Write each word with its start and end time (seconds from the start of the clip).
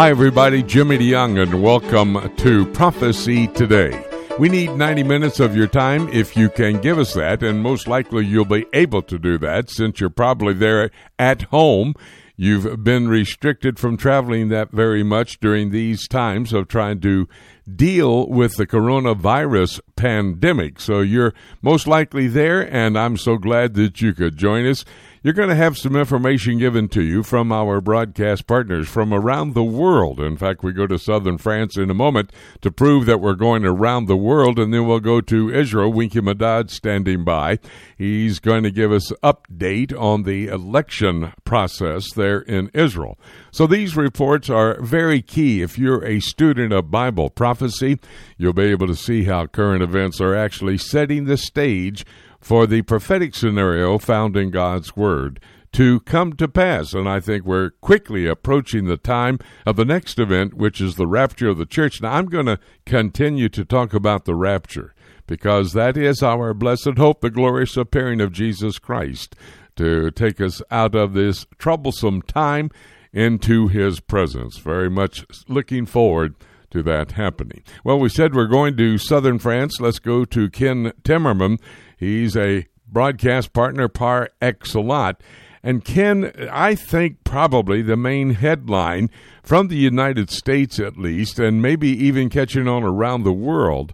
Hi, 0.00 0.08
everybody. 0.08 0.62
Jimmy 0.62 0.96
DeYoung, 0.96 1.42
and 1.42 1.62
welcome 1.62 2.34
to 2.36 2.64
Prophecy 2.72 3.48
Today. 3.48 4.02
We 4.38 4.48
need 4.48 4.70
90 4.70 5.02
minutes 5.02 5.40
of 5.40 5.54
your 5.54 5.66
time 5.66 6.08
if 6.08 6.38
you 6.38 6.48
can 6.48 6.80
give 6.80 6.98
us 6.98 7.12
that, 7.12 7.42
and 7.42 7.62
most 7.62 7.86
likely 7.86 8.24
you'll 8.24 8.46
be 8.46 8.64
able 8.72 9.02
to 9.02 9.18
do 9.18 9.36
that 9.40 9.68
since 9.68 10.00
you're 10.00 10.08
probably 10.08 10.54
there 10.54 10.90
at 11.18 11.42
home. 11.42 11.92
You've 12.34 12.82
been 12.82 13.08
restricted 13.08 13.78
from 13.78 13.98
traveling 13.98 14.48
that 14.48 14.70
very 14.70 15.02
much 15.02 15.38
during 15.38 15.70
these 15.70 16.08
times 16.08 16.54
of 16.54 16.68
trying 16.68 17.00
to 17.00 17.28
deal 17.70 18.26
with 18.26 18.56
the 18.56 18.66
coronavirus 18.66 19.80
pandemic. 19.96 20.80
So 20.80 21.02
you're 21.02 21.34
most 21.60 21.86
likely 21.86 22.26
there, 22.26 22.62
and 22.74 22.98
I'm 22.98 23.18
so 23.18 23.36
glad 23.36 23.74
that 23.74 24.00
you 24.00 24.14
could 24.14 24.38
join 24.38 24.64
us. 24.64 24.86
You're 25.22 25.34
going 25.34 25.50
to 25.50 25.54
have 25.54 25.76
some 25.76 25.96
information 25.96 26.56
given 26.56 26.88
to 26.88 27.02
you 27.02 27.22
from 27.22 27.52
our 27.52 27.82
broadcast 27.82 28.46
partners 28.46 28.88
from 28.88 29.12
around 29.12 29.52
the 29.52 29.62
world. 29.62 30.18
In 30.18 30.38
fact, 30.38 30.62
we 30.62 30.72
go 30.72 30.86
to 30.86 30.98
southern 30.98 31.36
France 31.36 31.76
in 31.76 31.90
a 31.90 31.94
moment 31.94 32.32
to 32.62 32.70
prove 32.70 33.04
that 33.04 33.20
we're 33.20 33.34
going 33.34 33.66
around 33.66 34.06
the 34.06 34.16
world, 34.16 34.58
and 34.58 34.72
then 34.72 34.86
we'll 34.86 34.98
go 34.98 35.20
to 35.20 35.54
Israel. 35.54 35.92
Winky 35.92 36.22
Medad 36.22 36.70
standing 36.70 37.22
by. 37.22 37.58
He's 37.98 38.38
going 38.38 38.62
to 38.62 38.70
give 38.70 38.92
us 38.92 39.12
update 39.22 39.92
on 39.92 40.22
the 40.22 40.46
election 40.46 41.34
process 41.44 42.10
there 42.16 42.40
in 42.40 42.70
Israel. 42.72 43.18
So 43.50 43.66
these 43.66 43.98
reports 43.98 44.48
are 44.48 44.80
very 44.80 45.20
key. 45.20 45.60
If 45.60 45.78
you're 45.78 46.02
a 46.02 46.20
student 46.20 46.72
of 46.72 46.90
Bible 46.90 47.28
prophecy, 47.28 48.00
you'll 48.38 48.54
be 48.54 48.70
able 48.70 48.86
to 48.86 48.96
see 48.96 49.24
how 49.24 49.48
current 49.48 49.82
events 49.82 50.18
are 50.18 50.34
actually 50.34 50.78
setting 50.78 51.26
the 51.26 51.36
stage 51.36 52.06
for 52.40 52.66
the 52.66 52.82
prophetic 52.82 53.34
scenario 53.34 53.98
found 53.98 54.36
in 54.36 54.50
God's 54.50 54.96
Word 54.96 55.40
to 55.72 56.00
come 56.00 56.32
to 56.34 56.48
pass. 56.48 56.92
And 56.92 57.08
I 57.08 57.20
think 57.20 57.44
we're 57.44 57.70
quickly 57.70 58.26
approaching 58.26 58.86
the 58.86 58.96
time 58.96 59.38
of 59.64 59.76
the 59.76 59.84
next 59.84 60.18
event, 60.18 60.54
which 60.54 60.80
is 60.80 60.96
the 60.96 61.06
rapture 61.06 61.48
of 61.48 61.58
the 61.58 61.66
church. 61.66 62.02
Now, 62.02 62.14
I'm 62.14 62.26
going 62.26 62.46
to 62.46 62.58
continue 62.86 63.48
to 63.50 63.64
talk 63.64 63.94
about 63.94 64.24
the 64.24 64.34
rapture 64.34 64.94
because 65.26 65.72
that 65.74 65.96
is 65.96 66.22
our 66.22 66.52
blessed 66.52 66.96
hope, 66.96 67.20
the 67.20 67.30
glorious 67.30 67.76
appearing 67.76 68.20
of 68.20 68.32
Jesus 68.32 68.78
Christ 68.78 69.36
to 69.76 70.10
take 70.10 70.40
us 70.40 70.60
out 70.70 70.94
of 70.94 71.14
this 71.14 71.46
troublesome 71.58 72.22
time 72.22 72.70
into 73.12 73.68
his 73.68 74.00
presence. 74.00 74.58
Very 74.58 74.90
much 74.90 75.24
looking 75.48 75.86
forward 75.86 76.34
to 76.70 76.82
that 76.82 77.12
happening. 77.12 77.62
Well, 77.84 77.98
we 77.98 78.08
said 78.08 78.34
we're 78.34 78.46
going 78.46 78.76
to 78.76 78.98
southern 78.98 79.38
France. 79.38 79.80
Let's 79.80 79.98
go 79.98 80.24
to 80.26 80.50
Ken 80.50 80.92
Timmerman. 81.02 81.58
He's 82.00 82.34
a 82.34 82.66
broadcast 82.88 83.52
partner 83.52 83.86
par 83.86 84.30
excellence. 84.40 85.18
And 85.62 85.84
Ken, 85.84 86.32
I 86.50 86.74
think 86.74 87.22
probably 87.24 87.82
the 87.82 87.96
main 87.96 88.30
headline 88.30 89.10
from 89.42 89.68
the 89.68 89.76
United 89.76 90.30
States, 90.30 90.80
at 90.80 90.96
least, 90.96 91.38
and 91.38 91.60
maybe 91.60 91.88
even 91.88 92.30
catching 92.30 92.66
on 92.66 92.82
around 92.82 93.24
the 93.24 93.34
world, 93.34 93.92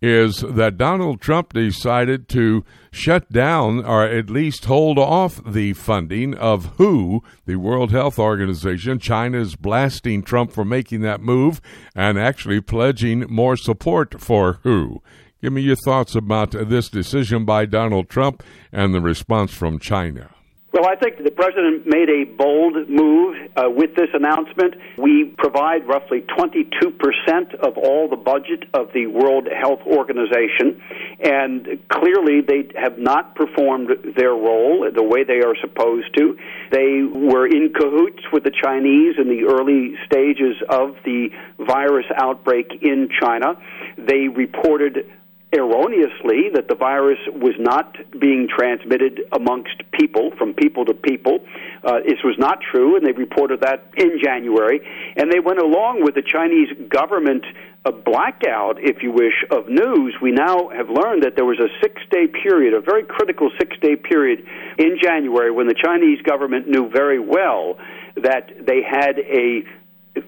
is 0.00 0.44
that 0.48 0.78
Donald 0.78 1.20
Trump 1.20 1.52
decided 1.52 2.28
to 2.28 2.64
shut 2.92 3.32
down 3.32 3.84
or 3.84 4.04
at 4.04 4.30
least 4.30 4.66
hold 4.66 4.96
off 4.96 5.40
the 5.44 5.72
funding 5.72 6.34
of 6.34 6.76
WHO, 6.76 7.24
the 7.46 7.56
World 7.56 7.90
Health 7.90 8.20
Organization. 8.20 9.00
China 9.00 9.40
is 9.40 9.56
blasting 9.56 10.22
Trump 10.22 10.52
for 10.52 10.64
making 10.64 11.00
that 11.00 11.20
move 11.20 11.60
and 11.96 12.16
actually 12.16 12.60
pledging 12.60 13.26
more 13.28 13.56
support 13.56 14.20
for 14.20 14.60
WHO. 14.62 15.02
Give 15.40 15.52
me 15.52 15.62
your 15.62 15.76
thoughts 15.76 16.16
about 16.16 16.50
this 16.50 16.88
decision 16.88 17.44
by 17.44 17.64
Donald 17.64 18.08
Trump 18.08 18.42
and 18.72 18.92
the 18.92 19.00
response 19.00 19.54
from 19.54 19.78
China. 19.78 20.30
Well, 20.72 20.86
I 20.86 20.96
think 20.96 21.24
the 21.24 21.30
president 21.30 21.86
made 21.86 22.10
a 22.10 22.24
bold 22.24 22.90
move 22.90 23.36
uh, 23.56 23.70
with 23.70 23.94
this 23.96 24.10
announcement. 24.12 24.74
We 24.98 25.32
provide 25.38 25.88
roughly 25.88 26.20
22% 26.20 27.54
of 27.54 27.78
all 27.78 28.08
the 28.08 28.16
budget 28.16 28.64
of 28.74 28.92
the 28.92 29.06
World 29.06 29.48
Health 29.50 29.80
Organization, 29.86 30.82
and 31.24 31.80
clearly 31.88 32.42
they 32.46 32.68
have 32.76 32.98
not 32.98 33.34
performed 33.34 33.88
their 34.16 34.32
role 34.32 34.90
the 34.94 35.02
way 35.02 35.24
they 35.24 35.40
are 35.40 35.56
supposed 35.60 36.14
to. 36.18 36.36
They 36.70 37.02
were 37.02 37.46
in 37.46 37.72
cahoots 37.72 38.24
with 38.30 38.44
the 38.44 38.52
Chinese 38.52 39.14
in 39.18 39.28
the 39.28 39.48
early 39.48 39.96
stages 40.04 40.56
of 40.68 40.96
the 41.04 41.30
virus 41.58 42.06
outbreak 42.14 42.70
in 42.82 43.08
China. 43.18 43.54
They 43.96 44.28
reported 44.28 45.10
erroneously 45.52 46.50
that 46.54 46.68
the 46.68 46.74
virus 46.74 47.18
was 47.32 47.54
not 47.58 47.96
being 48.20 48.48
transmitted 48.48 49.20
amongst 49.32 49.80
people, 49.92 50.30
from 50.36 50.52
people 50.52 50.84
to 50.84 50.92
people. 50.92 51.40
Uh, 51.82 52.00
this 52.06 52.18
was 52.22 52.36
not 52.38 52.58
true, 52.60 52.96
and 52.96 53.06
they 53.06 53.12
reported 53.12 53.62
that 53.62 53.86
in 53.96 54.20
January. 54.22 54.80
And 55.16 55.32
they 55.32 55.40
went 55.40 55.58
along 55.58 56.04
with 56.04 56.14
the 56.14 56.22
Chinese 56.22 56.68
government 56.90 57.44
a 57.84 57.92
blackout, 57.92 58.76
if 58.80 59.02
you 59.02 59.12
wish, 59.12 59.44
of 59.50 59.68
news. 59.68 60.14
We 60.20 60.32
now 60.32 60.68
have 60.68 60.90
learned 60.90 61.22
that 61.22 61.36
there 61.36 61.46
was 61.46 61.58
a 61.58 61.68
six 61.80 62.02
day 62.10 62.26
period, 62.26 62.74
a 62.74 62.80
very 62.80 63.04
critical 63.04 63.50
six 63.58 63.76
day 63.80 63.96
period 63.96 64.44
in 64.76 64.98
January 65.00 65.50
when 65.50 65.68
the 65.68 65.74
Chinese 65.74 66.20
government 66.22 66.68
knew 66.68 66.90
very 66.90 67.18
well 67.18 67.78
that 68.16 68.50
they 68.66 68.82
had 68.82 69.18
a 69.18 69.62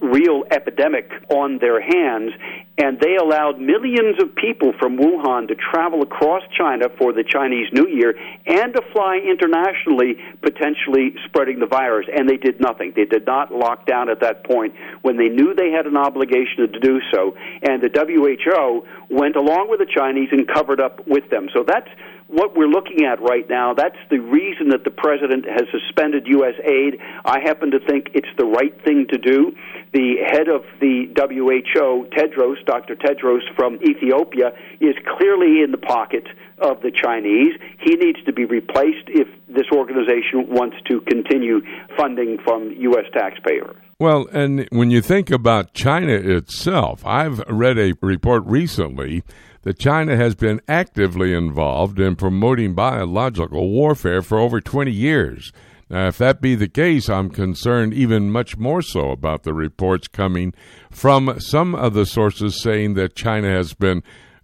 real 0.00 0.44
epidemic 0.50 1.10
on 1.30 1.58
their 1.58 1.80
hands, 1.80 2.32
and 2.78 2.98
they 3.00 3.16
allowed 3.16 3.60
millions 3.60 4.22
of 4.22 4.34
people 4.34 4.72
from 4.78 4.96
Wuhan 4.96 5.48
to 5.48 5.54
travel 5.54 6.02
across 6.02 6.42
China 6.56 6.88
for 6.98 7.12
the 7.12 7.22
Chinese 7.22 7.68
New 7.72 7.86
Year 7.86 8.14
and 8.46 8.72
to 8.74 8.82
fly 8.92 9.18
internationally, 9.18 10.16
potentially 10.40 11.14
spreading 11.26 11.60
the 11.60 11.66
virus. 11.66 12.06
And 12.14 12.28
they 12.28 12.38
did 12.38 12.60
nothing. 12.60 12.92
They 12.96 13.04
did 13.04 13.26
not 13.26 13.52
lock 13.52 13.86
down 13.86 14.08
at 14.08 14.20
that 14.20 14.44
point 14.44 14.74
when 15.02 15.18
they 15.18 15.28
knew 15.28 15.54
they 15.54 15.70
had 15.70 15.86
an 15.86 15.96
obligation 15.96 16.72
to 16.72 16.80
do 16.80 17.00
so. 17.12 17.36
And 17.62 17.82
the 17.82 17.90
WHO 17.92 18.86
went 19.14 19.36
along 19.36 19.68
with 19.68 19.80
the 19.80 19.86
Chinese 19.86 20.28
and 20.32 20.48
covered 20.48 20.80
up 20.80 21.06
with 21.06 21.28
them. 21.30 21.48
So 21.52 21.64
that's 21.66 21.88
what 22.30 22.56
we're 22.56 22.68
looking 22.68 23.04
at 23.04 23.20
right 23.20 23.48
now, 23.48 23.74
that's 23.74 23.98
the 24.08 24.18
reason 24.18 24.70
that 24.70 24.84
the 24.84 24.90
president 24.90 25.44
has 25.46 25.66
suspended 25.70 26.26
U.S. 26.28 26.54
aid. 26.64 26.98
I 27.24 27.40
happen 27.40 27.72
to 27.72 27.80
think 27.80 28.10
it's 28.14 28.28
the 28.38 28.44
right 28.44 28.72
thing 28.84 29.06
to 29.10 29.18
do. 29.18 29.52
The 29.92 30.16
head 30.30 30.48
of 30.48 30.62
the 30.80 31.10
WHO, 31.16 32.06
Tedros, 32.16 32.64
Dr. 32.64 32.94
Tedros 32.94 33.42
from 33.56 33.78
Ethiopia, 33.82 34.52
is 34.80 34.94
clearly 35.18 35.62
in 35.62 35.72
the 35.72 35.78
pocket 35.78 36.28
of 36.58 36.80
the 36.82 36.92
Chinese. 36.92 37.54
He 37.80 37.96
needs 37.96 38.22
to 38.24 38.32
be 38.32 38.44
replaced 38.44 39.08
if 39.08 39.26
this 39.48 39.66
organization 39.72 40.46
wants 40.48 40.76
to 40.88 41.00
continue 41.02 41.60
funding 41.96 42.38
from 42.44 42.72
U.S. 42.78 43.06
taxpayers. 43.12 43.74
Well, 43.98 44.28
and 44.32 44.66
when 44.70 44.90
you 44.90 45.02
think 45.02 45.30
about 45.30 45.74
China 45.74 46.12
itself, 46.12 47.04
I've 47.04 47.40
read 47.48 47.78
a 47.78 47.94
report 48.00 48.44
recently 48.46 49.24
that 49.62 49.78
China 49.78 50.16
has 50.16 50.34
been 50.34 50.60
actively 50.68 51.34
involved 51.34 52.00
in 52.00 52.16
promoting 52.16 52.74
biological 52.74 53.70
warfare 53.70 54.22
for 54.22 54.38
over 54.38 54.60
20 54.60 54.90
years. 54.90 55.52
Now, 55.88 56.06
if 56.06 56.18
that 56.18 56.40
be 56.40 56.54
the 56.54 56.68
case, 56.68 57.08
I'm 57.08 57.30
concerned 57.30 57.92
even 57.92 58.30
much 58.30 58.56
more 58.56 58.80
so 58.80 59.10
about 59.10 59.42
the 59.42 59.52
reports 59.52 60.06
coming 60.06 60.54
from 60.90 61.40
some 61.40 61.74
of 61.74 61.94
the 61.94 62.06
sources 62.06 62.62
saying 62.62 62.94
that 62.94 63.16
China 63.16 63.48
has 63.48 63.74
been 63.74 64.02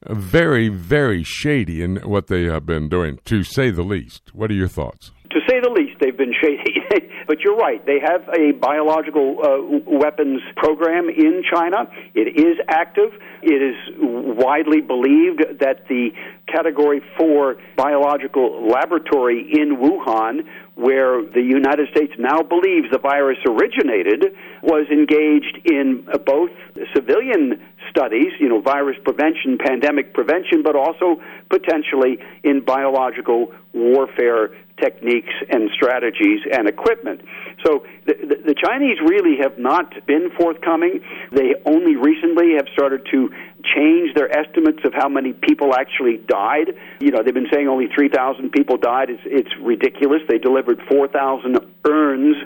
very, 0.09 0.69
very 0.69 1.23
shady 1.23 1.83
in 1.83 1.97
what 1.97 2.27
they 2.27 2.45
have 2.45 2.67
been 2.67 2.89
doing, 2.89 3.19
to 3.25 3.45
say 3.45 3.71
the 3.71 3.83
least. 3.83 4.35
What 4.35 4.51
are 4.51 4.55
your 4.55 4.69
thoughts? 4.69 5.13
To 5.31 5.41
say 5.49 5.61
the 5.61 5.71
least, 5.71 5.99
they've 6.01 6.17
been 6.17 6.35
shady. 6.41 6.83
but 7.27 7.41
you're 7.41 7.57
right. 7.57 7.85
They 7.85 7.99
have 8.01 8.29
a 8.29 8.53
biological 8.53 9.37
uh, 9.43 9.81
weapons 9.87 10.41
program 10.57 11.09
in 11.09 11.43
China. 11.51 11.89
It 12.15 12.39
is 12.39 12.59
active. 12.69 13.13
It 13.43 13.61
is 13.63 13.77
widely 13.99 14.81
believed 14.81 15.45
that 15.61 15.89
the 15.89 16.11
Category 16.47 17.03
4 17.19 17.57
biological 17.77 18.69
laboratory 18.69 19.41
in 19.53 19.77
Wuhan, 19.77 20.47
where 20.75 21.23
the 21.23 21.43
United 21.43 21.89
States 21.91 22.13
now 22.19 22.43
believes 22.43 22.89
the 22.93 22.99
virus 22.99 23.39
originated, 23.47 24.35
was 24.63 24.87
engaged 24.91 25.59
in 25.65 26.07
both 26.25 26.51
civilian 26.95 27.61
studies, 27.91 28.33
you 28.41 28.49
know, 28.49 28.61
virus 28.61 28.97
prevention, 29.05 29.59
pandemic 29.59 30.13
prevention, 30.15 30.63
but 30.63 30.77
also 30.77 31.21
potentially 31.51 32.19
in 32.45 32.61
biological 32.61 33.53
warfare 33.73 34.51
techniques 34.81 35.33
and 35.51 35.71
strategies 35.75 36.41
and 36.53 36.69
equipment. 36.69 37.23
So 37.65 37.87
the, 38.07 38.15
the, 38.15 38.53
the 38.53 38.55
Chinese 38.55 38.99
really 39.01 39.37
have 39.41 39.59
not 39.59 40.07
been 40.07 40.31
forthcoming. 40.39 41.01
They 41.33 41.55
only 41.65 41.97
recently 41.97 42.55
have 42.57 42.67
started 42.73 43.07
to 43.13 43.31
change 43.75 44.15
their 44.15 44.31
estimates 44.31 44.81
of 44.85 44.93
how 44.95 45.09
many 45.09 45.33
people 45.33 45.75
actually 45.75 46.19
died. 46.29 46.77
You 47.01 47.11
know, 47.11 47.23
they've 47.23 47.35
been 47.35 47.49
saying 47.53 47.69
only 47.69 47.89
3,000 47.95 48.51
people 48.51 48.77
died. 48.77 49.11
It's, 49.11 49.23
it's 49.25 49.51
ridiculous. 49.61 50.21
They 50.29 50.39
delivered 50.39 50.81
4,000 50.89 51.59
urns 51.89 52.37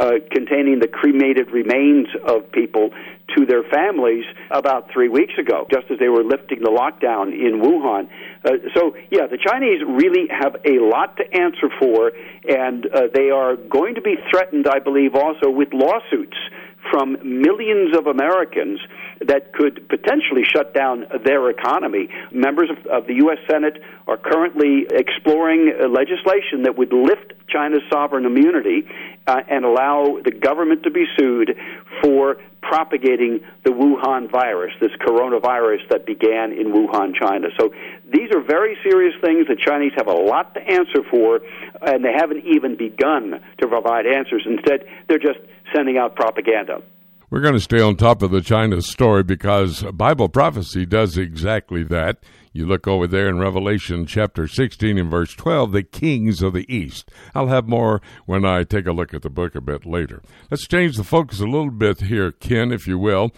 uh, 0.00 0.12
containing 0.32 0.80
the 0.80 0.88
cremated 0.88 1.50
remains 1.50 2.08
of 2.26 2.50
people 2.52 2.88
to 3.36 3.44
their 3.46 3.62
families 3.62 4.24
about 4.50 4.90
three 4.92 5.08
weeks 5.08 5.34
ago, 5.38 5.66
just 5.70 5.90
as 5.90 5.98
they 5.98 6.08
were 6.08 6.24
lifting 6.24 6.60
the 6.60 6.70
lockdown 6.70 7.28
in 7.28 7.60
Wuhan. 7.60 8.08
Uh, 8.42 8.50
so, 8.74 8.96
yeah, 9.10 9.26
the 9.30 9.38
Chinese 9.38 9.82
really 9.86 10.26
have 10.30 10.56
a 10.64 10.80
lot 10.80 11.16
to 11.18 11.24
answer 11.36 11.68
for, 11.78 12.12
and 12.48 12.86
uh, 12.86 13.02
they 13.14 13.30
are 13.30 13.56
going 13.56 13.94
to 13.94 14.00
be 14.00 14.16
threatened, 14.30 14.66
I 14.66 14.78
believe, 14.78 15.14
also 15.14 15.50
with 15.50 15.68
lawsuits 15.72 16.36
from 16.90 17.18
millions 17.22 17.94
of 17.96 18.06
Americans 18.06 18.80
that 19.20 19.52
could 19.52 19.86
potentially 19.88 20.42
shut 20.44 20.72
down 20.72 21.04
their 21.24 21.50
economy. 21.50 22.08
Members 22.32 22.70
of, 22.70 22.78
of 22.86 23.06
the 23.06 23.14
U.S. 23.16 23.38
Senate 23.50 23.82
are 24.06 24.16
currently 24.16 24.86
exploring 24.90 25.72
legislation 25.90 26.62
that 26.64 26.78
would 26.78 26.92
lift 26.92 27.34
China's 27.48 27.82
sovereign 27.92 28.24
immunity 28.24 28.88
uh, 29.30 29.42
and 29.48 29.64
allow 29.64 30.18
the 30.24 30.32
government 30.32 30.82
to 30.82 30.90
be 30.90 31.04
sued 31.16 31.56
for 32.02 32.36
propagating 32.62 33.40
the 33.64 33.70
Wuhan 33.70 34.30
virus, 34.30 34.72
this 34.80 34.90
coronavirus 35.06 35.88
that 35.90 36.04
began 36.04 36.52
in 36.52 36.72
Wuhan, 36.72 37.14
China. 37.14 37.48
So 37.58 37.70
these 38.12 38.30
are 38.34 38.42
very 38.42 38.76
serious 38.82 39.14
things. 39.22 39.46
The 39.46 39.56
Chinese 39.56 39.92
have 39.96 40.08
a 40.08 40.12
lot 40.12 40.54
to 40.54 40.60
answer 40.60 41.02
for, 41.10 41.40
and 41.82 42.04
they 42.04 42.12
haven't 42.12 42.44
even 42.44 42.76
begun 42.76 43.40
to 43.60 43.68
provide 43.68 44.06
answers. 44.06 44.42
Instead, 44.46 44.84
they're 45.08 45.18
just 45.18 45.38
sending 45.74 45.96
out 45.96 46.16
propaganda. 46.16 46.82
We're 47.30 47.40
going 47.40 47.54
to 47.54 47.60
stay 47.60 47.80
on 47.80 47.96
top 47.96 48.22
of 48.22 48.32
the 48.32 48.40
China 48.40 48.82
story 48.82 49.22
because 49.22 49.84
Bible 49.94 50.28
prophecy 50.28 50.84
does 50.84 51.16
exactly 51.16 51.84
that. 51.84 52.18
You 52.52 52.66
look 52.66 52.88
over 52.88 53.06
there 53.06 53.28
in 53.28 53.38
Revelation 53.38 54.06
chapter 54.06 54.48
16 54.48 54.98
and 54.98 55.08
verse 55.08 55.34
12, 55.34 55.70
the 55.70 55.82
kings 55.84 56.42
of 56.42 56.52
the 56.52 56.66
east. 56.74 57.08
I'll 57.32 57.46
have 57.46 57.68
more 57.68 58.02
when 58.26 58.44
I 58.44 58.64
take 58.64 58.86
a 58.86 58.92
look 58.92 59.14
at 59.14 59.22
the 59.22 59.30
book 59.30 59.54
a 59.54 59.60
bit 59.60 59.86
later. 59.86 60.20
Let's 60.50 60.66
change 60.66 60.96
the 60.96 61.04
focus 61.04 61.38
a 61.38 61.44
little 61.44 61.70
bit 61.70 62.00
here, 62.00 62.32
Ken, 62.32 62.72
if 62.72 62.88
you 62.88 62.98
will. 62.98 63.30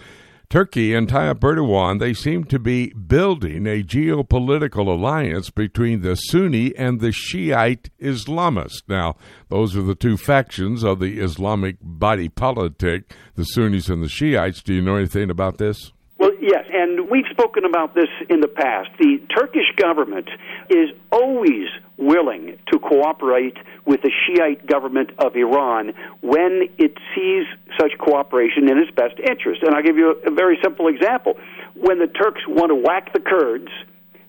Turkey 0.49 0.95
and 0.95 1.09
Tayyip 1.09 1.41
Erdogan, 1.41 1.99
they 1.99 2.15
seem 2.15 2.45
to 2.45 2.59
be 2.59 2.93
building 2.93 3.67
a 3.67 3.83
geopolitical 3.83 4.87
alliance 4.87 5.51
between 5.51 6.01
the 6.01 6.15
Sunni 6.15 6.77
and 6.77 7.01
the 7.01 7.13
Shiite 7.13 7.91
Islamists. 8.01 8.83
Now, 8.89 9.17
those 9.49 9.77
are 9.77 9.83
the 9.83 9.95
two 9.95 10.17
factions 10.17 10.83
of 10.83 11.01
the 11.01 11.21
Islamic 11.21 11.77
body 11.83 12.29
politic, 12.31 13.15
the 13.35 13.45
Sunnis 13.45 13.89
and 13.89 14.03
the 14.03 14.09
Shiites. 14.09 14.63
Do 14.63 14.75
you 14.75 14.83
know 14.83 14.97
anything 14.97 15.31
about 15.31 15.59
this? 15.59 15.93
Well, 16.23 16.31
yes, 16.41 16.67
and 16.73 17.11
we've 17.11 17.27
spoken 17.33 17.65
about 17.65 17.97
this 17.97 18.07
in 18.31 18.39
the 18.39 18.47
past. 18.47 18.91
The 18.97 19.19
Turkish 19.37 19.67
government 19.75 20.29
is 20.71 20.91
always 21.11 21.67
willing 21.97 22.59
to 22.71 22.79
cooperate 22.79 23.57
with 23.87 24.03
the 24.03 24.13
Shiite 24.23 24.65
government 24.65 25.11
of 25.19 25.35
Iran 25.35 25.95
when 26.21 26.69
it 26.79 26.95
sees 27.17 27.45
such 27.77 27.99
cooperation 27.99 28.71
in 28.71 28.79
its 28.79 28.93
best 28.93 29.19
interest. 29.19 29.65
And 29.65 29.75
I'll 29.75 29.83
give 29.83 29.97
you 29.97 30.15
a, 30.25 30.31
very 30.31 30.61
simple 30.63 30.87
example. 30.87 31.35
When 31.75 31.99
the 31.99 32.07
Turks 32.07 32.43
want 32.47 32.71
to 32.71 32.77
whack 32.77 33.13
the 33.13 33.19
Kurds, 33.19 33.73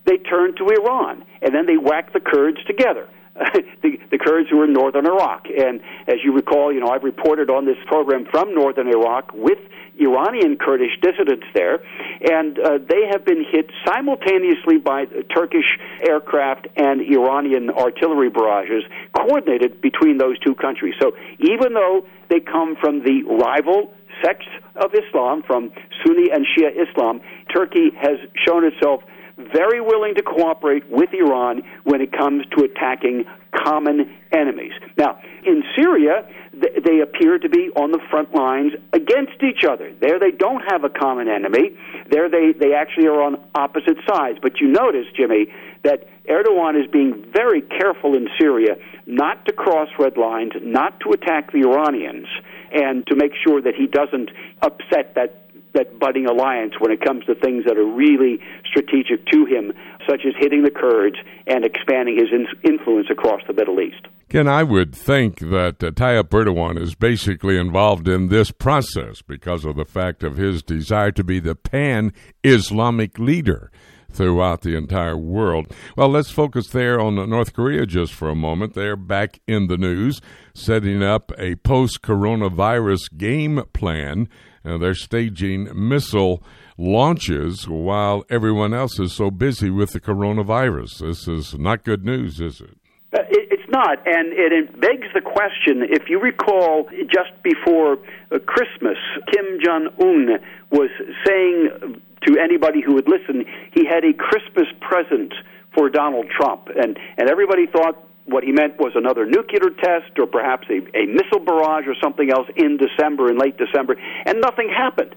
they 0.06 0.18
turn 0.18 0.56
to 0.56 0.68
Iran, 0.70 1.24
and 1.44 1.54
then 1.54 1.68
they 1.68 1.78
whack 1.78 2.12
the 2.12 2.22
Kurds 2.22 2.58
together. 2.66 3.08
the, 3.36 3.98
the 4.10 4.18
Kurds 4.18 4.50
who 4.50 4.62
are 4.62 4.66
in 4.66 4.74
northern 4.74 5.06
Iraq. 5.06 5.46
And 5.46 5.82
as 6.08 6.18
you 6.24 6.34
recall, 6.34 6.74
you 6.74 6.80
know, 6.80 6.90
I've 6.90 7.04
reported 7.04 7.52
on 7.52 7.66
this 7.66 7.78
program 7.86 8.26
from 8.32 8.56
northern 8.56 8.88
Iraq 8.88 9.32
with 9.34 9.60
Iranian 10.00 10.58
Kurdish 10.58 10.98
dissidents 11.02 11.46
there, 11.54 11.80
and 12.22 12.58
uh, 12.58 12.78
they 12.90 13.08
have 13.12 13.26
been 13.26 13.44
hit 13.50 13.70
simultaneously 13.86 14.78
by 14.78 15.06
Turkish 15.34 15.78
aircraft 16.02 16.68
and 16.76 17.02
Iranian 17.02 17.70
artillery 17.70 18.30
barrages, 18.30 18.84
coordinated 19.14 19.82
between 19.82 20.18
those 20.18 20.40
two 20.40 20.56
countries. 20.56 20.96
So 21.02 21.12
even 21.40 21.74
though 21.74 22.06
they 22.30 22.40
come 22.40 22.76
from 22.80 23.04
the 23.04 23.24
rival 23.24 23.94
sects 24.24 24.48
of 24.76 24.92
Islam, 24.94 25.44
from 25.46 25.72
Sunni 26.04 26.30
and 26.32 26.46
Shia 26.46 26.72
Islam, 26.72 27.22
Turkey 27.54 27.92
has 28.02 28.18
shown 28.48 28.64
itself 28.66 29.02
very 29.38 29.82
willing 29.82 30.16
to 30.16 30.22
cooperate 30.22 30.90
with 30.90 31.10
Iran 31.14 31.62
when 31.84 32.02
it 32.02 32.12
comes 32.12 32.46
to 32.58 32.64
attacking 32.64 33.26
common 33.56 34.14
enemies. 34.32 34.72
Now, 34.98 35.20
in 35.46 35.64
Syria, 35.76 36.28
they 36.54 37.00
appear 37.02 37.40
to 37.40 37.50
be 37.50 37.70
on 37.76 37.92
the 37.92 38.00
front 38.10 38.34
lines 38.34 38.74
against 38.94 39.44
each 39.44 39.64
other. 39.64 39.92
There 40.00 40.20
they 40.20 40.32
don't 40.32 40.64
have 40.72 40.84
a 40.84 40.90
common 40.90 41.28
enemy. 41.28 41.72
There 42.10 42.30
they, 42.30 42.54
they 42.54 42.74
actually 42.74 43.08
are 43.08 43.22
on 43.22 43.38
opposite 43.56 43.98
sides. 44.08 44.40
But 44.42 44.60
you 44.60 44.68
notice, 44.68 45.06
Jimmy, 45.16 45.48
that 45.84 46.08
Erdogan 46.30 46.80
is 46.82 46.90
being 46.92 47.26
very 47.34 47.62
careful 47.62 48.16
in 48.16 48.28
Syria 48.40 48.76
not 49.06 49.46
to 49.46 49.54
cross 49.54 49.90
red 50.00 50.18
lines, 50.18 50.54
not 50.62 51.00
to 51.02 51.12
attack 51.12 51.52
the 51.52 51.68
Iranians, 51.68 52.28
and 52.72 53.06
to 53.08 53.16
make 53.16 53.34
sure 53.46 53.62
that 53.62 53.76
he 53.76 53.88
doesn't 53.88 54.32
upset 54.62 55.16
that 55.16 55.44
that 55.74 56.00
budding 56.00 56.28
alliance 56.28 56.74
when 56.80 56.92
it 56.92 57.02
comes 57.02 57.26
to 57.26 57.34
things 57.34 57.66
that 57.66 57.78
are 57.78 57.86
really 57.86 58.40
strategic 58.64 59.26
to 59.26 59.46
him, 59.46 59.74
such 60.08 60.22
as 60.26 60.34
hitting 60.38 60.64
the 60.64 60.70
Kurds 60.84 61.16
and 61.48 61.64
expanding 61.64 62.18
his 62.18 62.28
in- 62.34 62.70
influence 62.70 63.08
across 63.10 63.40
the 63.48 63.54
Middle 63.54 63.80
East. 63.80 64.06
Ken, 64.28 64.50
I 64.50 64.64
would 64.64 64.94
think 64.94 65.40
that 65.40 65.82
uh, 65.82 65.92
Tayyip 65.92 66.30
Erdogan 66.30 66.78
is 66.78 66.94
basically 66.94 67.58
involved 67.58 68.08
in 68.10 68.28
this 68.28 68.52
process 68.52 69.22
because 69.22 69.64
of 69.64 69.78
the 69.78 69.86
fact 69.86 70.24
of 70.24 70.36
his 70.36 70.62
desire 70.62 71.12
to 71.12 71.24
be 71.24 71.40
the 71.40 71.56
pan 71.56 72.12
Islamic 72.44 73.18
leader 73.18 73.72
throughout 74.12 74.62
the 74.62 74.76
entire 74.76 75.18
world. 75.18 75.74
Well, 75.96 76.10
let's 76.10 76.32
focus 76.32 76.68
there 76.68 77.00
on 77.00 77.16
North 77.30 77.54
Korea 77.54 77.86
just 77.86 78.14
for 78.14 78.30
a 78.30 78.36
moment. 78.36 78.74
They're 78.74 78.98
back 78.98 79.40
in 79.48 79.68
the 79.68 79.78
news, 79.78 80.20
setting 80.54 81.02
up 81.02 81.32
a 81.38 81.56
post 81.56 82.02
coronavirus 82.02 83.18
game 83.18 83.64
plan 83.74 84.28
uh, 84.66 84.78
they're 84.78 84.96
staging 84.96 85.70
missile 85.76 86.44
launches 86.78 87.68
while 87.68 88.26
everyone 88.30 88.74
else 88.74 89.00
is 89.00 89.14
so 89.14 89.30
busy 89.32 89.70
with 89.70 89.92
the 89.92 90.00
coronavirus. 90.00 91.00
This 91.00 91.28
is 91.28 91.58
not 91.58 91.84
good 91.84 92.04
news, 92.06 92.40
is 92.40 92.62
it? 92.62 92.78
Uh, 93.14 93.20
it's 93.30 93.70
not, 93.70 94.00
and 94.08 94.34
it 94.34 94.82
begs 94.82 95.08
the 95.14 95.22
question. 95.22 95.86
If 95.90 96.10
you 96.10 96.20
recall, 96.20 96.90
just 97.12 97.32
before 97.44 97.98
uh, 98.32 98.40
Christmas, 98.40 98.98
Kim 99.32 99.60
Jong 99.64 99.90
Un 100.02 100.40
was 100.72 100.90
saying 101.26 102.02
to 102.26 102.40
anybody 102.40 102.82
who 102.82 102.96
would 102.96 103.08
listen, 103.08 103.46
he 103.74 103.86
had 103.86 104.04
a 104.04 104.14
Christmas 104.14 104.68
present 104.82 105.34
for 105.76 105.90
Donald 105.90 106.26
Trump, 106.30 106.70
and 106.76 106.98
and 107.18 107.30
everybody 107.30 107.68
thought 107.68 107.98
what 108.26 108.44
he 108.44 108.52
meant 108.52 108.80
was 108.80 108.94
another 108.96 109.26
nuclear 109.26 109.70
test 109.82 110.18
or 110.18 110.26
perhaps 110.26 110.68
a, 110.70 110.78
a 110.98 111.06
missile 111.06 111.44
barrage 111.44 111.86
or 111.88 111.96
something 112.02 112.32
else 112.32 112.48
in 112.56 112.78
December, 112.78 113.30
in 113.30 113.38
late 113.38 113.58
December, 113.58 113.96
and 114.26 114.40
nothing 114.40 114.70
happened. 114.70 115.14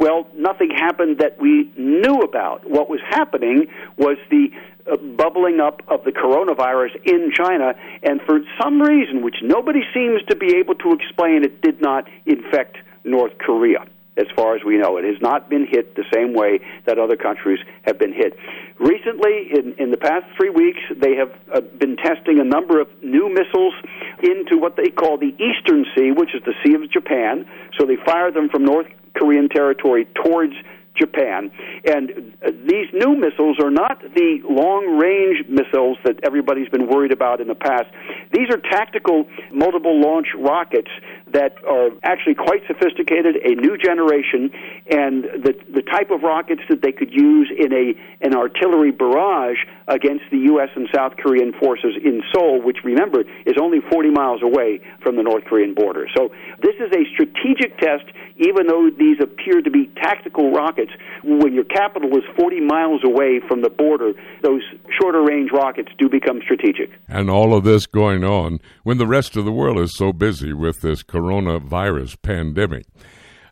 Well, 0.00 0.26
nothing 0.34 0.70
happened 0.70 1.18
that 1.18 1.38
we 1.38 1.70
knew 1.76 2.20
about. 2.20 2.68
What 2.68 2.88
was 2.88 3.00
happening 3.10 3.66
was 3.98 4.16
the 4.30 4.48
uh, 4.90 4.96
bubbling 4.96 5.60
up 5.60 5.82
of 5.88 6.04
the 6.04 6.10
coronavirus 6.10 6.96
in 7.04 7.30
China, 7.36 7.74
and 8.02 8.22
for 8.22 8.40
some 8.60 8.80
reason, 8.80 9.20
which 9.22 9.36
nobody 9.42 9.80
seems 9.92 10.22
to 10.30 10.36
be 10.36 10.56
able 10.56 10.74
to 10.76 10.92
explain, 10.92 11.44
it 11.44 11.60
did 11.60 11.82
not 11.82 12.08
infect 12.24 12.78
North 13.04 13.36
Korea 13.38 13.84
as 14.16 14.26
far 14.34 14.56
as 14.56 14.64
we 14.64 14.78
know. 14.78 14.96
It 14.96 15.04
has 15.04 15.20
not 15.20 15.48
been 15.50 15.66
hit 15.66 15.94
the 15.96 16.04
same 16.12 16.32
way 16.32 16.60
that 16.86 16.98
other 16.98 17.16
countries 17.16 17.58
have 17.82 17.98
been 17.98 18.12
hit. 18.12 18.36
Recently, 18.78 19.52
in, 19.52 19.74
in 19.78 19.90
the 19.90 19.98
past 19.98 20.24
three 20.36 20.50
weeks, 20.50 20.80
they 20.96 21.16
have 21.16 21.30
uh, 21.54 21.60
been 21.60 21.96
testing 21.96 22.40
a 22.40 22.44
number 22.44 22.80
of 22.80 22.88
new 23.02 23.28
missiles 23.28 23.74
into 24.22 24.56
what 24.56 24.76
they 24.76 24.88
call 24.88 25.18
the 25.18 25.36
Eastern 25.36 25.84
Sea, 25.94 26.10
which 26.10 26.34
is 26.34 26.42
the 26.44 26.54
Sea 26.64 26.74
of 26.74 26.90
Japan. 26.90 27.46
So 27.78 27.84
they 27.84 27.96
fire 27.96 28.30
them 28.32 28.48
from 28.48 28.64
North 28.64 28.86
Korean 29.14 29.48
territory 29.48 30.06
towards 30.14 30.54
Japan. 30.96 31.50
And 31.86 32.34
these 32.68 32.86
new 32.92 33.16
missiles 33.16 33.58
are 33.62 33.70
not 33.70 34.02
the 34.14 34.40
long 34.44 34.98
range 34.98 35.48
missiles 35.48 35.98
that 36.04 36.20
everybody's 36.24 36.68
been 36.68 36.86
worried 36.86 37.12
about 37.12 37.40
in 37.40 37.48
the 37.48 37.54
past. 37.54 37.86
These 38.32 38.48
are 38.50 38.58
tactical 38.58 39.26
multiple 39.52 40.00
launch 40.00 40.28
rockets 40.36 40.90
that 41.32 41.56
are 41.64 41.90
actually 42.02 42.34
quite 42.34 42.62
sophisticated, 42.66 43.36
a 43.36 43.54
new 43.54 43.76
generation, 43.76 44.50
and 44.90 45.24
the 45.42 45.54
the 45.72 45.82
type 45.82 46.10
of 46.10 46.22
rockets 46.22 46.62
that 46.68 46.82
they 46.82 46.92
could 46.92 47.12
use 47.12 47.50
in 47.56 47.72
a 47.72 47.94
an 48.20 48.34
artillery 48.34 48.90
barrage 48.90 49.58
against 49.88 50.24
the 50.30 50.38
U.S. 50.54 50.68
and 50.76 50.88
South 50.94 51.16
Korean 51.16 51.52
forces 51.52 51.94
in 52.02 52.22
Seoul, 52.32 52.62
which 52.62 52.78
remember 52.84 53.22
is 53.46 53.54
only 53.60 53.80
40 53.90 54.10
miles 54.10 54.42
away 54.42 54.80
from 55.02 55.16
the 55.16 55.22
North 55.22 55.44
Korean 55.44 55.74
border. 55.74 56.06
So 56.16 56.30
this 56.62 56.74
is 56.76 56.90
a 56.94 57.02
strategic 57.12 57.76
test, 57.78 58.04
even 58.36 58.66
though 58.66 58.90
these 58.96 59.18
appear 59.20 59.60
to 59.62 59.70
be 59.70 59.90
tactical 60.00 60.52
rockets. 60.52 60.92
When 61.24 61.54
your 61.54 61.64
capital 61.64 62.10
is 62.16 62.24
40 62.38 62.60
miles 62.60 63.02
away 63.04 63.40
from 63.46 63.62
the 63.62 63.70
border, 63.70 64.12
those 64.42 64.62
shorter 65.00 65.22
range 65.22 65.50
rockets 65.52 65.90
do 65.98 66.08
become 66.08 66.40
strategic. 66.42 66.90
And 67.08 67.28
all 67.28 67.54
of 67.54 67.64
this 67.64 67.86
going 67.86 68.24
on 68.24 68.60
when 68.82 68.98
the 68.98 69.06
rest 69.06 69.36
of 69.36 69.44
the 69.44 69.52
world 69.52 69.78
is 69.78 69.96
so 69.96 70.12
busy 70.12 70.52
with 70.52 70.80
this 70.80 71.02
coronavirus 71.20 72.16
pandemic. 72.22 72.86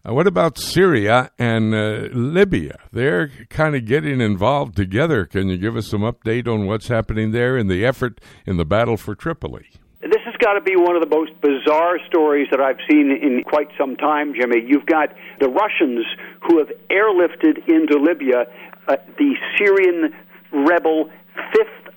Uh, 0.07 0.15
what 0.15 0.27
about 0.27 0.59
Syria 0.59 1.31
and 1.39 1.75
uh, 1.75 2.09
Libya? 2.13 2.79
They're 2.93 3.31
kind 3.51 3.75
of 3.75 3.85
getting 3.85 4.21
involved 4.21 4.77
together. 4.77 5.27
Can 5.27 5.49
you 5.49 5.59
give 5.59 5.77
us 5.77 5.89
some 5.89 6.01
update 6.01 6.49
on 6.49 6.67
what's 6.67 6.89
happening 6.89 7.33
there 7.33 7.59
in 7.59 7.67
the 7.67 7.85
effort 7.85 8.21
in 8.47 8.57
the 8.57 8.65
battle 8.65 8.97
for 8.97 9.15
Tripoli? 9.15 9.67
This 10.01 10.23
has 10.25 10.35
got 10.41 10.55
to 10.55 10.61
be 10.61 10.77
one 10.77 10.95
of 10.95 11.03
the 11.03 11.15
most 11.15 11.33
bizarre 11.41 11.99
stories 12.09 12.47
that 12.53 12.61
I've 12.61 12.79
seen 12.89 13.11
in 13.11 13.43
quite 13.45 13.69
some 13.77 13.97
time, 13.97 14.33
Jimmy. 14.33 14.63
You've 14.65 14.87
got 14.87 15.09
the 15.41 15.49
Russians 15.49 16.07
who 16.47 16.59
have 16.59 16.69
airlifted 16.89 17.69
into 17.69 17.99
Libya 17.99 18.47
uh, 18.87 18.97
the 19.19 19.35
Syrian 19.59 20.15
rebel 20.51 21.11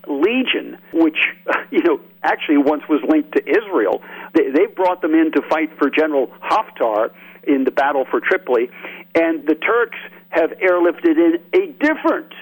Legion, 0.08 0.77
which 0.93 1.17
you 1.72 1.81
know 1.84 2.00
actually 2.24 2.58
once 2.58 2.84
was 2.89 3.01
linked 3.08 3.34
to 3.34 3.41
Israel. 3.48 4.01
They, 4.34 4.50
they 4.53 4.65
brought 4.67 5.01
them 5.01 5.13
in 5.13 5.31
to 5.34 5.41
fight 5.50 5.70
for 5.77 5.89
General 5.89 6.27
Haftar 6.41 7.12
in 7.43 7.63
the 7.63 7.72
battle 7.72 8.05
for 8.10 8.20
Tripoli, 8.20 8.70
and 9.15 9.46
the 9.48 9.55
Turks 9.55 9.98
have 10.29 10.51
airlifted 10.51 11.17
in 11.17 11.39
a 11.53 11.72
different 11.84 12.34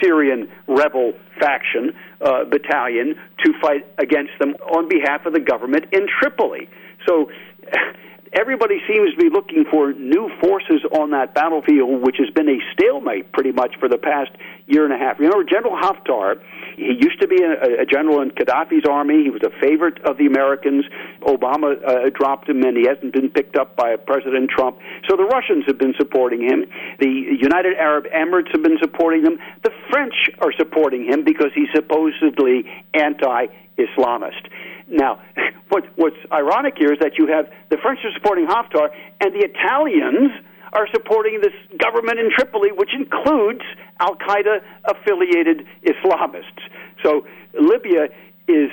Syrian 0.00 0.48
rebel 0.66 1.12
faction 1.40 1.92
uh, 2.20 2.44
battalion 2.44 3.14
to 3.44 3.52
fight 3.60 3.86
against 3.98 4.32
them 4.38 4.54
on 4.74 4.88
behalf 4.88 5.26
of 5.26 5.32
the 5.32 5.40
government 5.40 5.86
in 5.92 6.06
Tripoli. 6.20 6.68
So 7.06 7.30
everybody 8.32 8.78
seems 8.86 9.10
to 9.12 9.16
be 9.16 9.30
looking 9.30 9.64
for 9.70 9.92
new 9.92 10.30
forces 10.40 10.82
on 10.98 11.10
that 11.10 11.34
battlefield, 11.34 12.02
which 12.02 12.16
has 12.18 12.30
been 12.30 12.48
a 12.48 12.58
stalemate 12.72 13.32
pretty 13.32 13.52
much 13.52 13.74
for 13.78 13.88
the 13.88 13.98
past 13.98 14.30
year 14.72 14.84
and 14.84 14.92
a 14.92 14.98
half. 14.98 15.20
Know, 15.20 15.44
General 15.44 15.76
Haftar, 15.76 16.40
he 16.76 16.96
used 16.98 17.20
to 17.20 17.28
be 17.28 17.42
a, 17.42 17.82
a 17.82 17.86
general 17.86 18.22
in 18.22 18.30
Gaddafi's 18.30 18.88
army. 18.88 19.22
He 19.22 19.30
was 19.30 19.42
a 19.44 19.50
favorite 19.60 20.00
of 20.04 20.16
the 20.16 20.26
Americans. 20.26 20.84
Obama 21.20 21.76
uh, 21.84 22.10
dropped 22.10 22.48
him, 22.48 22.62
and 22.62 22.76
he 22.76 22.86
hasn't 22.88 23.12
been 23.12 23.28
picked 23.28 23.56
up 23.56 23.76
by 23.76 23.96
President 23.96 24.50
Trump. 24.50 24.78
So 25.08 25.16
the 25.16 25.24
Russians 25.24 25.64
have 25.66 25.78
been 25.78 25.94
supporting 25.98 26.40
him. 26.42 26.64
The 26.98 27.08
United 27.08 27.76
Arab 27.76 28.06
Emirates 28.06 28.50
have 28.52 28.62
been 28.62 28.78
supporting 28.80 29.24
him. 29.24 29.38
The 29.62 29.70
French 29.90 30.14
are 30.40 30.52
supporting 30.56 31.04
him 31.04 31.24
because 31.24 31.50
he's 31.54 31.68
supposedly 31.74 32.64
anti-Islamist. 32.94 34.48
Now, 34.88 35.20
what, 35.68 35.84
what's 35.96 36.16
ironic 36.32 36.74
here 36.78 36.92
is 36.92 36.98
that 37.00 37.18
you 37.18 37.26
have 37.28 37.50
the 37.70 37.76
French 37.76 38.00
are 38.04 38.12
supporting 38.14 38.46
Haftar, 38.46 38.88
and 39.20 39.34
the 39.34 39.44
Italians 39.44 40.32
are 40.72 40.86
supporting 40.92 41.40
this 41.40 41.52
government 41.78 42.18
in 42.18 42.30
Tripoli, 42.36 42.70
which 42.72 42.90
includes 42.94 43.62
Al 44.00 44.16
Qaeda 44.16 44.60
affiliated 44.84 45.66
Islamists. 45.84 46.62
So 47.02 47.26
Libya 47.58 48.08
is 48.48 48.70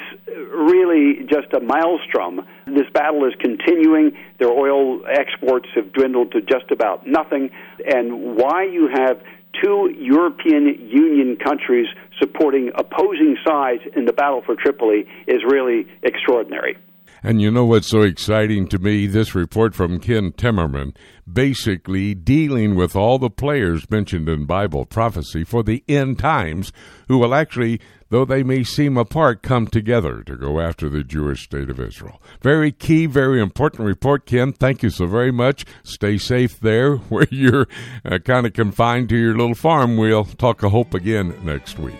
really 0.51 1.25
just 1.29 1.53
a 1.53 1.59
maelstrom. 1.59 2.41
This 2.65 2.89
battle 2.93 3.25
is 3.25 3.33
continuing. 3.39 4.17
Their 4.39 4.49
oil 4.49 5.01
exports 5.07 5.67
have 5.75 5.93
dwindled 5.93 6.31
to 6.31 6.41
just 6.41 6.71
about 6.71 7.05
nothing. 7.05 7.51
And 7.85 8.35
why 8.35 8.63
you 8.63 8.89
have 8.93 9.21
two 9.63 9.93
European 9.97 10.89
Union 10.89 11.37
countries 11.37 11.87
supporting 12.19 12.71
opposing 12.75 13.37
sides 13.45 13.81
in 13.95 14.05
the 14.05 14.13
battle 14.13 14.41
for 14.45 14.55
Tripoli 14.55 15.07
is 15.27 15.43
really 15.45 15.87
extraordinary. 16.03 16.77
And 17.21 17.41
you 17.41 17.51
know 17.51 17.65
what's 17.65 17.89
so 17.89 18.01
exciting 18.01 18.67
to 18.69 18.79
me? 18.79 19.05
This 19.05 19.35
report 19.35 19.75
from 19.75 19.99
Ken 19.99 20.31
Timmerman, 20.31 20.95
basically 21.31 22.15
dealing 22.15 22.75
with 22.75 22.95
all 22.95 23.19
the 23.19 23.29
players 23.29 23.89
mentioned 23.89 24.29
in 24.29 24.45
Bible 24.45 24.85
prophecy 24.85 25.43
for 25.43 25.61
the 25.61 25.83
end 25.89 26.17
times 26.17 26.71
who 27.09 27.17
will 27.17 27.35
actually, 27.35 27.81
though 28.09 28.23
they 28.23 28.41
may 28.41 28.63
seem 28.63 28.95
apart, 28.95 29.41
come 29.41 29.67
together 29.67 30.23
to 30.23 30.37
go 30.37 30.61
after 30.61 30.87
the 30.87 31.03
Jewish 31.03 31.43
state 31.43 31.69
of 31.69 31.79
Israel. 31.79 32.21
Very 32.41 32.71
key, 32.71 33.05
very 33.05 33.41
important 33.41 33.85
report, 33.85 34.25
Ken. 34.25 34.53
Thank 34.53 34.81
you 34.81 34.89
so 34.89 35.05
very 35.05 35.31
much. 35.31 35.65
Stay 35.83 36.17
safe 36.17 36.57
there 36.61 36.95
where 37.09 37.27
you're 37.29 37.67
uh, 38.05 38.19
kind 38.19 38.45
of 38.45 38.53
confined 38.53 39.09
to 39.09 39.17
your 39.17 39.35
little 39.35 39.55
farm. 39.55 39.97
We'll 39.97 40.23
talk 40.23 40.63
a 40.63 40.69
hope 40.69 40.93
again 40.93 41.35
next 41.43 41.79
week. 41.79 41.95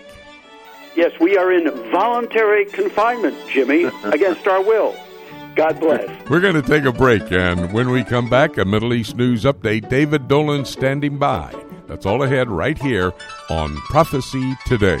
Yes, 0.96 1.12
we 1.20 1.36
are 1.36 1.52
in 1.52 1.70
voluntary 1.90 2.64
confinement, 2.64 3.36
Jimmy, 3.48 3.84
against 4.04 4.48
our 4.48 4.62
will. 4.62 4.96
God 5.60 5.78
bless. 5.78 6.30
We're 6.30 6.40
going 6.40 6.54
to 6.54 6.62
take 6.62 6.84
a 6.84 6.92
break, 6.92 7.30
and 7.30 7.70
when 7.74 7.90
we 7.90 8.02
come 8.02 8.30
back, 8.30 8.56
a 8.56 8.64
Middle 8.64 8.94
East 8.94 9.14
news 9.14 9.44
update. 9.44 9.90
David 9.90 10.26
Dolan 10.26 10.64
standing 10.64 11.18
by. 11.18 11.54
That's 11.86 12.06
all 12.06 12.22
ahead 12.22 12.48
right 12.48 12.78
here 12.78 13.12
on 13.50 13.76
Prophecy 13.90 14.54
Today. 14.64 15.00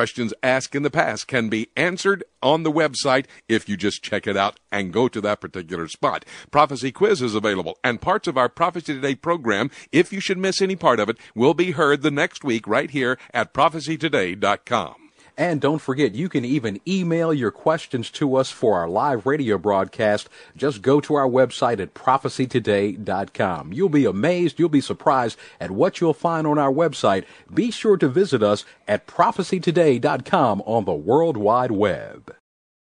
Questions 0.00 0.32
asked 0.42 0.74
in 0.74 0.82
the 0.82 0.88
past 0.88 1.28
can 1.28 1.50
be 1.50 1.68
answered 1.76 2.24
on 2.42 2.62
the 2.62 2.72
website 2.72 3.26
if 3.50 3.68
you 3.68 3.76
just 3.76 4.02
check 4.02 4.26
it 4.26 4.34
out 4.34 4.58
and 4.72 4.94
go 4.94 5.08
to 5.08 5.20
that 5.20 5.42
particular 5.42 5.88
spot. 5.88 6.24
Prophecy 6.50 6.90
quiz 6.90 7.20
is 7.20 7.34
available 7.34 7.78
and 7.84 8.00
parts 8.00 8.26
of 8.26 8.38
our 8.38 8.48
Prophecy 8.48 8.94
Today 8.94 9.14
program, 9.14 9.70
if 9.92 10.10
you 10.10 10.18
should 10.18 10.38
miss 10.38 10.62
any 10.62 10.74
part 10.74 11.00
of 11.00 11.10
it, 11.10 11.18
will 11.34 11.52
be 11.52 11.72
heard 11.72 12.00
the 12.00 12.10
next 12.10 12.42
week 12.42 12.66
right 12.66 12.90
here 12.90 13.18
at 13.34 13.52
prophecytoday.com. 13.52 15.09
And 15.40 15.58
don't 15.58 15.78
forget, 15.78 16.14
you 16.14 16.28
can 16.28 16.44
even 16.44 16.82
email 16.86 17.32
your 17.32 17.50
questions 17.50 18.10
to 18.10 18.36
us 18.36 18.50
for 18.50 18.78
our 18.78 18.86
live 18.86 19.24
radio 19.24 19.56
broadcast. 19.56 20.28
Just 20.54 20.82
go 20.82 21.00
to 21.00 21.14
our 21.14 21.26
website 21.26 21.80
at 21.80 21.94
prophecytoday.com. 21.94 23.72
You'll 23.72 23.88
be 23.88 24.04
amazed, 24.04 24.58
you'll 24.58 24.68
be 24.68 24.82
surprised 24.82 25.38
at 25.58 25.70
what 25.70 25.98
you'll 25.98 26.12
find 26.12 26.46
on 26.46 26.58
our 26.58 26.70
website. 26.70 27.24
Be 27.54 27.70
sure 27.70 27.96
to 27.96 28.06
visit 28.06 28.42
us 28.42 28.66
at 28.86 29.06
prophecytoday.com 29.06 30.60
on 30.66 30.84
the 30.84 30.92
World 30.92 31.38
Wide 31.38 31.70
Web. 31.70 32.36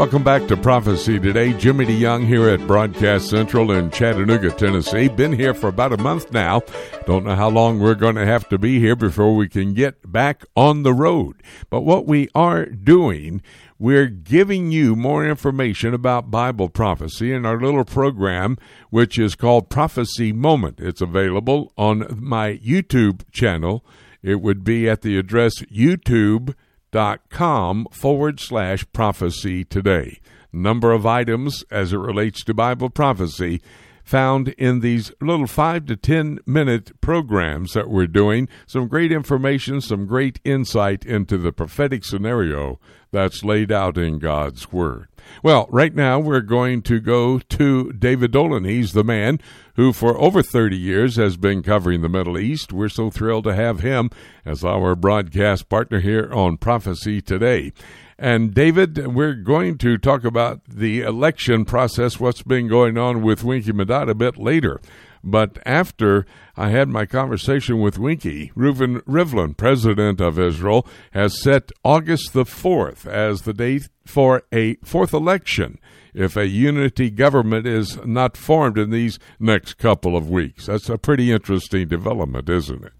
Welcome 0.00 0.22
back 0.22 0.46
to 0.48 0.58
Prophecy 0.58 1.18
Today. 1.18 1.54
Jimmy 1.54 1.86
DeYoung 1.86 2.26
here 2.26 2.50
at 2.50 2.66
Broadcast 2.66 3.30
Central 3.30 3.70
in 3.70 3.90
Chattanooga, 3.90 4.50
Tennessee. 4.50 5.08
Been 5.08 5.32
here 5.32 5.54
for 5.54 5.68
about 5.68 5.94
a 5.94 5.96
month 5.96 6.32
now. 6.32 6.60
Don't 7.06 7.24
know 7.24 7.36
how 7.36 7.48
long 7.48 7.78
we're 7.78 7.94
going 7.94 8.16
to 8.16 8.26
have 8.26 8.46
to 8.50 8.58
be 8.58 8.78
here 8.78 8.94
before 8.94 9.34
we 9.34 9.48
can 9.48 9.72
get 9.72 10.12
back 10.12 10.44
on 10.54 10.82
the 10.82 10.92
road. 10.92 11.42
But 11.70 11.80
what 11.80 12.04
we 12.06 12.28
are 12.34 12.66
doing, 12.66 13.40
we're 13.78 14.08
giving 14.08 14.70
you 14.70 14.94
more 14.94 15.24
information 15.24 15.94
about 15.94 16.30
Bible 16.30 16.68
prophecy 16.68 17.32
in 17.32 17.46
our 17.46 17.58
little 17.58 17.86
program, 17.86 18.58
which 18.90 19.18
is 19.18 19.34
called 19.34 19.70
Prophecy 19.70 20.30
Moment. 20.30 20.78
It's 20.78 21.00
available 21.00 21.72
on 21.78 22.18
my 22.20 22.58
YouTube 22.58 23.22
channel. 23.32 23.82
It 24.22 24.42
would 24.42 24.62
be 24.62 24.90
at 24.90 25.00
the 25.00 25.16
address 25.16 25.62
YouTube 25.62 26.54
dot 26.90 27.20
com 27.30 27.86
forward 27.92 28.40
slash 28.40 28.84
prophecy 28.92 29.64
today. 29.64 30.20
Number 30.52 30.92
of 30.92 31.06
items 31.06 31.64
as 31.70 31.92
it 31.92 31.98
relates 31.98 32.42
to 32.44 32.54
Bible 32.54 32.90
prophecy 32.90 33.60
found 34.02 34.48
in 34.58 34.80
these 34.80 35.12
little 35.20 35.46
five 35.46 35.86
to 35.86 35.94
ten 35.94 36.40
minute 36.44 37.00
programs 37.00 37.74
that 37.74 37.88
we're 37.88 38.08
doing. 38.08 38.48
Some 38.66 38.88
great 38.88 39.12
information, 39.12 39.80
some 39.80 40.06
great 40.06 40.40
insight 40.42 41.06
into 41.06 41.38
the 41.38 41.52
prophetic 41.52 42.04
scenario 42.04 42.80
that's 43.12 43.44
laid 43.44 43.70
out 43.70 43.96
in 43.96 44.18
God's 44.18 44.72
Word. 44.72 45.06
Well, 45.42 45.66
right 45.70 45.94
now 45.94 46.18
we're 46.18 46.40
going 46.40 46.82
to 46.82 47.00
go 47.00 47.38
to 47.38 47.92
David 47.92 48.32
Dolan. 48.32 48.64
He's 48.64 48.92
the 48.92 49.04
man 49.04 49.40
who, 49.76 49.92
for 49.92 50.18
over 50.18 50.42
30 50.42 50.76
years, 50.76 51.16
has 51.16 51.36
been 51.36 51.62
covering 51.62 52.02
the 52.02 52.08
Middle 52.08 52.38
East. 52.38 52.72
We're 52.72 52.88
so 52.88 53.10
thrilled 53.10 53.44
to 53.44 53.54
have 53.54 53.80
him 53.80 54.10
as 54.44 54.64
our 54.64 54.94
broadcast 54.94 55.68
partner 55.68 56.00
here 56.00 56.30
on 56.32 56.56
Prophecy 56.56 57.20
Today. 57.20 57.72
And 58.18 58.52
David, 58.52 59.14
we're 59.14 59.32
going 59.32 59.78
to 59.78 59.96
talk 59.96 60.24
about 60.24 60.62
the 60.66 61.00
election 61.00 61.64
process, 61.64 62.20
what's 62.20 62.42
been 62.42 62.68
going 62.68 62.98
on 62.98 63.22
with 63.22 63.42
Winky 63.42 63.72
Medad 63.72 64.10
a 64.10 64.14
bit 64.14 64.36
later. 64.36 64.78
But 65.22 65.58
after 65.66 66.26
I 66.56 66.70
had 66.70 66.88
my 66.88 67.06
conversation 67.06 67.80
with 67.80 67.98
Winky, 67.98 68.52
Reuven 68.56 69.02
Rivlin, 69.02 69.56
president 69.56 70.20
of 70.20 70.38
Israel, 70.38 70.86
has 71.12 71.42
set 71.42 71.70
August 71.84 72.32
the 72.32 72.44
4th 72.44 73.06
as 73.06 73.42
the 73.42 73.52
date 73.52 73.88
for 74.06 74.42
a 74.52 74.76
fourth 74.76 75.12
election 75.12 75.78
if 76.14 76.36
a 76.36 76.48
unity 76.48 77.10
government 77.10 77.66
is 77.66 77.98
not 78.04 78.36
formed 78.36 78.78
in 78.78 78.90
these 78.90 79.18
next 79.38 79.74
couple 79.74 80.16
of 80.16 80.28
weeks. 80.28 80.66
That's 80.66 80.88
a 80.88 80.98
pretty 80.98 81.30
interesting 81.30 81.88
development, 81.88 82.48
isn't 82.48 82.84
it? 82.84 82.92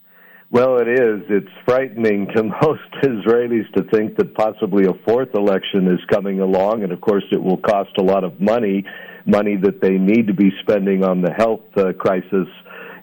Well, 0.53 0.79
it 0.79 0.89
is. 0.89 1.23
It's 1.29 1.53
frightening 1.65 2.27
to 2.35 2.43
most 2.63 2.91
Israelis 3.05 3.73
to 3.77 3.85
think 3.93 4.17
that 4.17 4.35
possibly 4.35 4.85
a 4.85 4.95
fourth 5.05 5.35
election 5.35 5.87
is 5.87 6.01
coming 6.13 6.41
along, 6.41 6.83
and 6.83 6.93
of 6.93 7.01
course, 7.01 7.25
it 7.31 7.43
will 7.43 7.59
cost 7.59 7.91
a 7.99 8.03
lot 8.03 8.25
of 8.25 8.41
money, 8.41 8.85
money 9.27 9.57
that 9.57 9.81
they 9.81 9.99
need 9.99 10.27
to 10.27 10.35
be 10.35 10.51
spending 10.63 11.05
on 11.05 11.23
the 11.23 11.33
health 11.33 11.61
uh, 11.77 11.93
crisis 11.93 12.49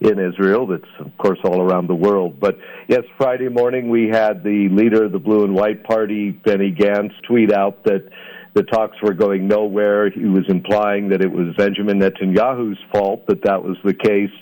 in 0.01 0.19
Israel. 0.19 0.67
That's, 0.67 0.91
of 0.99 1.17
course, 1.17 1.39
all 1.43 1.61
around 1.61 1.87
the 1.87 1.95
world. 1.95 2.39
But 2.39 2.57
yes, 2.87 3.03
Friday 3.17 3.49
morning 3.49 3.89
we 3.89 4.09
had 4.09 4.43
the 4.43 4.69
leader 4.71 5.05
of 5.05 5.11
the 5.11 5.19
Blue 5.19 5.43
and 5.43 5.55
White 5.55 5.83
Party, 5.83 6.31
Benny 6.31 6.71
Gantz, 6.71 7.13
tweet 7.27 7.51
out 7.51 7.83
that 7.85 8.07
the 8.53 8.63
talks 8.63 8.97
were 9.01 9.13
going 9.13 9.47
nowhere. 9.47 10.09
He 10.09 10.25
was 10.25 10.45
implying 10.49 11.09
that 11.09 11.21
it 11.21 11.31
was 11.31 11.55
Benjamin 11.57 11.99
Netanyahu's 11.99 12.79
fault 12.91 13.27
that 13.27 13.43
that 13.43 13.63
was 13.63 13.77
the 13.83 13.93
case 13.93 14.33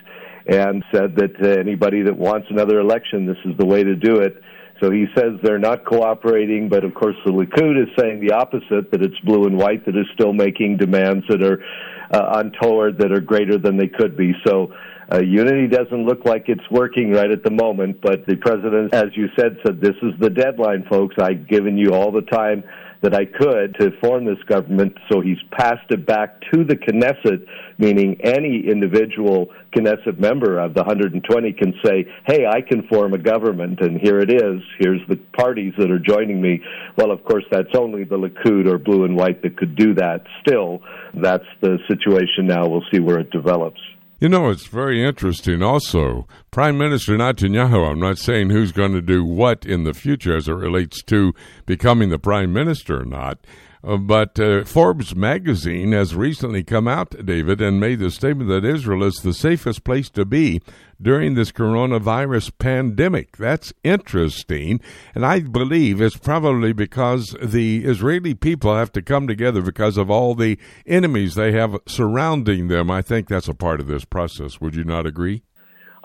and 0.48 0.84
said 0.94 1.16
that 1.16 1.36
uh, 1.42 1.60
anybody 1.60 2.04
that 2.04 2.18
wants 2.18 2.48
another 2.50 2.80
election, 2.80 3.26
this 3.26 3.38
is 3.46 3.58
the 3.58 3.66
way 3.66 3.84
to 3.84 3.96
do 3.96 4.18
it. 4.18 4.42
So 4.82 4.92
he 4.92 5.06
says 5.16 5.40
they're 5.42 5.60
not 5.60 5.86
cooperating, 5.86 6.68
but 6.68 6.84
of 6.84 6.94
course 6.94 7.16
the 7.26 7.32
Likud 7.32 7.82
is 7.82 7.90
saying 7.98 8.20
the 8.20 8.34
opposite, 8.34 8.92
that 8.92 9.02
it's 9.02 9.18
blue 9.20 9.46
and 9.46 9.58
white 9.58 9.86
that 9.86 9.96
is 9.96 10.06
still 10.14 10.34
making 10.34 10.78
demands 10.78 11.26
that 11.30 11.42
are 11.42 11.64
uh, 12.12 12.42
untoward, 12.44 12.98
that 13.00 13.12
are 13.12 13.22
greater 13.22 13.58
than 13.58 13.78
they 13.78 13.88
could 13.88 14.18
be. 14.18 14.34
So 14.46 14.74
uh, 15.12 15.22
unity 15.22 15.68
doesn't 15.68 16.06
look 16.06 16.26
like 16.26 16.46
it's 16.48 16.70
working 16.70 17.12
right 17.12 17.32
at 17.32 17.44
the 17.44 17.52
moment, 17.52 18.02
but 18.02 18.26
the 18.26 18.36
president, 18.36 18.94
as 18.94 19.16
you 19.16 19.28
said, 19.38 19.58
said 19.66 19.80
this 19.80 19.96
is 20.02 20.14
the 20.20 20.30
deadline, 20.30 20.86
folks. 20.90 21.16
I've 21.20 21.48
given 21.48 21.78
you 21.78 21.94
all 21.94 22.12
the 22.12 22.22
time 22.22 22.64
that 23.06 23.14
I 23.14 23.26
could 23.26 23.76
to 23.80 23.92
form 24.02 24.26
this 24.26 24.42
government. 24.48 24.98
So 25.12 25.22
he's 25.22 25.38
passed 25.52 25.92
it 25.92 26.08
back 26.08 26.42
to 26.52 26.64
the 26.64 26.76
Knesset, 26.76 27.46
meaning 27.78 28.20
any 28.24 28.68
individual 28.68 29.50
Knesset 29.76 30.18
member 30.18 30.58
of 30.58 30.74
the 30.74 30.82
120 30.82 31.54
can 31.54 31.76
say, 31.86 32.12
hey, 32.26 32.48
I 32.48 32.62
can 32.62 32.88
form 32.88 33.14
a 33.14 33.20
government, 33.20 33.80
and 33.82 34.02
here 34.02 34.20
it 34.20 34.32
is. 34.32 34.60
Here's 34.80 35.02
the 35.08 35.18
parties 35.38 35.74
that 35.78 35.92
are 35.92 36.00
joining 36.00 36.42
me. 36.42 36.64
Well, 36.98 37.12
of 37.12 37.24
course, 37.24 37.44
that's 37.52 37.76
only 37.78 38.06
the 38.06 38.18
Likud 38.18 38.66
or 38.66 38.80
blue 38.80 39.06
and 39.06 39.16
white 39.16 39.44
that 39.44 39.56
could 39.56 39.76
do 39.76 39.94
that. 39.94 40.24
Still, 40.42 40.82
that's 41.14 41.46
the 41.62 41.78
situation 41.88 42.48
now. 42.48 42.68
We'll 42.68 42.86
see 42.92 43.00
where 43.00 43.20
it 43.20 43.30
develops. 43.30 43.82
You 44.18 44.30
know, 44.30 44.50
it's 44.50 44.68
very 44.68 45.04
interesting 45.04 45.62
also. 45.62 46.26
Prime 46.50 46.78
Minister 46.78 47.18
Netanyahu, 47.18 47.92
I'm 47.92 48.00
not 48.00 48.18
saying 48.18 48.50
who's 48.50 48.72
going 48.72 48.94
to 48.94 49.02
do 49.02 49.26
what 49.26 49.66
in 49.66 49.84
the 49.84 49.94
future 49.94 50.38
as 50.38 50.48
it 50.48 50.54
relates 50.54 51.04
to 51.04 51.34
becoming 51.66 52.10
the 52.10 52.18
prime 52.18 52.54
minister 52.54 53.02
or 53.02 53.06
not, 53.06 53.40
but 53.86 54.40
uh, 54.40 54.64
Forbes 54.64 55.16
magazine 55.16 55.92
has 55.92 56.16
recently 56.16 56.64
come 56.64 56.88
out, 56.88 57.14
David, 57.24 57.62
and 57.62 57.80
made 57.80 58.00
the 58.00 58.10
statement 58.10 58.50
that 58.50 58.66
Israel 58.66 59.04
is 59.04 59.16
the 59.16 59.34
safest 59.34 59.84
place 59.84 60.10
to 60.12 60.26
be 60.26 60.60
during 61.00 61.36
this 61.36 61.52
coronavirus 61.52 62.52
pandemic. 62.58 63.38
That's 63.38 63.74
interesting. 63.84 64.82
And 65.14 65.24
I 65.24 65.42
believe 65.42 66.02
it's 66.02 66.18
probably 66.18 66.74
because 66.74 67.36
the 67.40 67.86
Israeli 67.86 68.34
people 68.34 68.76
have 68.76 68.92
to 68.94 69.04
come 69.04 69.28
together 69.28 69.62
because 69.62 69.98
of 69.98 70.10
all 70.10 70.34
the 70.34 70.58
enemies 70.88 71.36
they 71.36 71.52
have 71.52 71.78
surrounding 71.86 72.70
them. 72.70 72.90
I 72.90 73.04
think 73.04 73.28
that's 73.28 73.48
a 73.48 73.54
part 73.54 73.80
of 73.80 73.88
this 73.88 74.06
process. 74.06 74.60
Would 74.60 74.76
you 74.76 74.84
not 74.84 75.06
agree? 75.06 75.44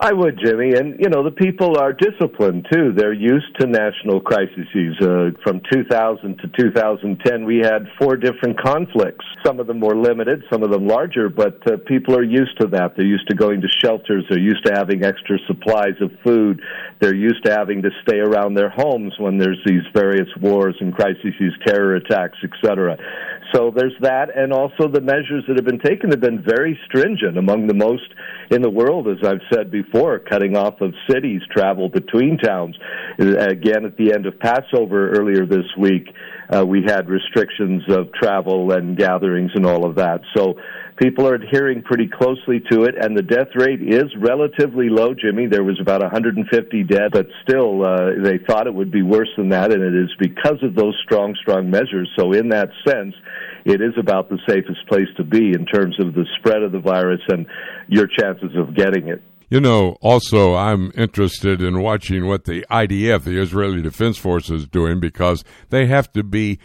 I 0.03 0.13
would, 0.13 0.39
Jimmy. 0.43 0.73
And, 0.73 0.99
you 0.99 1.09
know, 1.09 1.23
the 1.23 1.29
people 1.29 1.77
are 1.77 1.93
disciplined, 1.93 2.65
too. 2.73 2.91
They're 2.91 3.13
used 3.13 3.55
to 3.59 3.67
national 3.67 4.19
crises. 4.19 4.65
Uh, 4.99 5.29
from 5.43 5.61
2000 5.71 6.39
to 6.39 6.47
2010, 6.57 7.45
we 7.45 7.59
had 7.59 7.85
four 7.99 8.17
different 8.17 8.59
conflicts. 8.59 9.23
Some 9.45 9.59
of 9.59 9.67
them 9.67 9.79
more 9.79 9.95
limited, 9.95 10.43
some 10.51 10.63
of 10.63 10.71
them 10.71 10.87
larger, 10.87 11.29
but 11.29 11.61
uh, 11.71 11.77
people 11.85 12.17
are 12.17 12.23
used 12.23 12.59
to 12.61 12.67
that. 12.69 12.95
They're 12.97 13.05
used 13.05 13.29
to 13.29 13.35
going 13.35 13.61
to 13.61 13.67
shelters. 13.79 14.25
They're 14.27 14.39
used 14.39 14.65
to 14.65 14.73
having 14.73 15.05
extra 15.05 15.37
supplies 15.45 16.01
of 16.01 16.09
food. 16.23 16.61
They're 16.99 17.13
used 17.13 17.45
to 17.45 17.51
having 17.51 17.83
to 17.83 17.91
stay 18.01 18.17
around 18.17 18.55
their 18.55 18.71
homes 18.71 19.13
when 19.19 19.37
there's 19.37 19.61
these 19.67 19.83
various 19.93 20.29
wars 20.41 20.75
and 20.79 20.95
crises, 20.95 21.53
terror 21.63 21.95
attacks, 21.95 22.39
etc. 22.43 22.97
So 23.53 23.71
there's 23.75 23.95
that, 24.01 24.35
and 24.35 24.53
also 24.53 24.87
the 24.87 25.01
measures 25.01 25.43
that 25.47 25.57
have 25.57 25.65
been 25.65 25.79
taken 25.79 26.11
have 26.11 26.21
been 26.21 26.43
very 26.43 26.79
stringent, 26.85 27.37
among 27.37 27.67
the 27.67 27.73
most 27.73 28.07
in 28.49 28.61
the 28.61 28.69
world, 28.69 29.07
as 29.07 29.17
I've 29.27 29.41
said 29.53 29.71
before, 29.71 30.19
cutting 30.19 30.55
off 30.55 30.79
of 30.81 30.93
cities, 31.09 31.41
travel 31.51 31.89
between 31.89 32.37
towns. 32.37 32.77
Again, 33.19 33.85
at 33.85 33.97
the 33.97 34.13
end 34.13 34.25
of 34.25 34.39
Passover 34.39 35.11
earlier 35.11 35.45
this 35.45 35.65
week, 35.77 36.07
uh, 36.53 36.65
we 36.65 36.83
had 36.85 37.09
restrictions 37.09 37.83
of 37.89 38.11
travel 38.13 38.71
and 38.73 38.97
gatherings 38.97 39.51
and 39.55 39.65
all 39.65 39.85
of 39.85 39.95
that. 39.95 40.21
So 40.35 40.55
people 41.01 41.27
are 41.27 41.33
adhering 41.33 41.81
pretty 41.81 42.07
closely 42.07 42.61
to 42.71 42.83
it, 42.83 42.93
and 42.99 43.17
the 43.17 43.23
death 43.23 43.49
rate 43.55 43.81
is 43.81 44.05
relatively 44.19 44.87
low, 44.87 45.15
Jimmy. 45.15 45.47
There 45.47 45.63
was 45.63 45.79
about 45.81 46.01
150 46.01 46.83
dead, 46.83 47.11
but 47.11 47.25
still, 47.41 47.83
uh, 47.83 48.11
they 48.23 48.37
thought 48.47 48.67
it 48.67 48.73
would 48.73 48.91
be 48.91 49.01
worse 49.01 49.29
than 49.35 49.49
that, 49.49 49.71
and 49.71 49.81
it 49.81 49.95
is 49.95 50.11
because 50.19 50.61
of 50.61 50.75
those 50.75 50.95
strong, 51.03 51.35
strong 51.41 51.71
measures. 51.71 52.09
So, 52.17 52.33
in 52.33 52.49
that 52.49 52.69
sense, 52.87 53.15
it 53.65 53.81
is 53.81 53.93
about 53.99 54.29
the 54.29 54.37
safest 54.47 54.87
place 54.87 55.09
to 55.17 55.23
be 55.23 55.49
in 55.49 55.65
terms 55.65 55.99
of 55.99 56.13
the 56.13 56.25
spread 56.37 56.61
of 56.61 56.71
the 56.71 56.79
virus 56.79 57.21
and 57.29 57.47
your 57.87 58.07
chances 58.07 58.51
of 58.55 58.75
getting 58.75 59.07
it. 59.07 59.21
You 59.49 59.59
know, 59.59 59.97
also, 60.01 60.55
I'm 60.55 60.91
interested 60.95 61.61
in 61.61 61.81
watching 61.81 62.27
what 62.27 62.45
the 62.45 62.65
IDF, 62.71 63.23
the 63.23 63.41
Israeli 63.41 63.81
Defense 63.81 64.17
Force, 64.17 64.49
is 64.49 64.67
doing 64.67 64.99
because 64.99 65.43
they 65.69 65.87
have 65.87 66.11
to 66.13 66.23
be 66.23 66.59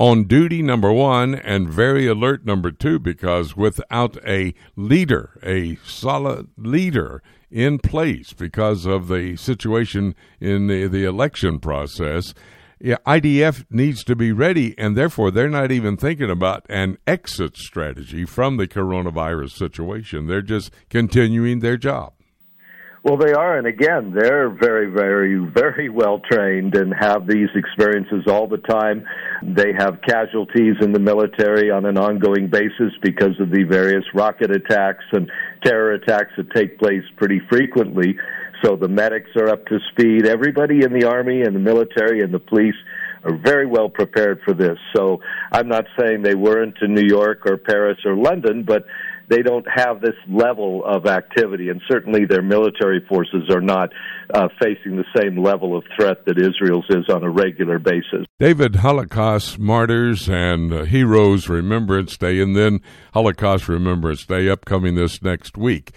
on 0.00 0.24
duty, 0.24 0.62
number 0.62 0.90
one, 0.90 1.34
and 1.34 1.68
very 1.68 2.06
alert, 2.06 2.46
number 2.46 2.72
two, 2.72 2.98
because 2.98 3.54
without 3.54 4.16
a 4.26 4.54
leader, 4.74 5.38
a 5.42 5.76
solid 5.84 6.48
leader 6.56 7.22
in 7.50 7.78
place 7.78 8.32
because 8.32 8.86
of 8.86 9.08
the 9.08 9.36
situation 9.36 10.14
in 10.40 10.68
the, 10.68 10.86
the 10.86 11.04
election 11.04 11.60
process, 11.60 12.32
yeah, 12.80 12.96
IDF 13.06 13.66
needs 13.68 14.02
to 14.04 14.16
be 14.16 14.32
ready, 14.32 14.74
and 14.78 14.96
therefore 14.96 15.30
they're 15.30 15.50
not 15.50 15.70
even 15.70 15.98
thinking 15.98 16.30
about 16.30 16.64
an 16.70 16.96
exit 17.06 17.58
strategy 17.58 18.24
from 18.24 18.56
the 18.56 18.66
coronavirus 18.66 19.50
situation. 19.50 20.28
They're 20.28 20.40
just 20.40 20.70
continuing 20.88 21.58
their 21.58 21.76
job. 21.76 22.14
Well, 23.02 23.16
they 23.16 23.32
are, 23.32 23.56
and 23.56 23.66
again, 23.66 24.12
they're 24.14 24.50
very, 24.50 24.90
very, 24.90 25.38
very 25.38 25.88
well 25.88 26.20
trained 26.30 26.74
and 26.74 26.92
have 26.92 27.26
these 27.26 27.48
experiences 27.54 28.24
all 28.26 28.46
the 28.46 28.58
time. 28.58 29.06
They 29.42 29.72
have 29.72 30.02
casualties 30.06 30.76
in 30.82 30.92
the 30.92 30.98
military 30.98 31.70
on 31.70 31.86
an 31.86 31.96
ongoing 31.96 32.50
basis 32.50 32.92
because 33.02 33.40
of 33.40 33.50
the 33.50 33.62
various 33.62 34.04
rocket 34.12 34.50
attacks 34.50 35.04
and 35.12 35.30
terror 35.64 35.92
attacks 35.92 36.32
that 36.36 36.50
take 36.54 36.78
place 36.78 37.02
pretty 37.16 37.40
frequently. 37.48 38.18
So 38.62 38.76
the 38.76 38.88
medics 38.88 39.30
are 39.36 39.48
up 39.48 39.64
to 39.68 39.78
speed. 39.92 40.26
Everybody 40.26 40.82
in 40.84 40.92
the 40.92 41.08
army 41.08 41.40
and 41.40 41.56
the 41.56 41.60
military 41.60 42.20
and 42.22 42.34
the 42.34 42.38
police 42.38 42.74
are 43.24 43.34
very 43.34 43.66
well 43.66 43.88
prepared 43.88 44.40
for 44.44 44.52
this. 44.52 44.78
So 44.94 45.22
I'm 45.52 45.68
not 45.68 45.86
saying 45.98 46.20
they 46.20 46.34
weren't 46.34 46.76
in 46.82 46.94
New 46.94 47.06
York 47.06 47.46
or 47.46 47.56
Paris 47.56 47.98
or 48.04 48.14
London, 48.14 48.64
but 48.64 48.84
they 49.30 49.42
don't 49.42 49.66
have 49.72 50.00
this 50.00 50.16
level 50.28 50.84
of 50.84 51.06
activity, 51.06 51.68
and 51.68 51.80
certainly 51.88 52.26
their 52.26 52.42
military 52.42 53.00
forces 53.08 53.48
are 53.48 53.60
not 53.60 53.90
uh, 54.34 54.48
facing 54.60 54.96
the 54.96 55.04
same 55.16 55.42
level 55.42 55.76
of 55.76 55.84
threat 55.96 56.26
that 56.26 56.36
Israel's 56.36 56.84
is 56.90 57.08
on 57.08 57.22
a 57.22 57.30
regular 57.30 57.78
basis. 57.78 58.26
David, 58.40 58.76
Holocaust 58.76 59.58
Martyrs 59.58 60.28
and 60.28 60.72
uh, 60.72 60.84
Heroes 60.84 61.48
Remembrance 61.48 62.16
Day, 62.16 62.40
and 62.40 62.56
then 62.56 62.80
Holocaust 63.14 63.68
Remembrance 63.68 64.26
Day 64.26 64.48
upcoming 64.48 64.96
this 64.96 65.22
next 65.22 65.56
week. 65.56 65.92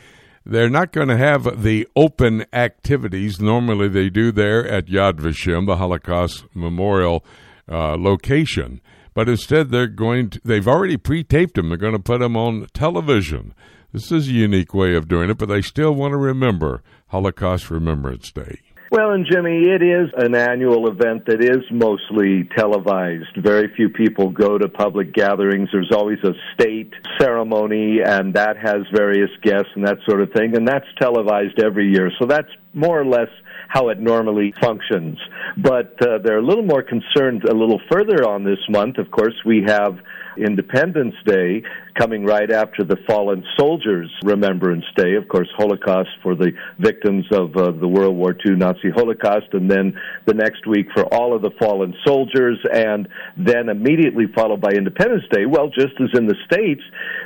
They're 0.45 0.69
not 0.69 0.91
going 0.91 1.07
to 1.07 1.17
have 1.17 1.63
the 1.63 1.87
open 1.95 2.45
activities 2.53 3.39
normally 3.39 3.87
they 3.87 4.09
do 4.09 4.31
there 4.31 4.67
at 4.67 4.87
Yad 4.87 5.13
Vashem, 5.13 5.65
the 5.65 5.77
Holocaust 5.77 6.45
Memorial 6.53 7.25
uh, 7.67 7.95
location 7.97 8.81
but 9.13 9.29
instead 9.29 9.69
they're 9.69 9.87
going 9.87 10.29
to, 10.31 10.41
they've 10.43 10.67
already 10.67 10.97
pre-taped 10.97 11.55
them. 11.55 11.69
They're 11.69 11.77
going 11.77 11.93
to 11.93 11.99
put 11.99 12.19
them 12.19 12.35
on 12.35 12.67
television. 12.73 13.53
This 13.91 14.11
is 14.11 14.27
a 14.27 14.31
unique 14.31 14.73
way 14.73 14.95
of 14.95 15.07
doing 15.07 15.29
it, 15.29 15.37
but 15.37 15.49
they 15.49 15.61
still 15.61 15.93
want 15.93 16.13
to 16.13 16.17
remember 16.17 16.81
Holocaust 17.07 17.69
Remembrance 17.69 18.31
Day. 18.31 18.59
Well, 18.93 19.09
and 19.09 19.25
Jimmy, 19.25 19.69
it 19.69 19.81
is 19.81 20.11
an 20.17 20.35
annual 20.35 20.87
event 20.87 21.25
that 21.25 21.41
is 21.43 21.63
mostly 21.71 22.47
televised. 22.55 23.35
Very 23.37 23.73
few 23.75 23.89
people 23.89 24.29
go 24.29 24.59
to 24.59 24.69
public 24.69 25.13
gatherings. 25.13 25.69
There's 25.71 25.91
always 25.91 26.19
a 26.23 26.33
state 26.53 26.93
ceremony, 27.19 28.01
and 28.05 28.35
that 28.35 28.55
has 28.57 28.81
various 28.93 29.31
guests 29.41 29.69
and 29.73 29.87
that 29.87 29.97
sort 30.07 30.21
of 30.21 30.31
thing, 30.33 30.55
and 30.55 30.67
that's 30.67 30.85
televised 31.01 31.59
every 31.59 31.91
year. 31.91 32.11
So 32.19 32.27
that's 32.27 32.49
more 32.75 33.01
or 33.01 33.05
less 33.05 33.29
how 33.67 33.89
it 33.89 33.99
normally 33.99 34.53
functions. 34.61 35.17
But 35.57 35.95
uh, 36.01 36.19
they're 36.23 36.39
a 36.39 36.45
little 36.45 36.65
more 36.65 36.83
concerned 36.83 37.43
a 37.43 37.53
little 37.53 37.81
further 37.91 38.27
on 38.27 38.43
this 38.43 38.59
month. 38.69 38.97
Of 38.97 39.11
course, 39.11 39.35
we 39.45 39.63
have 39.67 39.99
Independence 40.37 41.15
Day 41.25 41.63
coming 41.97 42.25
right 42.25 42.49
after 42.51 42.83
the 42.83 42.97
Fallen 43.07 43.43
Soldiers 43.57 44.09
Remembrance 44.23 44.85
Day, 44.95 45.15
of 45.15 45.27
course, 45.27 45.47
Holocaust 45.55 46.09
for 46.21 46.35
the 46.35 46.51
victims 46.79 47.25
of 47.31 47.55
uh, 47.55 47.71
the 47.71 47.87
World 47.87 48.15
War 48.15 48.35
II 48.45 48.55
Nazi 48.55 48.89
Holocaust, 48.89 49.47
and 49.53 49.69
then 49.69 49.97
the 50.25 50.33
next 50.33 50.65
week 50.65 50.87
for 50.93 51.05
all 51.13 51.35
of 51.35 51.41
the 51.41 51.51
fallen 51.59 51.93
soldiers, 52.05 52.57
and 52.71 53.07
then 53.37 53.69
immediately 53.69 54.25
followed 54.33 54.61
by 54.61 54.71
Independence 54.71 55.23
Day. 55.31 55.45
Well, 55.45 55.69
just 55.69 55.93
as 56.01 56.09
in 56.17 56.27
the 56.27 56.35
States, 56.45 56.81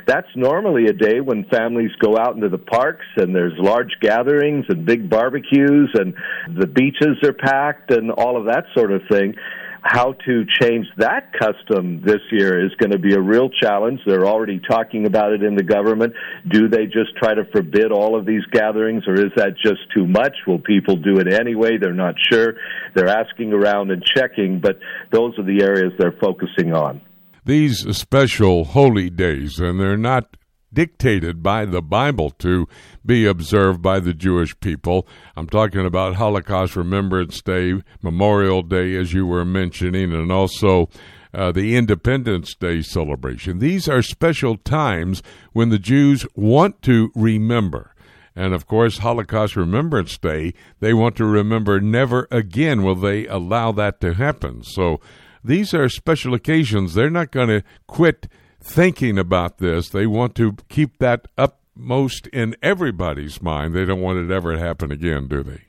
that's 0.06 0.28
normally 0.34 0.86
a 0.86 0.92
day 0.92 1.20
when 1.20 1.44
families 1.44 1.90
go 2.00 2.16
out 2.18 2.34
into 2.34 2.48
the 2.48 2.58
parks 2.58 3.06
and 3.16 3.34
there's 3.34 3.52
large 3.58 3.92
gatherings 4.00 4.66
and 4.68 4.84
big 4.84 5.08
barbecues 5.08 5.90
and 5.94 6.14
the 6.58 6.66
beaches 6.66 7.16
are 7.24 7.32
packed 7.32 7.90
and 7.90 8.10
all 8.10 8.36
of 8.36 8.46
that 8.46 8.64
sort 8.74 8.92
of 8.92 9.02
thing 9.10 9.34
how 9.82 10.14
to 10.26 10.44
change 10.60 10.86
that 10.96 11.32
custom 11.38 12.02
this 12.04 12.20
year 12.30 12.64
is 12.64 12.72
going 12.78 12.90
to 12.90 12.98
be 12.98 13.14
a 13.14 13.20
real 13.20 13.48
challenge. 13.48 14.00
They're 14.06 14.26
already 14.26 14.60
talking 14.68 15.06
about 15.06 15.32
it 15.32 15.42
in 15.42 15.54
the 15.54 15.62
government. 15.62 16.14
Do 16.48 16.68
they 16.68 16.86
just 16.86 17.16
try 17.16 17.34
to 17.34 17.44
forbid 17.52 17.92
all 17.92 18.18
of 18.18 18.26
these 18.26 18.44
gatherings, 18.52 19.04
or 19.06 19.14
is 19.14 19.32
that 19.36 19.54
just 19.62 19.80
too 19.94 20.06
much? 20.06 20.34
Will 20.46 20.58
people 20.58 20.96
do 20.96 21.18
it 21.18 21.32
anyway? 21.32 21.78
They're 21.80 21.92
not 21.92 22.14
sure. 22.30 22.54
They're 22.94 23.08
asking 23.08 23.52
around 23.52 23.90
and 23.90 24.02
checking, 24.04 24.60
but 24.60 24.78
those 25.12 25.38
are 25.38 25.44
the 25.44 25.62
areas 25.62 25.92
they're 25.98 26.16
focusing 26.20 26.72
on. 26.72 27.00
These 27.44 27.96
special 27.96 28.64
holy 28.64 29.10
days, 29.10 29.58
and 29.58 29.80
they're 29.80 29.96
not 29.96 30.36
dictated 30.72 31.42
by 31.42 31.64
the 31.64 31.82
Bible 31.82 32.30
to 32.30 32.66
be 33.04 33.26
observed 33.26 33.82
by 33.82 34.00
the 34.00 34.14
Jewish 34.14 34.58
people. 34.60 35.06
I'm 35.36 35.48
talking 35.48 35.86
about 35.86 36.16
Holocaust 36.16 36.76
Remembrance 36.76 37.40
Day, 37.40 37.82
Memorial 38.02 38.62
Day, 38.62 38.94
as 38.96 39.12
you 39.12 39.26
were 39.26 39.44
mentioning, 39.44 40.12
and 40.12 40.30
also 40.30 40.88
uh, 41.32 41.52
the 41.52 41.76
Independence 41.76 42.54
Day 42.54 42.82
celebration. 42.82 43.58
These 43.58 43.88
are 43.88 44.02
special 44.02 44.56
times 44.56 45.22
when 45.52 45.68
the 45.68 45.78
Jews 45.78 46.26
want 46.34 46.82
to 46.82 47.10
remember. 47.14 47.94
And 48.34 48.54
of 48.54 48.66
course, 48.66 48.98
Holocaust 48.98 49.56
Remembrance 49.56 50.16
Day, 50.16 50.54
they 50.78 50.94
want 50.94 51.16
to 51.16 51.24
remember 51.24 51.80
never 51.80 52.28
again 52.30 52.84
will 52.84 52.94
they 52.94 53.26
allow 53.26 53.72
that 53.72 54.00
to 54.00 54.14
happen. 54.14 54.62
So 54.62 55.00
these 55.42 55.74
are 55.74 55.88
special 55.88 56.34
occasions. 56.34 56.94
They're 56.94 57.10
not 57.10 57.32
going 57.32 57.48
to 57.48 57.64
quit 57.86 58.28
thinking 58.60 59.18
about 59.18 59.58
this. 59.58 59.88
They 59.88 60.06
want 60.06 60.34
to 60.36 60.56
keep 60.68 60.98
that 60.98 61.26
upmost 61.36 62.26
in 62.28 62.56
everybody's 62.62 63.40
mind. 63.42 63.74
They 63.74 63.84
don't 63.84 64.00
want 64.00 64.18
it 64.18 64.30
ever 64.32 64.54
to 64.54 64.58
happen 64.58 64.90
again, 64.90 65.28
do 65.28 65.42
they? 65.42 65.62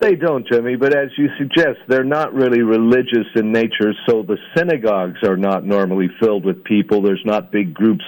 They 0.00 0.16
don't, 0.16 0.46
Jimmy, 0.50 0.76
but 0.76 0.94
as 0.94 1.10
you 1.16 1.28
suggest, 1.38 1.78
they're 1.88 2.04
not 2.04 2.34
really 2.34 2.62
religious 2.62 3.26
in 3.36 3.52
nature, 3.52 3.94
so 4.06 4.22
the 4.22 4.36
synagogues 4.54 5.22
are 5.26 5.36
not 5.36 5.64
normally 5.64 6.08
filled 6.20 6.44
with 6.44 6.64
people. 6.64 7.00
There's 7.00 7.22
not 7.24 7.52
big 7.52 7.72
groups 7.72 8.04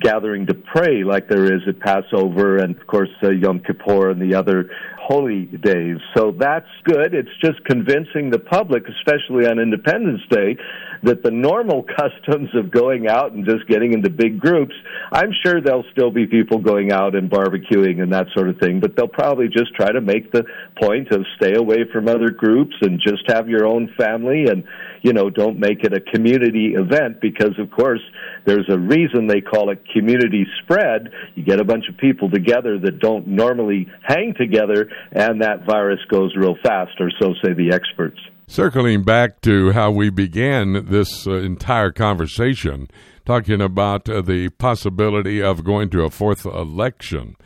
gathering 0.00 0.46
to 0.46 0.54
pray 0.54 1.02
like 1.02 1.28
there 1.28 1.52
is 1.52 1.62
at 1.66 1.80
Passover 1.80 2.58
and, 2.58 2.76
of 2.76 2.86
course, 2.86 3.08
uh, 3.22 3.30
Yom 3.30 3.60
Kippur 3.60 4.10
and 4.10 4.20
the 4.20 4.36
other 4.36 4.70
holy 5.00 5.46
days. 5.46 5.96
So 6.16 6.32
that's 6.38 6.68
good. 6.84 7.14
It's 7.14 7.28
just 7.42 7.64
convincing 7.64 8.30
the 8.30 8.38
public, 8.38 8.84
especially 8.86 9.46
on 9.46 9.58
Independence 9.58 10.20
Day, 10.30 10.56
that 11.02 11.22
the 11.22 11.30
normal 11.30 11.82
customs 11.98 12.50
of 12.54 12.70
going 12.70 13.08
out 13.08 13.32
and 13.32 13.44
just 13.44 13.66
getting 13.68 13.92
into 13.92 14.10
big 14.10 14.40
groups, 14.40 14.74
I'm 15.12 15.30
sure 15.44 15.60
there'll 15.60 15.84
still 15.92 16.10
be 16.10 16.26
people 16.26 16.58
going 16.58 16.92
out 16.92 17.14
and 17.14 17.30
barbecuing 17.30 18.02
and 18.02 18.12
that 18.12 18.26
sort 18.34 18.48
of 18.48 18.58
thing, 18.58 18.80
but 18.80 18.96
they'll 18.96 19.08
probably 19.08 19.48
just 19.48 19.74
try 19.74 19.90
to 19.90 20.00
make 20.00 20.32
the 20.32 20.44
point 20.80 21.10
of 21.12 21.24
stay 21.36 21.54
away 21.54 21.84
from 21.92 22.08
other 22.08 22.30
groups 22.30 22.74
and 22.82 23.00
just 23.00 23.22
have 23.28 23.48
your 23.48 23.66
own 23.66 23.92
family 23.98 24.46
and, 24.46 24.64
you 25.02 25.12
know, 25.12 25.30
don't 25.30 25.58
make 25.58 25.84
it 25.84 25.92
a 25.92 26.00
community 26.00 26.74
event 26.74 27.20
because, 27.20 27.58
of 27.58 27.70
course, 27.70 28.02
there's 28.46 28.68
a 28.68 28.78
reason 28.78 29.26
they 29.26 29.40
call 29.40 29.70
it 29.70 29.82
community 29.92 30.46
spread. 30.62 31.10
You 31.34 31.44
get 31.44 31.60
a 31.60 31.64
bunch 31.64 31.84
of 31.88 31.96
people 31.96 32.30
together 32.30 32.78
that 32.78 32.98
don't 32.98 33.26
normally 33.26 33.88
hang 34.02 34.34
together, 34.34 34.90
and 35.12 35.42
that 35.42 35.66
virus 35.66 36.00
goes 36.10 36.34
real 36.36 36.56
fast, 36.62 36.92
or 37.00 37.10
so 37.20 37.34
say 37.42 37.52
the 37.52 37.72
experts. 37.72 38.18
Circling 38.50 39.04
back 39.04 39.42
to 39.42 39.70
how 39.70 39.92
we 39.92 40.10
began 40.10 40.86
this 40.86 41.24
uh, 41.24 41.34
entire 41.34 41.92
conversation, 41.92 42.88
talking 43.24 43.60
about 43.60 44.10
uh, 44.10 44.22
the 44.22 44.48
possibility 44.48 45.40
of 45.40 45.62
going 45.62 45.88
to 45.90 46.02
a 46.02 46.10
fourth 46.10 46.44
election, 46.44 47.36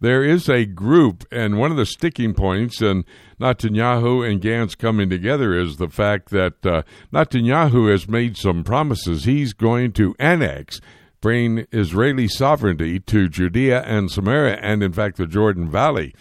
there 0.00 0.24
is 0.24 0.48
a 0.48 0.64
group, 0.64 1.26
and 1.30 1.58
one 1.58 1.70
of 1.70 1.76
the 1.76 1.84
sticking 1.84 2.32
points 2.32 2.80
in 2.80 3.04
Netanyahu 3.38 4.26
and 4.26 4.40
Gantz 4.40 4.74
coming 4.74 5.10
together 5.10 5.52
is 5.52 5.76
the 5.76 5.90
fact 5.90 6.30
that 6.30 6.64
uh, 6.64 6.82
Netanyahu 7.12 7.90
has 7.90 8.08
made 8.08 8.38
some 8.38 8.64
promises. 8.64 9.26
He's 9.26 9.52
going 9.52 9.92
to 9.92 10.16
annex, 10.18 10.80
bring 11.20 11.66
Israeli 11.72 12.26
sovereignty 12.26 13.00
to 13.00 13.28
Judea 13.28 13.82
and 13.82 14.10
Samaria, 14.10 14.58
and 14.62 14.82
in 14.82 14.94
fact 14.94 15.18
the 15.18 15.26
Jordan 15.26 15.68
Valley. 15.68 16.14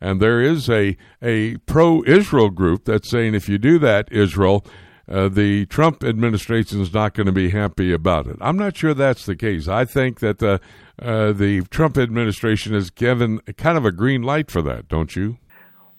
And 0.00 0.20
there 0.20 0.40
is 0.40 0.68
a, 0.68 0.96
a 1.22 1.56
pro 1.58 2.02
Israel 2.04 2.50
group 2.50 2.84
that's 2.84 3.10
saying 3.10 3.34
if 3.34 3.48
you 3.48 3.58
do 3.58 3.78
that, 3.80 4.10
Israel, 4.12 4.64
uh, 5.10 5.28
the 5.28 5.66
Trump 5.66 6.04
administration 6.04 6.80
is 6.80 6.92
not 6.92 7.14
going 7.14 7.26
to 7.26 7.32
be 7.32 7.50
happy 7.50 7.92
about 7.92 8.26
it. 8.26 8.36
I'm 8.40 8.56
not 8.56 8.76
sure 8.76 8.94
that's 8.94 9.24
the 9.24 9.36
case. 9.36 9.66
I 9.66 9.84
think 9.84 10.20
that 10.20 10.38
the, 10.38 10.60
uh, 11.00 11.32
the 11.32 11.62
Trump 11.70 11.96
administration 11.96 12.74
has 12.74 12.90
given 12.90 13.40
kind 13.56 13.78
of 13.78 13.84
a 13.84 13.92
green 13.92 14.22
light 14.22 14.50
for 14.50 14.62
that, 14.62 14.88
don't 14.88 15.16
you? 15.16 15.38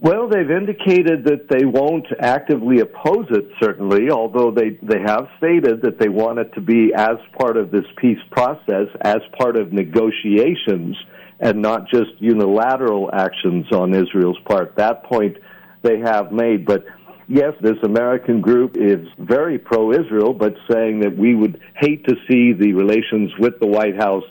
Well, 0.02 0.30
they've 0.30 0.50
indicated 0.50 1.26
that 1.26 1.50
they 1.50 1.66
won't 1.66 2.08
actively 2.22 2.80
oppose 2.80 3.26
it, 3.32 3.50
certainly, 3.62 4.10
although 4.10 4.50
they, 4.50 4.80
they 4.82 5.02
have 5.06 5.28
stated 5.38 5.82
that 5.82 6.00
they 6.00 6.08
want 6.08 6.40
it 6.40 6.54
to 6.54 6.62
be 6.62 6.94
as 6.96 7.18
part 7.38 7.58
of 7.58 7.70
this 7.70 7.84
peace 7.98 8.22
process, 8.32 8.88
as 9.02 9.18
part 9.38 9.58
of 9.58 9.74
negotiations 9.74 10.96
and 11.40 11.62
not 11.62 11.88
just 11.90 12.12
unilateral 12.20 13.10
actions 13.14 13.72
on 13.72 13.94
Israel's 13.94 14.40
part. 14.46 14.76
That 14.76 15.04
point 15.04 15.38
they 15.82 16.00
have 16.00 16.32
made. 16.32 16.66
But 16.66 16.86
yes, 17.28 17.54
this 17.62 17.78
American 17.84 18.42
group 18.42 18.76
is 18.76 19.08
very 19.18 19.58
pro 19.58 19.92
Israel, 19.92 20.34
but 20.34 20.56
saying 20.70 21.00
that 21.02 21.18
we 21.18 21.36
would 21.36 21.60
hate 21.76 22.06
to 22.08 22.16
see 22.30 22.54
the 22.54 22.74
relations 22.74 23.32
with 23.40 23.60
the 23.60 23.68
White 23.68 23.96
House 23.96 24.26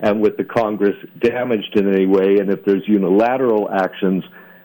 and 0.00 0.20
with 0.20 0.36
the 0.36 0.44
Congress 0.44 0.96
damaged 1.20 1.76
in 1.76 1.92
any 1.92 2.06
way. 2.06 2.36
And 2.38 2.50
if 2.50 2.64
there's 2.64 2.86
unilateral 2.86 3.70
actions, 3.70 4.24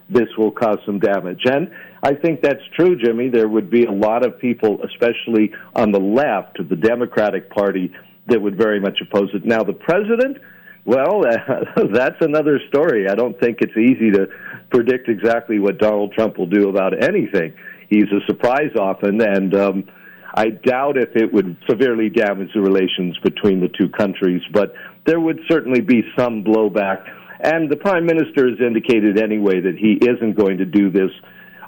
this 0.10 0.28
will 0.38 0.52
cause 0.52 0.78
some 0.86 1.00
damage. 1.00 1.42
And 1.46 1.72
I 2.04 2.14
think 2.16 2.42
that's 2.42 2.64
true, 2.76 2.98
Jimmy. 3.02 3.30
There 3.30 3.48
would 3.48 3.70
be 3.70 3.86
a 3.86 3.92
lot 3.92 4.26
of 4.26 4.40
people, 4.40 4.80
especially 4.84 5.54
on 5.76 5.92
the 5.92 6.00
left 6.00 6.60
of 6.60 6.68
the 6.68 6.76
Democratic 6.76 7.50
Party, 7.50 7.94
that 8.28 8.42
would 8.42 8.58
very 8.58 8.80
much 8.80 9.00
oppose 9.02 9.30
it. 9.34 9.46
Now, 9.46 9.64
the 9.64 9.74
president 9.74 10.38
well, 10.86 11.26
uh, 11.26 11.84
that's 11.94 12.18
another 12.22 12.60
story. 12.70 13.08
I 13.10 13.16
don't 13.16 13.40
think 13.40 13.60
it's 13.62 13.78
easy 13.78 14.12
to 14.12 14.28
predict 14.72 15.10
exactly 15.10 15.60
what 15.60 15.78
Donald 15.78 16.14
Trump 16.14 16.38
will 16.38 16.48
do 16.48 16.70
about 16.70 17.04
anything. 17.04 17.54
He's 17.90 18.06
a 18.06 18.26
surprise 18.26 18.72
often, 18.80 19.22
and 19.22 19.54
um, 19.56 19.84
I 20.34 20.50
doubt 20.50 20.98
if 20.98 21.16
it 21.16 21.32
would 21.34 21.58
severely 21.70 22.10
damage 22.10 22.50
the 22.54 22.62
relations 22.62 23.18
between 23.24 23.60
the 23.60 23.68
two 23.68 23.90
countries, 23.90 24.42
but 24.54 24.74
there 25.06 25.20
would 25.20 25.40
certainly 25.50 25.82
be 25.82 26.04
some 26.18 26.44
blowback. 26.44 27.04
And 27.44 27.70
the 27.70 27.76
Prime 27.76 28.06
Minister 28.06 28.50
has 28.50 28.60
indicated 28.60 29.20
anyway 29.20 29.60
that 29.62 29.76
he 29.78 30.00
isn't 30.02 30.38
going 30.38 30.60
to 30.60 30.66
do 30.66 30.90
this 30.90 31.12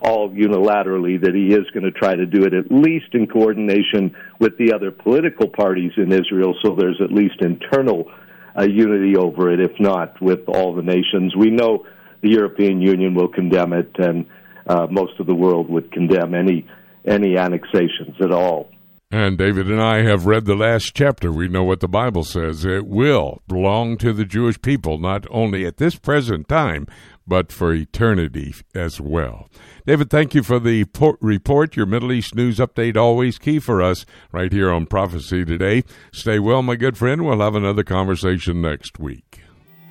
all 0.01 0.29
unilaterally, 0.29 1.21
that 1.21 1.33
he 1.33 1.47
is 1.47 1.69
going 1.73 1.83
to 1.83 1.91
try 1.91 2.13
to 2.15 2.25
do 2.25 2.43
it 2.43 2.53
at 2.53 2.71
least 2.71 3.13
in 3.13 3.27
coordination 3.27 4.15
with 4.39 4.57
the 4.57 4.73
other 4.73 4.91
political 4.91 5.47
parties 5.47 5.91
in 5.97 6.11
Israel, 6.11 6.53
so 6.63 6.75
there's 6.75 6.99
at 7.01 7.11
least 7.11 7.41
internal 7.41 8.11
a 8.55 8.69
unity 8.69 9.15
over 9.15 9.51
it, 9.51 9.59
if 9.59 9.79
not 9.79 10.21
with 10.21 10.47
all 10.47 10.75
the 10.75 10.81
nations. 10.81 11.35
We 11.35 11.49
know 11.49 11.85
the 12.21 12.29
European 12.29 12.81
Union 12.81 13.15
will 13.15 13.27
condemn 13.27 13.73
it, 13.73 13.91
and 13.97 14.25
uh, 14.67 14.87
most 14.89 15.19
of 15.19 15.27
the 15.27 15.35
world 15.35 15.69
would 15.69 15.91
condemn 15.91 16.33
any 16.33 16.67
any 17.05 17.37
annexations 17.37 18.15
at 18.21 18.31
all. 18.31 18.69
And 19.13 19.37
David 19.37 19.69
and 19.69 19.79
I 19.79 20.01
have 20.01 20.25
read 20.25 20.45
the 20.45 20.55
last 20.55 20.95
chapter. 20.95 21.31
We 21.31 21.47
know 21.47 21.63
what 21.63 21.81
the 21.81 21.87
Bible 21.87 22.23
says. 22.23 22.65
It 22.65 22.87
will 22.87 23.43
belong 23.47 23.95
to 23.97 24.11
the 24.11 24.25
Jewish 24.25 24.59
people, 24.59 24.97
not 24.97 25.27
only 25.29 25.67
at 25.67 25.77
this 25.77 25.95
present 25.95 26.49
time, 26.49 26.87
but 27.27 27.51
for 27.51 27.75
eternity 27.75 28.55
as 28.73 28.99
well. 28.99 29.49
David, 29.85 30.09
thank 30.09 30.33
you 30.33 30.41
for 30.41 30.57
the 30.57 30.87
report. 31.21 31.75
Your 31.75 31.85
Middle 31.85 32.11
East 32.11 32.33
news 32.33 32.57
update 32.57 32.97
always 32.97 33.37
key 33.37 33.59
for 33.59 33.83
us 33.83 34.03
right 34.31 34.51
here 34.51 34.71
on 34.71 34.87
Prophecy 34.87 35.45
Today. 35.45 35.83
Stay 36.11 36.39
well, 36.39 36.63
my 36.63 36.75
good 36.75 36.97
friend. 36.97 37.23
We'll 37.23 37.39
have 37.41 37.53
another 37.53 37.83
conversation 37.83 38.63
next 38.63 38.97
week. 38.97 39.41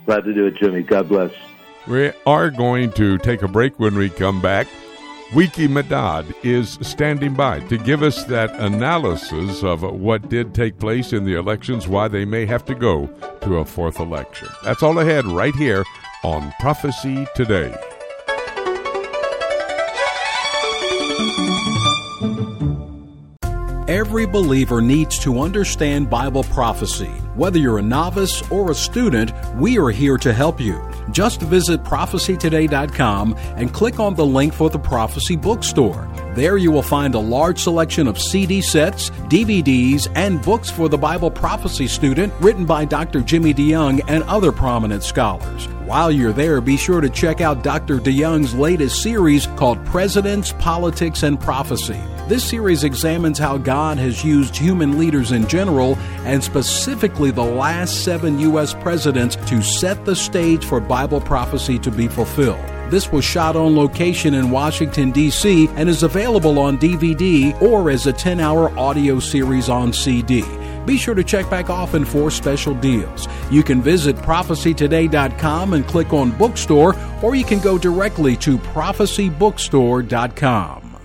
Glad 0.05 0.25
to 0.25 0.35
do 0.35 0.47
it, 0.47 0.57
Jimmy. 0.61 0.83
God 0.83 1.09
bless. 1.09 1.31
We 1.87 2.11
are 2.27 2.51
going 2.51 2.91
to 2.95 3.19
take 3.19 3.43
a 3.43 3.49
break 3.49 3.79
when 3.79 3.95
we 3.95 4.11
come 4.11 4.43
back. 4.43 4.67
Winky 5.35 5.67
Medad 5.67 6.35
is 6.45 6.79
standing 6.83 7.33
by 7.33 7.61
to 7.61 7.79
give 7.79 8.03
us 8.03 8.25
that 8.25 8.55
analysis 8.61 9.63
of 9.63 9.81
what 9.83 10.29
did 10.29 10.55
take 10.55 10.79
place 10.79 11.15
in 11.15 11.25
the 11.25 11.39
elections, 11.39 11.89
why 11.89 12.07
they 12.07 12.27
may 12.27 12.45
have 12.45 12.67
to 12.67 12.75
go 12.75 13.07
to 13.41 13.57
a 13.57 13.65
fourth 13.65 13.99
election. 13.99 14.49
That's 14.63 14.83
all 14.83 14.99
ahead 14.99 15.25
right 15.25 15.55
here 15.55 15.85
on 16.23 16.53
Prophecy 16.61 17.27
Today. 17.35 17.75
Every 24.03 24.27
believer 24.27 24.83
needs 24.83 25.17
to 25.21 25.39
understand 25.39 26.11
Bible 26.11 26.43
prophecy. 26.43 27.13
Whether 27.37 27.61
you're 27.61 27.79
a 27.79 27.83
novice 27.83 28.43
or 28.51 28.73
a 28.73 28.75
student, 28.75 29.31
we 29.55 29.79
are 29.79 29.91
here 29.91 30.19
to 30.19 30.33
help 30.33 30.61
you. 30.61 30.83
Just 31.13 31.41
visit 31.41 31.85
prophecytoday.com 31.85 33.37
and 33.55 33.73
click 33.73 34.01
on 34.01 34.17
the 34.17 34.27
link 34.27 34.55
for 34.55 34.71
the 34.71 34.79
Prophecy 34.81 35.37
Bookstore. 35.37 36.09
There 36.35 36.57
you 36.57 36.71
will 36.71 36.83
find 36.83 37.15
a 37.15 37.19
large 37.19 37.61
selection 37.61 38.07
of 38.07 38.19
CD 38.19 38.63
sets, 38.63 39.11
DVDs, 39.29 40.11
and 40.15 40.41
books 40.41 40.71
for 40.71 40.89
the 40.89 40.97
Bible 40.97 41.31
prophecy 41.31 41.87
student 41.87 42.33
written 42.41 42.65
by 42.65 42.87
Dr. 42.87 43.21
Jimmy 43.21 43.53
DeYoung 43.53 44.01
and 44.09 44.23
other 44.25 44.51
prominent 44.51 45.03
scholars. 45.03 45.67
While 45.85 46.11
you're 46.11 46.33
there, 46.33 46.63
be 46.63 46.79
sure 46.79 47.03
to 47.03 47.11
check 47.11 47.43
out 47.43 47.63
Dr. 47.63 47.99
DeYoung's 47.99 48.55
latest 48.55 49.03
series 49.03 49.47
called 49.59 49.85
Presidents, 49.85 50.55
Politics, 50.59 51.23
and 51.23 51.39
Prophecy. 51.39 52.01
This 52.29 52.49
series 52.49 52.83
examines 52.83 53.39
how 53.39 53.59
God 53.59 53.99
has 53.99 54.25
used 54.25 54.57
human 54.57 54.99
leaders 54.99 55.33
in 55.33 55.47
general 55.47 55.99
and 56.25 56.43
specifically 56.43 57.31
the 57.31 57.43
last 57.43 58.05
seven 58.05 58.39
U.S. 58.39 58.73
presidents 58.73 59.37
to 59.51 59.61
set 59.61 60.07
the 60.07 60.17
stage 60.17 60.65
for 60.65 60.81
Bible 60.81 61.21
prophecy 61.21 61.79
to 61.81 61.91
be 61.91 62.09
fulfilled. 62.09 62.72
This 62.93 63.11
was 63.11 63.25
shot 63.25 63.57
on 63.57 63.75
location 63.75 64.35
in 64.35 64.51
Washington, 64.51 65.11
D.C., 65.13 65.67
and 65.77 65.89
is 65.89 66.03
available 66.03 66.59
on 66.59 66.77
DVD 66.77 67.59
or 67.63 67.89
as 67.89 68.07
a 68.07 68.13
10 68.13 68.39
hour 68.39 68.69
audio 68.79 69.19
series 69.19 69.71
on 69.71 69.95
CD. 69.95 70.45
Be 70.85 70.99
sure 70.99 71.15
to 71.15 71.25
check 71.25 71.49
back 71.49 71.71
often 71.71 72.05
for 72.05 72.31
special 72.31 72.75
deals. 72.75 73.27
You 73.51 73.63
can 73.63 73.81
visit 73.81 74.15
prophecytoday.com 74.17 75.73
and 75.73 75.87
click 75.87 76.13
on 76.13 76.33
Bookstore, 76.33 76.95
or 77.23 77.35
you 77.35 77.47
can 77.47 77.61
go 77.61 77.79
directly 77.79 78.37
to 78.37 78.59
prophecybookstore.com. 78.59 80.99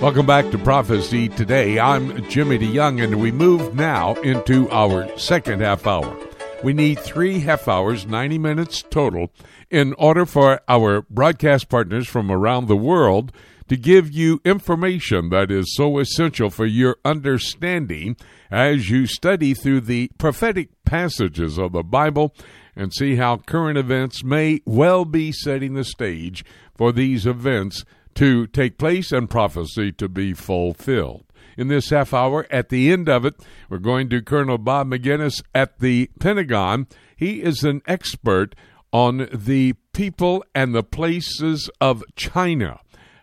Welcome 0.00 0.24
back 0.24 0.50
to 0.52 0.58
Prophecy 0.58 1.28
Today. 1.28 1.78
I'm 1.78 2.26
Jimmy 2.30 2.58
DeYoung, 2.58 3.04
and 3.04 3.20
we 3.20 3.30
move 3.30 3.74
now 3.74 4.14
into 4.22 4.70
our 4.70 5.06
second 5.18 5.60
half 5.60 5.86
hour. 5.86 6.27
We 6.64 6.72
need 6.72 6.98
three 6.98 7.38
half 7.40 7.68
hours, 7.68 8.04
90 8.04 8.38
minutes 8.38 8.82
total, 8.82 9.30
in 9.70 9.94
order 9.94 10.26
for 10.26 10.60
our 10.66 11.02
broadcast 11.02 11.68
partners 11.68 12.08
from 12.08 12.32
around 12.32 12.66
the 12.66 12.76
world 12.76 13.30
to 13.68 13.76
give 13.76 14.10
you 14.10 14.40
information 14.44 15.28
that 15.28 15.52
is 15.52 15.76
so 15.76 15.98
essential 15.98 16.50
for 16.50 16.66
your 16.66 16.96
understanding 17.04 18.16
as 18.50 18.90
you 18.90 19.06
study 19.06 19.54
through 19.54 19.82
the 19.82 20.10
prophetic 20.18 20.70
passages 20.84 21.58
of 21.58 21.72
the 21.72 21.84
Bible 21.84 22.34
and 22.74 22.92
see 22.92 23.14
how 23.16 23.36
current 23.36 23.78
events 23.78 24.24
may 24.24 24.60
well 24.64 25.04
be 25.04 25.30
setting 25.30 25.74
the 25.74 25.84
stage 25.84 26.44
for 26.74 26.90
these 26.90 27.24
events 27.24 27.84
to 28.14 28.48
take 28.48 28.78
place 28.78 29.12
and 29.12 29.30
prophecy 29.30 29.92
to 29.92 30.08
be 30.08 30.32
fulfilled. 30.32 31.24
In 31.58 31.66
this 31.66 31.90
half 31.90 32.14
hour, 32.14 32.46
at 32.50 32.68
the 32.68 32.92
end 32.92 33.08
of 33.08 33.24
it, 33.24 33.34
we're 33.68 33.78
going 33.78 34.08
to 34.10 34.22
Colonel 34.22 34.58
Bob 34.58 34.86
Maginnis 34.86 35.42
at 35.52 35.80
the 35.80 36.08
Pentagon. 36.20 36.86
He 37.16 37.42
is 37.42 37.64
an 37.64 37.82
expert 37.84 38.54
on 38.92 39.28
the 39.32 39.72
people 39.92 40.44
and 40.54 40.72
the 40.72 40.84
places 40.84 41.68
of 41.80 42.04
China. 42.14 42.78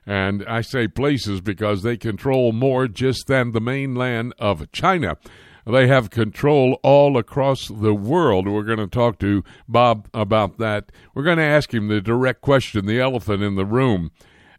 And 0.05 0.43
I 0.49 0.59
say 0.59 0.89
places 0.89 1.39
because 1.39 1.81
they 1.81 1.95
control 1.95 2.51
more 2.51 2.89
just 2.89 3.27
than 3.27 3.53
the 3.53 3.61
mainland 3.61 4.33
of 4.37 4.69
China. 4.73 5.15
They 5.65 5.87
have 5.87 6.09
control 6.09 6.77
all 6.83 7.17
across 7.17 7.69
the 7.69 7.93
world. 7.93 8.49
We're 8.49 8.63
going 8.63 8.79
to 8.79 8.87
talk 8.87 9.17
to 9.19 9.45
Bob 9.69 10.09
about 10.13 10.57
that. 10.57 10.91
We're 11.13 11.23
going 11.23 11.37
to 11.37 11.43
ask 11.43 11.73
him 11.73 11.87
the 11.87 12.01
direct 12.01 12.41
question, 12.41 12.85
the 12.85 12.99
elephant 12.99 13.43
in 13.43 13.55
the 13.55 13.65
room. 13.65 14.11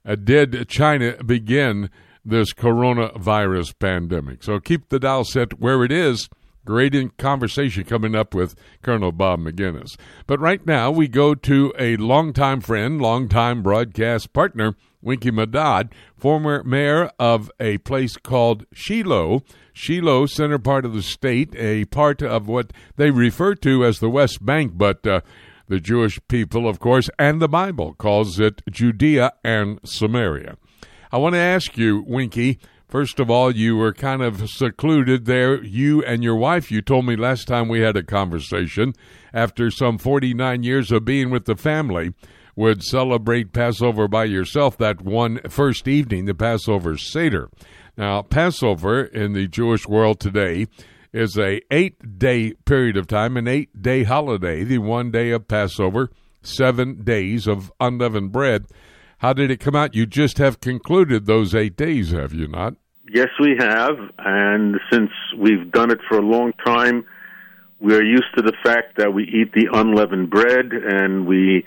Uh, 0.03 0.15
did 0.15 0.67
China 0.67 1.23
begin 1.23 1.91
this 2.27 2.53
coronavirus 2.53 3.79
pandemic? 3.79 4.43
So 4.43 4.59
keep 4.61 4.89
the 4.89 4.99
dial 4.99 5.25
set 5.25 5.61
where 5.61 5.85
it 5.85 5.93
is. 5.93 6.29
Great 6.67 7.17
conversation 7.17 7.85
coming 7.85 8.17
up 8.17 8.35
with 8.35 8.57
Colonel 8.83 9.13
Bob 9.13 9.39
Maginnis. 9.39 9.97
But 10.27 10.41
right 10.41 10.67
now, 10.67 10.91
we 10.91 11.07
go 11.07 11.33
to 11.33 11.73
a 11.79 11.97
longtime 11.97 12.61
friend, 12.61 13.01
longtime 13.01 13.63
broadcast 13.63 14.33
partner, 14.33 14.75
Winky 15.01 15.31
Medad, 15.31 15.93
former 16.17 16.65
mayor 16.65 17.13
of 17.21 17.53
a 17.61 17.79
place 17.79 18.17
called 18.17 18.67
Shiloh. 18.73 19.45
Shiloh, 19.73 20.27
center 20.27 20.59
part 20.59 20.85
of 20.85 20.93
the 20.93 21.03
state, 21.03 21.55
a 21.55 21.85
part 21.85 22.21
of 22.21 22.49
what 22.49 22.73
they 22.97 23.13
refer 23.13 23.55
to 23.57 23.85
as 23.85 24.01
the 24.01 24.11
West 24.11 24.45
Bank, 24.45 24.73
but 24.75 25.07
uh, 25.07 25.21
the 25.69 25.79
Jewish 25.79 26.19
people, 26.27 26.69
of 26.69 26.81
course, 26.81 27.09
and 27.19 27.41
the 27.41 27.49
Bible 27.49 27.95
calls 27.95 28.41
it 28.41 28.63
Judea 28.69 29.33
and 29.45 29.79
Samaria. 29.85 30.57
I 31.17 31.19
want 31.19 31.35
to 31.35 31.41
ask 31.41 31.79
you, 31.79 32.05
Winky, 32.07 32.59
First 32.89 33.19
of 33.19 33.31
all, 33.31 33.51
you 33.51 33.75
were 33.75 33.95
kind 33.95 34.21
of 34.21 34.51
secluded 34.51 35.25
there. 35.25 35.65
You 35.65 36.05
and 36.05 36.23
your 36.23 36.37
wife, 36.37 36.71
you 36.71 36.83
told 36.83 37.07
me 37.07 37.17
last 37.17 37.49
time 37.49 37.69
we 37.69 37.81
had 37.81 37.97
a 37.97 38.03
conversation, 38.03 38.93
after 39.33 39.71
some 39.71 39.97
49 39.97 40.63
years 40.63 40.93
of 40.93 41.07
being 41.07 41.31
with 41.31 41.47
the 41.47 41.57
family, 41.57 42.13
would 42.55 42.83
celebrate 42.83 43.55
Passover 43.55 44.09
by 44.09 44.25
yourself 44.25 44.77
that 44.77 45.01
one 45.01 45.41
first 45.49 45.89
evening, 45.89 46.27
the 46.27 46.35
Passover 46.35 46.99
Seder. 46.99 47.49
Now, 47.97 48.21
Passover 48.21 49.03
in 49.03 49.33
the 49.33 49.49
Jewish 49.49 49.89
world 49.89 50.21
today 50.21 50.67
is 51.15 51.39
a 51.39 51.63
eight 51.71 52.19
day 52.19 52.53
period 52.67 52.99
of 52.99 53.07
time, 53.07 53.39
an 53.39 53.49
eight 53.49 53.81
day 53.81 54.03
holiday, 54.03 54.65
the 54.65 54.79
one 54.79 55.11
day 55.11 55.31
of 55.31 55.49
Passover, 55.49 56.11
seven 56.43 57.03
days 57.05 57.47
of 57.47 57.73
unleavened 57.81 58.33
bread. 58.33 58.67
How 59.19 59.33
did 59.33 59.51
it 59.51 59.61
come 59.61 59.75
out? 59.75 59.95
You 59.95 60.05
just 60.07 60.39
have 60.39 60.61
concluded 60.61 61.27
those 61.27 61.55
eight 61.55 61.77
days, 61.77 62.11
have 62.11 62.35
you 62.35 62.49
not? 62.49 62.75
Yes, 63.11 63.29
we 63.41 63.57
have. 63.59 63.97
And 64.19 64.77
since 64.93 65.11
we've 65.39 65.71
done 65.71 65.91
it 65.91 66.01
for 66.09 66.19
a 66.19 66.23
long 66.23 66.53
time, 66.65 67.07
we're 67.81 68.05
used 68.05 68.35
to 68.37 68.43
the 68.43 68.53
fact 68.65 68.99
that 68.99 69.15
we 69.15 69.25
eat 69.25 69.53
the 69.53 69.69
unleavened 69.73 70.31
bread, 70.31 70.73
and 70.73 71.27
we 71.27 71.65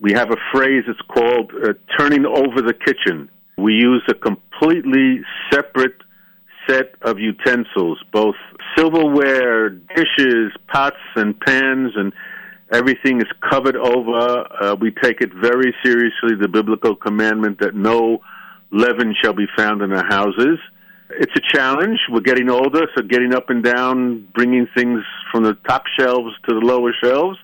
we 0.00 0.12
have 0.12 0.30
a 0.30 0.36
phrase. 0.52 0.84
It's 0.86 1.00
called 1.08 1.52
uh, 1.54 1.72
"turning 1.98 2.26
over 2.26 2.60
the 2.62 2.74
kitchen." 2.74 3.30
We 3.58 3.74
use 3.74 4.02
a 4.08 4.14
completely 4.14 5.20
separate 5.50 5.96
set 6.68 6.94
of 7.02 7.18
utensils, 7.18 7.98
both 8.12 8.34
silverware, 8.76 9.70
dishes, 9.70 10.52
pots, 10.72 10.96
and 11.14 11.38
pans, 11.40 11.92
and 11.96 12.12
Everything 12.72 13.18
is 13.18 13.28
covered 13.48 13.76
over. 13.76 14.44
Uh, 14.60 14.74
we 14.80 14.90
take 14.90 15.20
it 15.20 15.32
very 15.32 15.74
seriously, 15.84 16.34
the 16.40 16.48
biblical 16.48 16.96
commandment 16.96 17.60
that 17.60 17.74
no 17.74 18.18
leaven 18.72 19.14
shall 19.22 19.32
be 19.32 19.46
found 19.56 19.82
in 19.82 19.92
our 19.92 20.04
houses. 20.06 20.58
It's 21.10 21.32
a 21.36 21.56
challenge. 21.56 21.98
We're 22.10 22.20
getting 22.20 22.50
older, 22.50 22.86
so 22.96 23.02
getting 23.02 23.32
up 23.34 23.50
and 23.50 23.62
down, 23.62 24.26
bringing 24.34 24.66
things 24.76 25.02
from 25.30 25.44
the 25.44 25.54
top 25.68 25.84
shelves 25.98 26.34
to 26.48 26.54
the 26.58 26.66
lower 26.66 26.92
shelves. 27.02 27.38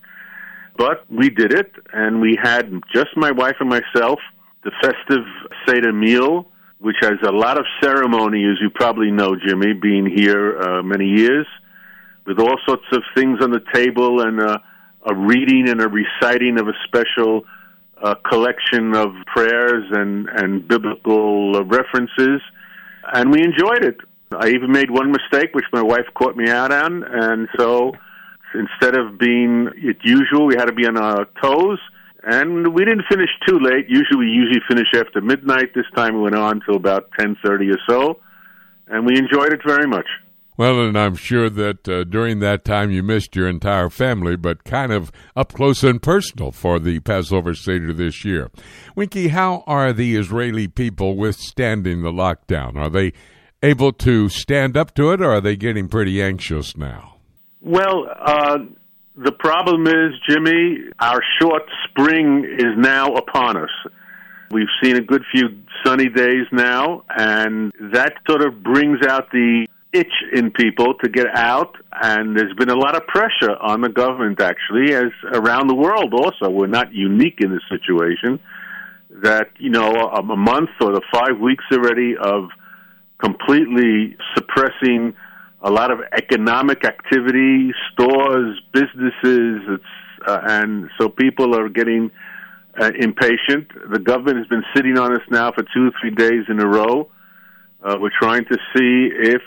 But 0.76 1.04
we 1.08 1.30
did 1.30 1.52
it, 1.52 1.70
and 1.92 2.20
we 2.20 2.36
had 2.42 2.80
just 2.92 3.16
my 3.16 3.30
wife 3.30 3.56
and 3.60 3.68
myself, 3.68 4.18
the 4.64 4.72
festive 4.82 5.24
Seder 5.66 5.92
meal, 5.92 6.48
which 6.80 6.96
has 7.00 7.18
a 7.24 7.30
lot 7.30 7.58
of 7.58 7.64
ceremony, 7.80 8.44
as 8.44 8.58
you 8.60 8.70
probably 8.70 9.12
know, 9.12 9.36
Jimmy, 9.46 9.74
being 9.74 10.06
here 10.06 10.60
uh, 10.60 10.82
many 10.82 11.06
years, 11.06 11.46
with 12.26 12.40
all 12.40 12.56
sorts 12.66 12.86
of 12.92 13.02
things 13.14 13.38
on 13.40 13.50
the 13.50 13.62
table 13.72 14.22
and 14.22 14.40
uh, 14.40 14.58
a 15.04 15.14
reading 15.14 15.68
and 15.68 15.80
a 15.80 15.88
reciting 15.88 16.58
of 16.60 16.68
a 16.68 16.72
special 16.86 17.44
uh, 18.00 18.14
collection 18.28 18.94
of 18.94 19.14
prayers 19.26 19.84
and, 19.90 20.28
and 20.28 20.66
biblical 20.66 21.56
uh, 21.56 21.64
references, 21.64 22.40
and 23.14 23.30
we 23.30 23.42
enjoyed 23.42 23.84
it. 23.84 23.96
I 24.32 24.48
even 24.48 24.72
made 24.72 24.90
one 24.90 25.12
mistake, 25.12 25.54
which 25.54 25.66
my 25.72 25.82
wife 25.82 26.06
caught 26.14 26.36
me 26.36 26.48
out 26.48 26.72
on, 26.72 27.04
and 27.04 27.48
so 27.58 27.92
instead 28.54 28.96
of 28.96 29.18
being 29.18 29.68
usual, 30.02 30.46
we 30.46 30.54
had 30.54 30.66
to 30.66 30.72
be 30.72 30.86
on 30.86 30.96
our 30.96 31.26
toes, 31.42 31.78
and 32.22 32.72
we 32.72 32.84
didn't 32.84 33.04
finish 33.10 33.30
too 33.46 33.58
late. 33.58 33.88
Usually, 33.88 34.18
we 34.18 34.26
usually 34.26 34.60
finish 34.68 34.88
after 34.94 35.20
midnight. 35.20 35.74
This 35.74 35.86
time, 35.94 36.14
we 36.14 36.22
went 36.22 36.34
on 36.34 36.60
till 36.64 36.76
about 36.76 37.10
ten 37.18 37.36
thirty 37.44 37.68
or 37.70 37.78
so, 37.88 38.20
and 38.86 39.04
we 39.06 39.18
enjoyed 39.18 39.52
it 39.52 39.60
very 39.66 39.86
much. 39.86 40.06
Well, 40.56 40.84
and 40.84 40.98
I'm 40.98 41.14
sure 41.14 41.48
that 41.48 41.88
uh, 41.88 42.04
during 42.04 42.40
that 42.40 42.64
time 42.64 42.90
you 42.90 43.02
missed 43.02 43.34
your 43.34 43.48
entire 43.48 43.88
family, 43.88 44.36
but 44.36 44.64
kind 44.64 44.92
of 44.92 45.10
up 45.34 45.54
close 45.54 45.82
and 45.82 46.02
personal 46.02 46.52
for 46.52 46.78
the 46.78 47.00
Passover 47.00 47.54
Seder 47.54 47.92
this 47.94 48.24
year. 48.24 48.50
Winky, 48.94 49.28
how 49.28 49.64
are 49.66 49.94
the 49.94 50.14
Israeli 50.14 50.68
people 50.68 51.16
withstanding 51.16 52.02
the 52.02 52.12
lockdown? 52.12 52.76
Are 52.76 52.90
they 52.90 53.14
able 53.62 53.92
to 53.92 54.28
stand 54.28 54.76
up 54.76 54.94
to 54.96 55.12
it, 55.12 55.22
or 55.22 55.32
are 55.32 55.40
they 55.40 55.56
getting 55.56 55.88
pretty 55.88 56.22
anxious 56.22 56.76
now? 56.76 57.16
Well, 57.62 58.08
uh, 58.20 58.58
the 59.16 59.32
problem 59.32 59.86
is, 59.86 60.12
Jimmy, 60.28 60.78
our 60.98 61.20
short 61.40 61.62
spring 61.88 62.44
is 62.58 62.76
now 62.76 63.14
upon 63.14 63.56
us. 63.56 63.70
We've 64.50 64.66
seen 64.82 64.96
a 64.96 65.00
good 65.00 65.22
few 65.32 65.48
sunny 65.84 66.08
days 66.10 66.46
now, 66.52 67.04
and 67.08 67.72
that 67.92 68.14
sort 68.28 68.42
of 68.42 68.62
brings 68.62 68.98
out 69.06 69.30
the 69.30 69.66
itch 69.92 70.12
in 70.32 70.50
people 70.50 70.94
to 71.02 71.08
get 71.08 71.26
out, 71.34 71.76
and 71.92 72.36
there's 72.36 72.54
been 72.54 72.70
a 72.70 72.76
lot 72.76 72.96
of 72.96 73.06
pressure 73.06 73.56
on 73.60 73.82
the 73.82 73.88
government, 73.88 74.40
actually, 74.40 74.94
as 74.94 75.12
around 75.34 75.68
the 75.68 75.74
world 75.74 76.14
also. 76.14 76.50
We're 76.50 76.66
not 76.66 76.94
unique 76.94 77.38
in 77.40 77.50
this 77.50 77.62
situation. 77.68 78.40
That, 79.22 79.48
you 79.58 79.68
know, 79.68 79.92
a, 79.92 80.20
a 80.20 80.36
month 80.36 80.70
or 80.80 80.92
the 80.92 81.02
five 81.12 81.38
weeks 81.38 81.64
already 81.70 82.16
of 82.16 82.48
completely 83.22 84.16
suppressing 84.34 85.14
a 85.60 85.70
lot 85.70 85.90
of 85.90 86.00
economic 86.16 86.84
activity, 86.84 87.72
stores, 87.92 88.60
businesses, 88.72 89.60
it's, 89.68 89.84
uh, 90.26 90.40
and 90.44 90.88
so 90.98 91.08
people 91.08 91.56
are 91.56 91.68
getting 91.68 92.10
uh, 92.80 92.90
impatient. 92.98 93.68
The 93.92 93.98
government 93.98 94.38
has 94.38 94.46
been 94.48 94.64
sitting 94.74 94.98
on 94.98 95.12
us 95.12 95.22
now 95.30 95.52
for 95.52 95.62
two 95.74 95.88
or 95.88 95.92
three 96.00 96.10
days 96.10 96.44
in 96.48 96.58
a 96.60 96.66
row. 96.66 97.10
Uh, 97.82 97.96
we're 98.00 98.10
trying 98.16 98.44
to 98.44 98.56
see 98.74 99.10
if 99.12 99.42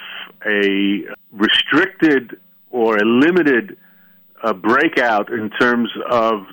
a 0.46 1.06
restricted 1.32 2.38
or 2.70 2.98
a 2.98 3.06
limited 3.06 3.78
uh, 4.44 4.54
breakout 4.54 5.32
in 5.32 5.50
terms 5.52 5.90
of 6.10 6.46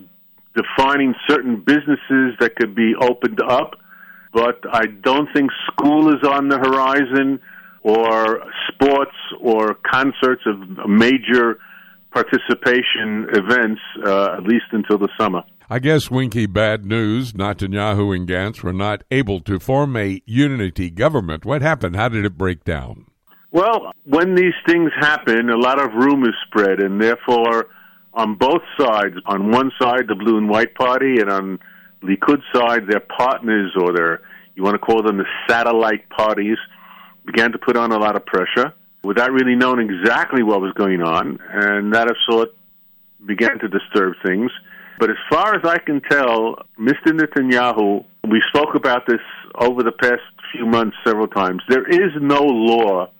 defining 0.54 1.14
certain 1.28 1.56
businesses 1.56 2.34
that 2.38 2.52
could 2.56 2.74
be 2.74 2.94
opened 3.00 3.40
up, 3.42 3.80
but 4.32 4.60
I 4.70 4.86
don't 4.86 5.28
think 5.34 5.50
school 5.72 6.08
is 6.10 6.22
on 6.26 6.48
the 6.48 6.58
horizon 6.58 7.40
or 7.82 8.44
sports 8.68 9.16
or 9.40 9.74
concerts 9.74 10.42
of 10.46 10.88
major 10.88 11.58
participation 12.12 13.26
events, 13.32 13.80
uh, 14.04 14.36
at 14.36 14.44
least 14.44 14.66
until 14.72 14.98
the 14.98 15.08
summer. 15.18 15.42
I 15.72 15.78
guess, 15.78 16.10
Winky, 16.10 16.44
bad 16.44 16.84
news. 16.84 17.32
Netanyahu 17.32 18.14
and 18.14 18.28
Gantz 18.28 18.62
were 18.62 18.74
not 18.74 19.04
able 19.10 19.40
to 19.40 19.58
form 19.58 19.96
a 19.96 20.20
unity 20.26 20.90
government. 20.90 21.46
What 21.46 21.62
happened? 21.62 21.96
How 21.96 22.10
did 22.10 22.26
it 22.26 22.36
break 22.36 22.62
down? 22.62 23.06
Well, 23.52 23.90
when 24.04 24.34
these 24.34 24.52
things 24.68 24.90
happen, 25.00 25.48
a 25.48 25.56
lot 25.56 25.80
of 25.80 25.94
rumors 25.94 26.34
spread, 26.46 26.80
and 26.80 27.00
therefore, 27.00 27.68
on 28.12 28.34
both 28.34 28.60
sides, 28.78 29.14
on 29.24 29.50
one 29.50 29.72
side, 29.80 30.08
the 30.08 30.14
Blue 30.14 30.36
and 30.36 30.50
White 30.50 30.74
Party, 30.74 31.20
and 31.20 31.30
on 31.30 31.58
Likud 32.02 32.42
side, 32.54 32.82
their 32.86 33.00
partners 33.00 33.72
or 33.80 33.94
their, 33.94 34.20
you 34.54 34.62
want 34.62 34.74
to 34.74 34.78
call 34.78 35.02
them 35.02 35.16
the 35.16 35.24
satellite 35.48 36.06
parties, 36.10 36.58
began 37.24 37.50
to 37.50 37.58
put 37.58 37.78
on 37.78 37.92
a 37.92 37.98
lot 37.98 38.14
of 38.14 38.26
pressure 38.26 38.74
without 39.04 39.32
really 39.32 39.56
knowing 39.56 39.88
exactly 39.88 40.42
what 40.42 40.60
was 40.60 40.74
going 40.74 41.00
on, 41.00 41.38
and 41.50 41.94
that 41.94 42.10
of 42.10 42.16
sort 42.28 42.50
began 43.24 43.58
to 43.58 43.68
disturb 43.68 44.12
things. 44.22 44.50
But 45.02 45.10
as 45.10 45.16
far 45.28 45.56
as 45.56 45.62
I 45.64 45.78
can 45.78 46.00
tell, 46.00 46.58
Mr. 46.78 47.08
Netanyahu, 47.08 48.04
we 48.30 48.40
spoke 48.54 48.76
about 48.76 49.04
this 49.08 49.18
over 49.56 49.82
the 49.82 49.90
past 49.90 50.22
few 50.52 50.64
months 50.64 50.96
several 51.04 51.26
times. 51.26 51.60
There 51.68 51.84
is 51.90 52.12
no 52.20 52.40
law 52.40 53.10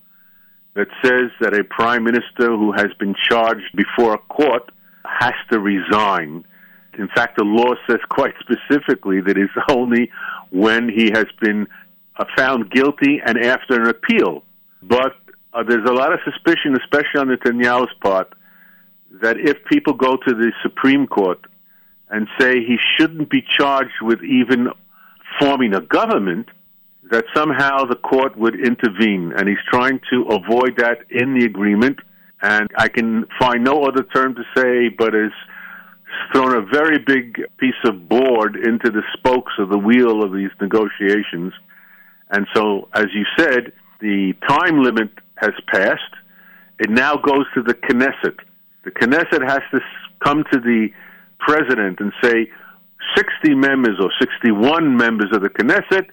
that 0.77 0.87
says 1.05 1.33
that 1.41 1.59
a 1.59 1.65
prime 1.65 2.05
minister 2.05 2.57
who 2.57 2.71
has 2.71 2.87
been 3.01 3.17
charged 3.29 3.75
before 3.75 4.15
a 4.15 4.19
court 4.19 4.71
has 5.05 5.33
to 5.51 5.59
resign. 5.59 6.45
In 6.97 7.09
fact, 7.17 7.37
the 7.37 7.43
law 7.43 7.75
says 7.91 7.99
quite 8.09 8.35
specifically 8.39 9.21
that 9.21 9.37
it's 9.37 9.53
only 9.69 10.09
when 10.51 10.89
he 10.89 11.11
has 11.11 11.27
been 11.41 11.67
uh, 12.15 12.27
found 12.37 12.71
guilty 12.71 13.21
and 13.27 13.37
after 13.39 13.83
an 13.83 13.89
appeal. 13.89 14.45
But 14.85 15.17
uh, 15.53 15.65
there's 15.65 15.89
a 15.89 15.93
lot 15.93 16.13
of 16.13 16.21
suspicion, 16.23 16.77
especially 16.81 17.23
on 17.23 17.27
Netanyahu's 17.27 17.93
part, 18.01 18.33
that 19.21 19.37
if 19.37 19.57
people 19.65 19.95
go 19.95 20.17
to 20.17 20.33
the 20.33 20.53
Supreme 20.63 21.09
Court 21.09 21.45
and 22.13 22.29
say 22.39 22.61
he 22.61 22.77
shouldn't 22.97 23.31
be 23.31 23.43
charged 23.43 24.01
with 24.03 24.23
even 24.23 24.69
forming 25.41 25.75
a 25.75 25.81
government, 25.81 26.47
that 27.11 27.25
somehow 27.35 27.85
the 27.85 27.97
court 27.97 28.37
would 28.37 28.55
intervene. 28.55 29.33
And 29.37 29.49
he's 29.49 29.65
trying 29.71 29.99
to 30.11 30.23
avoid 30.29 30.77
that 30.77 30.99
in 31.11 31.35
the 31.37 31.47
agreement. 31.47 31.99
And 32.43 32.69
I 32.77 32.89
can 32.89 33.27
find 33.41 33.65
no 33.65 33.85
other 33.85 34.03
term 34.03 34.35
to 34.35 34.43
say, 34.55 34.89
but 34.89 35.15
has 35.15 35.33
thrown 36.33 36.55
a 36.55 36.67
very 36.67 36.99
big 36.99 37.41
piece 37.57 37.83
of 37.85 38.09
board 38.09 38.57
into 38.57 38.91
the 38.91 39.03
spokes 39.17 39.53
of 39.59 39.71
the 39.71 39.79
wheel 39.79 40.23
of 40.23 40.33
these 40.33 40.51
negotiations. 40.61 41.55
And 42.31 42.47
so, 42.55 42.89
as 42.95 43.07
you 43.15 43.25
said, 43.39 43.73
the 44.01 44.35
time 44.47 44.83
limit 44.83 45.11
has 45.37 45.53
passed. 45.73 46.01
It 46.79 46.91
now 46.91 47.17
goes 47.17 47.47
to 47.55 47.63
the 47.63 47.75
Knesset. 47.75 48.37
The 48.85 48.91
Knesset 48.91 49.49
has 49.49 49.61
to 49.71 49.81
come 50.23 50.45
to 50.53 50.61
the 50.61 50.89
president 51.47 52.01
and 52.01 52.13
say 52.23 52.51
60 53.17 53.55
members 53.55 53.99
or 54.01 54.11
61 54.21 54.97
members 54.97 55.31
of 55.33 55.43
the 55.43 55.49
Knesset 55.49 56.07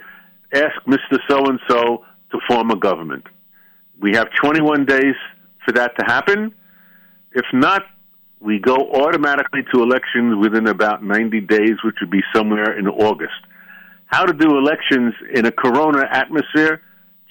ask 0.54 0.76
Mr. 0.88 1.20
So 1.30 1.46
and 1.46 1.60
so 1.70 2.06
to 2.32 2.40
form 2.48 2.72
a 2.72 2.76
government. 2.76 3.26
We 4.00 4.16
have 4.16 4.28
21 4.42 4.86
days 4.86 5.16
for 5.66 5.74
that 5.74 5.98
to 6.00 6.06
happen. 6.06 6.54
If 7.34 7.46
not, 7.54 7.84
we 8.40 8.60
go 8.60 8.76
automatically 8.76 9.62
to 9.74 9.84
elections 9.84 10.38
within 10.42 10.68
about 10.68 11.04
90 11.04 11.42
days, 11.42 11.76
which 11.84 11.96
would 12.02 12.10
be 12.10 12.22
somewhere 12.34 12.78
in 12.78 12.88
August. 12.88 13.34
How 14.06 14.26
to 14.26 14.34
do 14.34 14.58
elections 14.58 15.14
in 15.34 15.46
a 15.46 15.52
corona 15.52 16.06
atmosphere, 16.10 16.82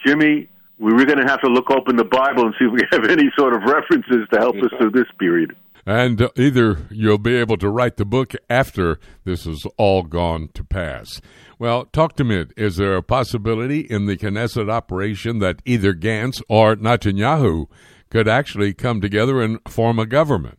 Jimmy, 0.06 0.48
we 0.78 0.92
are 0.92 1.04
going 1.06 1.18
to 1.18 1.26
have 1.26 1.40
to 1.40 1.48
look 1.48 1.70
open 1.70 1.96
the 1.96 2.04
Bible 2.04 2.46
and 2.46 2.54
see 2.58 2.66
if 2.66 2.72
we 2.72 2.82
have 2.92 3.06
any 3.10 3.30
sort 3.36 3.54
of 3.54 3.62
references 3.62 4.28
to 4.32 4.38
help 4.38 4.56
us 4.56 4.70
through 4.78 4.90
this 4.90 5.08
period. 5.18 5.56
And 5.88 6.28
either 6.36 6.86
you'll 6.90 7.16
be 7.16 7.36
able 7.36 7.56
to 7.56 7.70
write 7.70 7.96
the 7.96 8.04
book 8.04 8.34
after 8.50 9.00
this 9.24 9.46
is 9.46 9.66
all 9.78 10.02
gone 10.02 10.50
to 10.52 10.62
pass. 10.62 11.22
Well, 11.58 11.86
talk 11.86 12.14
to 12.16 12.24
me. 12.24 12.44
Is 12.58 12.76
there 12.76 12.94
a 12.94 13.02
possibility 13.02 13.80
in 13.80 14.04
the 14.04 14.14
Knesset 14.14 14.70
operation 14.70 15.38
that 15.38 15.62
either 15.64 15.94
Gantz 15.94 16.42
or 16.46 16.76
Netanyahu 16.76 17.68
could 18.10 18.28
actually 18.28 18.74
come 18.74 19.00
together 19.00 19.40
and 19.40 19.60
form 19.66 19.98
a 19.98 20.04
government? 20.04 20.58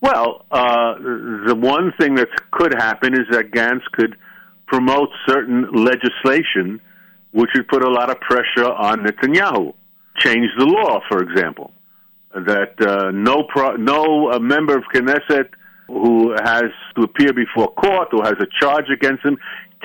Well, 0.00 0.46
uh, 0.50 0.94
the 1.46 1.54
one 1.54 1.92
thing 2.00 2.14
that 2.14 2.28
could 2.52 2.72
happen 2.72 3.12
is 3.12 3.26
that 3.30 3.50
Gantz 3.50 3.84
could 3.92 4.16
promote 4.68 5.10
certain 5.28 5.68
legislation 5.70 6.80
which 7.32 7.50
would 7.54 7.68
put 7.68 7.84
a 7.84 7.90
lot 7.90 8.08
of 8.08 8.18
pressure 8.20 8.72
on 8.72 9.00
Netanyahu. 9.00 9.74
Change 10.16 10.48
the 10.56 10.64
law, 10.64 11.00
for 11.10 11.22
example 11.22 11.74
that 12.34 12.74
uh, 12.80 13.10
no 13.12 13.44
pro- 13.44 13.76
no 13.76 14.32
uh, 14.32 14.38
member 14.38 14.76
of 14.76 14.84
Knesset 14.94 15.48
who 15.88 16.32
has 16.32 16.64
to 16.96 17.02
appear 17.02 17.32
before 17.32 17.72
court 17.74 18.08
or 18.12 18.24
has 18.24 18.34
a 18.40 18.46
charge 18.60 18.86
against 18.92 19.24
him 19.24 19.36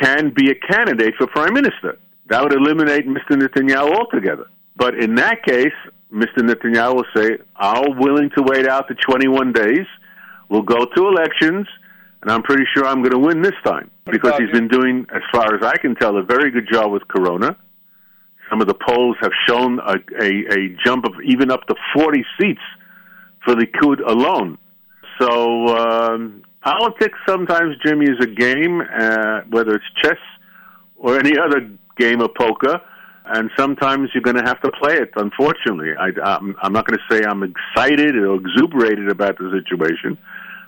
can 0.01 0.31
be 0.33 0.51
a 0.51 0.55
candidate 0.55 1.15
for 1.17 1.27
prime 1.27 1.53
minister. 1.53 1.97
That 2.27 2.43
would 2.43 2.53
eliminate 2.53 3.07
Mr. 3.07 3.31
Netanyahu 3.31 3.95
altogether. 3.95 4.45
But 4.75 4.95
in 4.95 5.15
that 5.15 5.43
case, 5.43 5.73
Mr. 6.13 6.39
Netanyahu 6.39 6.95
will 6.95 7.05
say, 7.15 7.37
"I'm 7.55 7.97
willing 7.97 8.29
to 8.37 8.43
wait 8.43 8.67
out 8.67 8.87
the 8.87 8.95
21 8.95 9.51
days. 9.53 9.85
We'll 10.49 10.61
go 10.61 10.85
to 10.85 11.07
elections." 11.07 11.67
and 12.21 12.31
I'm 12.31 12.43
pretty 12.43 12.63
sure 12.73 12.85
I'm 12.85 13.01
going 13.01 13.11
to 13.11 13.19
win 13.19 13.41
this 13.41 13.53
time 13.63 13.91
because 14.05 14.33
he's 14.37 14.51
been 14.51 14.67
doing, 14.67 15.05
as 15.13 15.21
far 15.31 15.53
as 15.55 15.63
I 15.63 15.77
can 15.77 15.95
tell, 15.95 16.17
a 16.17 16.23
very 16.23 16.51
good 16.51 16.67
job 16.71 16.91
with 16.91 17.07
Corona. 17.07 17.55
Some 18.49 18.61
of 18.61 18.67
the 18.67 18.73
polls 18.75 19.17
have 19.21 19.31
shown 19.47 19.79
a, 19.79 19.95
a, 20.21 20.29
a 20.53 20.75
jump 20.85 21.05
of 21.05 21.13
even 21.25 21.51
up 21.51 21.65
to 21.67 21.75
40 21.95 22.23
seats 22.39 22.61
for 23.43 23.55
the 23.55 23.65
Likud 23.65 23.99
alone. 24.07 24.57
So 25.19 25.67
um, 25.77 26.43
politics 26.61 27.17
sometimes, 27.27 27.75
Jimmy, 27.85 28.05
is 28.05 28.17
a 28.21 28.27
game, 28.27 28.81
uh, 28.81 29.41
whether 29.49 29.73
it's 29.75 29.85
chess 30.03 30.19
or 30.97 31.17
any 31.17 31.37
other 31.37 31.69
game 31.97 32.21
of 32.21 32.33
poker, 32.35 32.79
and 33.25 33.49
sometimes 33.57 34.09
you're 34.13 34.23
going 34.23 34.37
to 34.37 34.45
have 34.45 34.61
to 34.61 34.71
play 34.81 34.95
it. 34.95 35.11
Unfortunately, 35.15 35.91
I, 35.99 36.09
I'm 36.61 36.73
not 36.73 36.87
going 36.87 36.99
to 36.99 37.13
say 37.15 37.23
I'm 37.25 37.43
excited 37.43 38.15
or 38.15 38.35
exuberated 38.35 39.09
about 39.09 39.37
the 39.37 39.61
situation. 39.61 40.17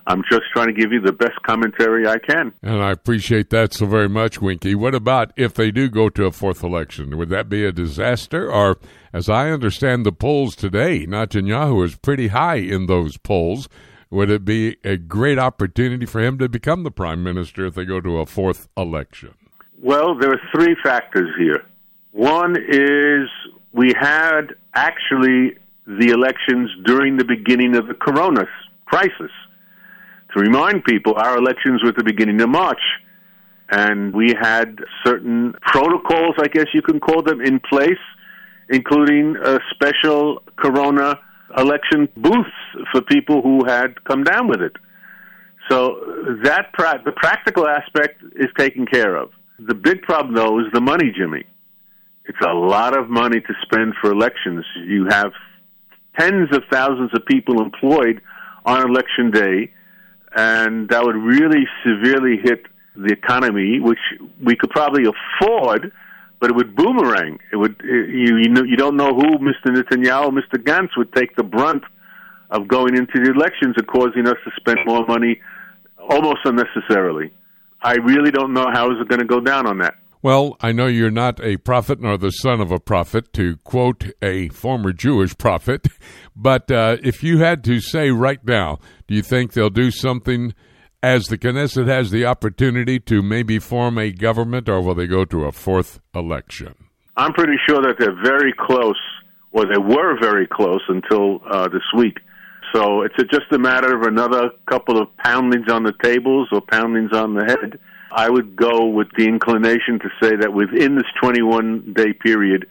I'm 0.10 0.24
just 0.30 0.46
trying 0.52 0.68
to 0.68 0.74
give 0.74 0.92
you 0.92 1.00
the 1.00 1.14
best 1.14 1.40
commentary 1.46 2.08
I 2.08 2.18
can. 2.18 2.52
And 2.64 2.82
I 2.82 2.92
appreciate 2.92 3.52
that 3.52 3.76
so 3.76 3.86
very 3.86 4.10
much, 4.10 4.42
Winky. 4.42 4.74
What 4.74 4.96
about 4.96 5.32
if 5.36 5.54
they 5.54 5.70
do 5.70 5.88
go 5.88 6.10
to 6.10 6.26
a 6.26 6.32
fourth 6.32 6.64
election? 6.64 7.16
Would 7.16 7.30
that 7.30 7.48
be 7.48 7.64
a 7.64 7.72
disaster? 7.72 8.52
Or, 8.52 8.80
as 9.14 9.30
I 9.30 9.52
understand 9.52 10.08
the 10.08 10.12
polls 10.12 10.56
today, 10.56 11.06
Netanyahu 11.06 11.86
is 11.86 11.96
pretty 11.96 12.30
high 12.30 12.56
in 12.56 12.88
those 12.88 13.18
polls. 13.18 13.70
Would 14.10 14.32
it 14.32 14.44
be 14.44 14.78
a 14.84 14.98
great 14.98 15.38
opportunity 15.38 16.08
for 16.08 16.20
him 16.22 16.40
to 16.40 16.50
become 16.50 16.82
the 16.82 16.90
prime 16.90 17.22
minister 17.22 17.68
if 17.68 17.76
they 17.76 17.86
go 17.86 18.02
to 18.02 18.18
a 18.18 18.26
fourth 18.26 18.68
election? 18.76 19.36
Well, 19.80 20.18
there 20.18 20.32
are 20.32 20.42
three 20.52 20.76
factors 20.84 21.30
here. 21.38 21.64
One 22.14 22.56
is 22.58 23.30
we 23.74 23.94
had 23.96 24.56
actually 24.74 25.56
the 25.86 26.10
elections 26.10 26.72
during 26.86 27.18
the 27.18 27.26
beginning 27.26 27.76
of 27.76 27.88
the 27.88 27.94
corona 27.94 28.46
crisis 28.88 29.32
to 30.34 30.40
remind 30.40 30.84
people, 30.84 31.16
our 31.16 31.38
elections 31.38 31.82
were 31.84 31.90
at 31.90 31.96
the 31.96 32.04
beginning 32.04 32.40
of 32.42 32.50
March, 32.50 32.82
and 33.70 34.14
we 34.14 34.34
had 34.40 34.80
certain 35.06 35.54
protocols, 35.62 36.36
I 36.40 36.48
guess 36.48 36.68
you 36.74 36.82
can 36.82 37.00
call 37.00 37.22
them, 37.22 37.42
in 37.42 37.60
place, 37.60 38.04
including 38.70 39.36
special 39.72 40.44
corona 40.58 41.20
election 41.58 42.08
booths 42.16 42.50
for 42.92 43.02
people 43.02 43.42
who 43.42 43.66
had 43.66 44.04
come 44.06 44.24
down 44.24 44.48
with 44.48 44.62
it. 44.62 44.74
So 45.70 45.96
that 46.44 46.74
pra- 46.74 47.02
the 47.04 47.12
practical 47.12 47.68
aspect 47.68 48.24
is 48.36 48.48
taken 48.58 48.86
care 48.86 49.16
of. 49.16 49.32
The 49.60 49.76
big 49.76 50.02
problem, 50.04 50.36
though, 50.36 50.60
is 50.60 50.66
the 50.74 50.82
money, 50.82 51.12
Jimmy. 51.16 51.46
It's 52.26 52.38
a 52.46 52.54
lot 52.54 52.98
of 52.98 53.10
money 53.10 53.42
to 53.42 53.54
spend 53.64 53.94
for 54.00 54.12
elections. 54.12 54.64
You 54.86 55.08
have 55.10 55.32
tens 56.20 56.56
of 56.56 56.64
thousands 56.72 57.12
of 57.16 57.26
people 57.26 57.62
employed 57.62 58.22
on 58.66 58.88
election 58.88 59.32
day, 59.32 59.74
and 60.36 60.90
that 60.90 61.04
would 61.04 61.16
really 61.16 61.68
severely 61.84 62.38
hit 62.38 62.66
the 62.96 63.12
economy, 63.12 63.80
which 63.80 64.00
we 64.44 64.56
could 64.56 64.70
probably 64.70 65.04
afford, 65.06 65.92
but 66.40 66.50
it 66.50 66.56
would 66.56 66.76
boomerang. 66.76 67.40
It 67.52 67.58
would 67.58 67.82
you 67.84 68.38
you 68.38 68.50
know 68.50 68.64
you 68.64 68.78
don't 68.78 68.98
know 68.98 69.14
who 69.14 69.38
Mr. 69.40 69.68
Netanyahu, 69.68 70.28
or 70.28 70.32
Mr. 70.32 70.62
Gantz 70.62 70.98
would 70.98 71.14
take 71.14 71.36
the 71.36 71.44
brunt 71.44 71.84
of 72.50 72.68
going 72.68 72.96
into 72.98 73.24
the 73.24 73.32
elections 73.32 73.76
and 73.78 73.88
causing 73.88 74.28
us 74.28 74.38
to 74.44 74.52
spend 74.58 74.80
more 74.86 75.06
money 75.06 75.40
almost 76.10 76.40
unnecessarily. 76.46 77.32
I 77.82 77.96
really 77.96 78.32
don't 78.32 78.54
know 78.54 78.68
how 78.72 78.92
is 78.92 78.98
it 79.00 79.08
going 79.08 79.20
to 79.20 79.26
go 79.26 79.40
down 79.40 79.68
on 79.68 79.78
that. 79.80 79.96
Well, 80.22 80.58
I 80.60 80.74
know 80.74 80.88
you're 80.88 81.10
not 81.10 81.42
a 81.42 81.56
prophet 81.56 82.02
nor 82.02 82.18
the 82.18 82.32
son 82.32 82.60
of 82.60 82.72
a 82.72 82.80
prophet, 82.80 83.32
to 83.34 83.56
quote 83.64 84.12
a 84.22 84.50
former 84.50 84.92
Jewish 84.92 85.38
prophet, 85.38 85.88
but 86.36 86.70
uh, 86.70 86.98
if 87.02 87.24
you 87.24 87.38
had 87.38 87.64
to 87.64 87.80
say 87.80 88.12
right 88.12 88.44
now, 88.44 88.80
do 89.08 89.16
you 89.16 89.22
think 89.22 89.54
they'll 89.54 89.70
do 89.70 89.92
something 89.92 90.54
as 91.02 91.28
the 91.28 91.38
Knesset 91.38 91.88
has 91.88 92.12
the 92.12 92.26
opportunity 92.26 93.00
to 93.00 93.22
maybe 93.22 93.60
form 93.60 93.98
a 93.98 94.12
government, 94.12 94.68
or 94.68 94.82
will 94.82 94.94
they 94.94 95.08
go 95.08 95.24
to 95.24 95.46
a 95.46 95.54
fourth 95.54 96.02
election? 96.14 96.76
I'm 97.16 97.32
pretty 97.32 97.58
sure 97.66 97.82
that 97.82 97.96
they're 97.98 98.22
very 98.22 98.54
close, 98.60 99.00
or 99.54 99.64
they 99.68 99.80
were 99.80 100.20
very 100.20 100.48
close 100.48 100.82
until 100.90 101.40
uh, 101.50 101.70
this 101.70 101.84
week. 101.96 102.18
So 102.76 103.04
it's 103.04 103.16
just 103.32 103.52
a 103.54 103.58
matter 103.58 103.96
of 103.96 104.02
another 104.02 104.50
couple 104.70 105.02
of 105.02 105.16
poundings 105.16 105.72
on 105.72 105.84
the 105.84 105.94
tables 106.04 106.50
or 106.52 106.60
poundings 106.60 107.14
on 107.14 107.36
the 107.36 107.46
head 107.46 107.80
I 108.12 108.30
would 108.30 108.56
go 108.56 108.88
with 108.88 109.08
the 109.18 109.26
inclination 109.26 110.00
to 110.00 110.10
say 110.22 110.36
that 110.36 110.54
within 110.54 110.96
this 110.96 111.06
21 111.22 111.94
day 111.94 112.14
period, 112.14 112.68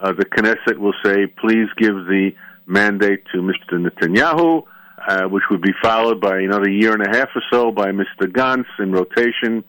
uh, 0.00 0.12
the 0.12 0.24
Knesset 0.24 0.78
will 0.78 0.94
say, 1.04 1.26
please 1.26 1.68
give 1.76 1.94
the 1.94 2.30
mandate 2.66 3.24
to 3.32 3.38
Mr. 3.38 3.74
Netanyahu, 3.74 4.64
uh, 5.06 5.28
which 5.28 5.44
would 5.50 5.62
be 5.62 5.72
followed 5.82 6.20
by 6.20 6.38
another 6.38 6.70
year 6.70 6.92
and 6.92 7.06
a 7.06 7.16
half 7.16 7.28
or 7.34 7.42
so 7.52 7.70
by 7.70 7.90
Mr. 7.90 8.26
Gantz 8.26 8.66
in 8.78 8.92
rotation, 8.92 9.64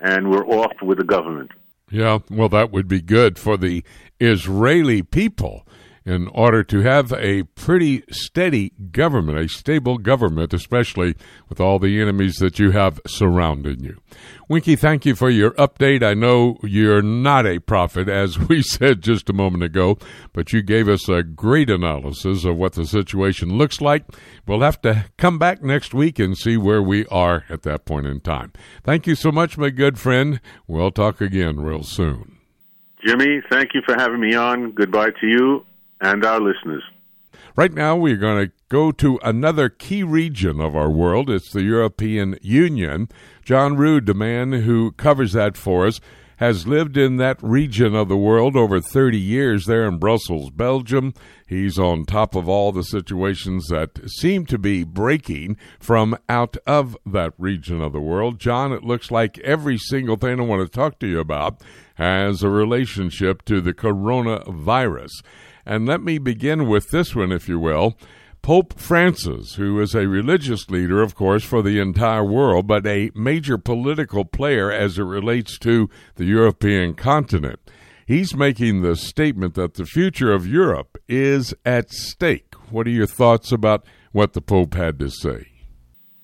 and 0.00 0.30
we're 0.30 0.46
off 0.46 0.72
with 0.82 0.98
the 0.98 1.04
government. 1.04 1.50
Yeah, 1.90 2.18
well, 2.30 2.48
that 2.48 2.72
would 2.72 2.88
be 2.88 3.00
good 3.00 3.38
for 3.38 3.56
the 3.56 3.84
Israeli 4.18 5.02
people 5.02 5.66
in 6.06 6.28
order 6.28 6.62
to 6.62 6.82
have 6.82 7.12
a 7.14 7.42
pretty 7.42 8.04
steady 8.12 8.72
government, 8.92 9.38
a 9.38 9.48
stable 9.48 9.98
government, 9.98 10.54
especially 10.54 11.16
with 11.48 11.60
all 11.60 11.80
the 11.80 12.00
enemies 12.00 12.36
that 12.36 12.60
you 12.60 12.70
have 12.70 13.00
surrounding 13.08 13.82
you. 13.82 14.00
Winky, 14.48 14.76
thank 14.76 15.04
you 15.04 15.16
for 15.16 15.28
your 15.28 15.50
update. 15.52 16.04
I 16.04 16.14
know 16.14 16.58
you're 16.62 17.02
not 17.02 17.44
a 17.44 17.58
prophet, 17.58 18.08
as 18.08 18.38
we 18.48 18.62
said 18.62 19.02
just 19.02 19.28
a 19.28 19.32
moment 19.32 19.64
ago, 19.64 19.98
but 20.32 20.52
you 20.52 20.62
gave 20.62 20.88
us 20.88 21.08
a 21.08 21.24
great 21.24 21.68
analysis 21.68 22.44
of 22.44 22.56
what 22.56 22.74
the 22.74 22.86
situation 22.86 23.58
looks 23.58 23.80
like. 23.80 24.04
We'll 24.46 24.60
have 24.60 24.80
to 24.82 25.06
come 25.18 25.40
back 25.40 25.64
next 25.64 25.92
week 25.92 26.20
and 26.20 26.38
see 26.38 26.56
where 26.56 26.82
we 26.82 27.04
are 27.06 27.44
at 27.48 27.62
that 27.62 27.84
point 27.84 28.06
in 28.06 28.20
time. 28.20 28.52
Thank 28.84 29.08
you 29.08 29.16
so 29.16 29.32
much, 29.32 29.58
my 29.58 29.70
good 29.70 29.98
friend. 29.98 30.40
We'll 30.68 30.92
talk 30.92 31.20
again 31.20 31.58
real 31.58 31.82
soon. 31.82 32.38
Jimmy, 33.04 33.40
thank 33.50 33.74
you 33.74 33.82
for 33.84 33.96
having 33.96 34.20
me 34.20 34.34
on. 34.34 34.70
Goodbye 34.70 35.10
to 35.20 35.26
you 35.26 35.66
and 36.00 36.24
our 36.24 36.40
listeners. 36.40 36.82
Right 37.54 37.72
now, 37.72 37.96
we're 37.96 38.16
going 38.16 38.46
to 38.46 38.52
go 38.68 38.92
to 38.92 39.18
another 39.22 39.68
key 39.68 40.02
region 40.02 40.60
of 40.60 40.76
our 40.76 40.90
world. 40.90 41.30
It's 41.30 41.50
the 41.52 41.62
European 41.62 42.38
Union. 42.42 43.08
John 43.44 43.76
Rood, 43.76 44.06
the 44.06 44.14
man 44.14 44.52
who 44.52 44.92
covers 44.92 45.32
that 45.32 45.56
for 45.56 45.86
us, 45.86 46.00
has 46.36 46.66
lived 46.66 46.96
in 46.96 47.16
that 47.16 47.42
region 47.42 47.94
of 47.94 48.08
the 48.08 48.16
world 48.16 48.56
over 48.56 48.80
30 48.80 49.18
years 49.18 49.64
there 49.64 49.86
in 49.88 49.98
Brussels, 49.98 50.50
Belgium. 50.50 51.14
He's 51.46 51.78
on 51.78 52.04
top 52.04 52.34
of 52.34 52.48
all 52.48 52.72
the 52.72 52.82
situations 52.82 53.68
that 53.68 54.00
seem 54.10 54.44
to 54.46 54.58
be 54.58 54.84
breaking 54.84 55.56
from 55.80 56.16
out 56.28 56.56
of 56.66 56.96
that 57.06 57.32
region 57.38 57.80
of 57.80 57.92
the 57.92 58.00
world. 58.00 58.38
John, 58.38 58.72
it 58.72 58.84
looks 58.84 59.10
like 59.10 59.38
every 59.38 59.78
single 59.78 60.16
thing 60.16 60.38
I 60.38 60.42
want 60.42 60.60
to 60.60 60.68
talk 60.68 60.98
to 60.98 61.06
you 61.06 61.20
about 61.20 61.62
has 61.94 62.42
a 62.42 62.50
relationship 62.50 63.42
to 63.46 63.62
the 63.62 63.72
coronavirus. 63.72 65.22
And 65.66 65.84
let 65.84 66.00
me 66.00 66.18
begin 66.18 66.68
with 66.68 66.90
this 66.90 67.14
one, 67.14 67.32
if 67.32 67.48
you 67.48 67.58
will. 67.58 67.96
Pope 68.40 68.78
Francis, 68.78 69.56
who 69.56 69.80
is 69.80 69.92
a 69.92 70.06
religious 70.06 70.70
leader, 70.70 71.02
of 71.02 71.16
course, 71.16 71.42
for 71.42 71.62
the 71.62 71.80
entire 71.80 72.24
world, 72.24 72.68
but 72.68 72.86
a 72.86 73.10
major 73.16 73.58
political 73.58 74.24
player 74.24 74.70
as 74.70 74.98
it 74.98 75.02
relates 75.02 75.58
to 75.58 75.90
the 76.14 76.26
European 76.26 76.94
continent. 76.94 77.58
He's 78.06 78.36
making 78.36 78.82
the 78.82 78.94
statement 78.94 79.54
that 79.54 79.74
the 79.74 79.84
future 79.84 80.32
of 80.32 80.46
Europe 80.46 80.96
is 81.08 81.52
at 81.64 81.90
stake. 81.90 82.54
What 82.70 82.86
are 82.86 82.90
your 82.90 83.08
thoughts 83.08 83.50
about 83.50 83.84
what 84.12 84.32
the 84.32 84.40
Pope 84.40 84.74
had 84.74 85.00
to 85.00 85.10
say? 85.10 85.48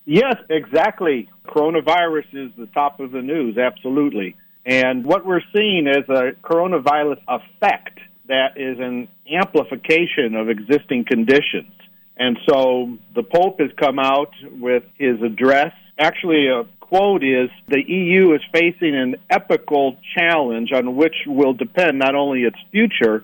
Yes, 0.05 0.36
exactly. 0.49 1.28
Coronavirus 1.49 2.26
is 2.32 2.53
the 2.57 2.68
top 2.72 3.01
of 3.01 3.11
the 3.11 3.22
news, 3.22 3.59
absolutely. 3.59 4.36
And 4.64 5.05
what 5.05 5.26
we're 5.26 5.43
seeing 5.53 5.88
is 5.88 6.09
a 6.09 6.32
coronavirus 6.47 7.18
effect 7.26 7.99
that 8.33 8.57
is 8.57 8.78
an 8.80 9.09
amplification 9.30 10.35
of 10.35 10.49
existing 10.49 11.05
conditions. 11.05 11.70
And 12.16 12.39
so 12.49 12.97
the 13.14 13.22
Pope 13.22 13.61
has 13.61 13.70
come 13.78 13.99
out 13.99 14.33
with 14.59 14.85
his 14.97 15.20
address. 15.20 15.72
Actually, 15.99 16.49
a 16.49 16.64
quote 16.80 17.22
is 17.22 17.51
The 17.68 17.83
EU 17.87 18.33
is 18.35 18.41
facing 18.51 18.97
an 18.97 19.16
epical 19.28 19.99
challenge 20.16 20.70
on 20.72 20.97
which 20.97 21.14
will 21.26 21.53
depend 21.53 21.99
not 21.99 22.14
only 22.14 22.45
its 22.45 22.57
future, 22.70 23.22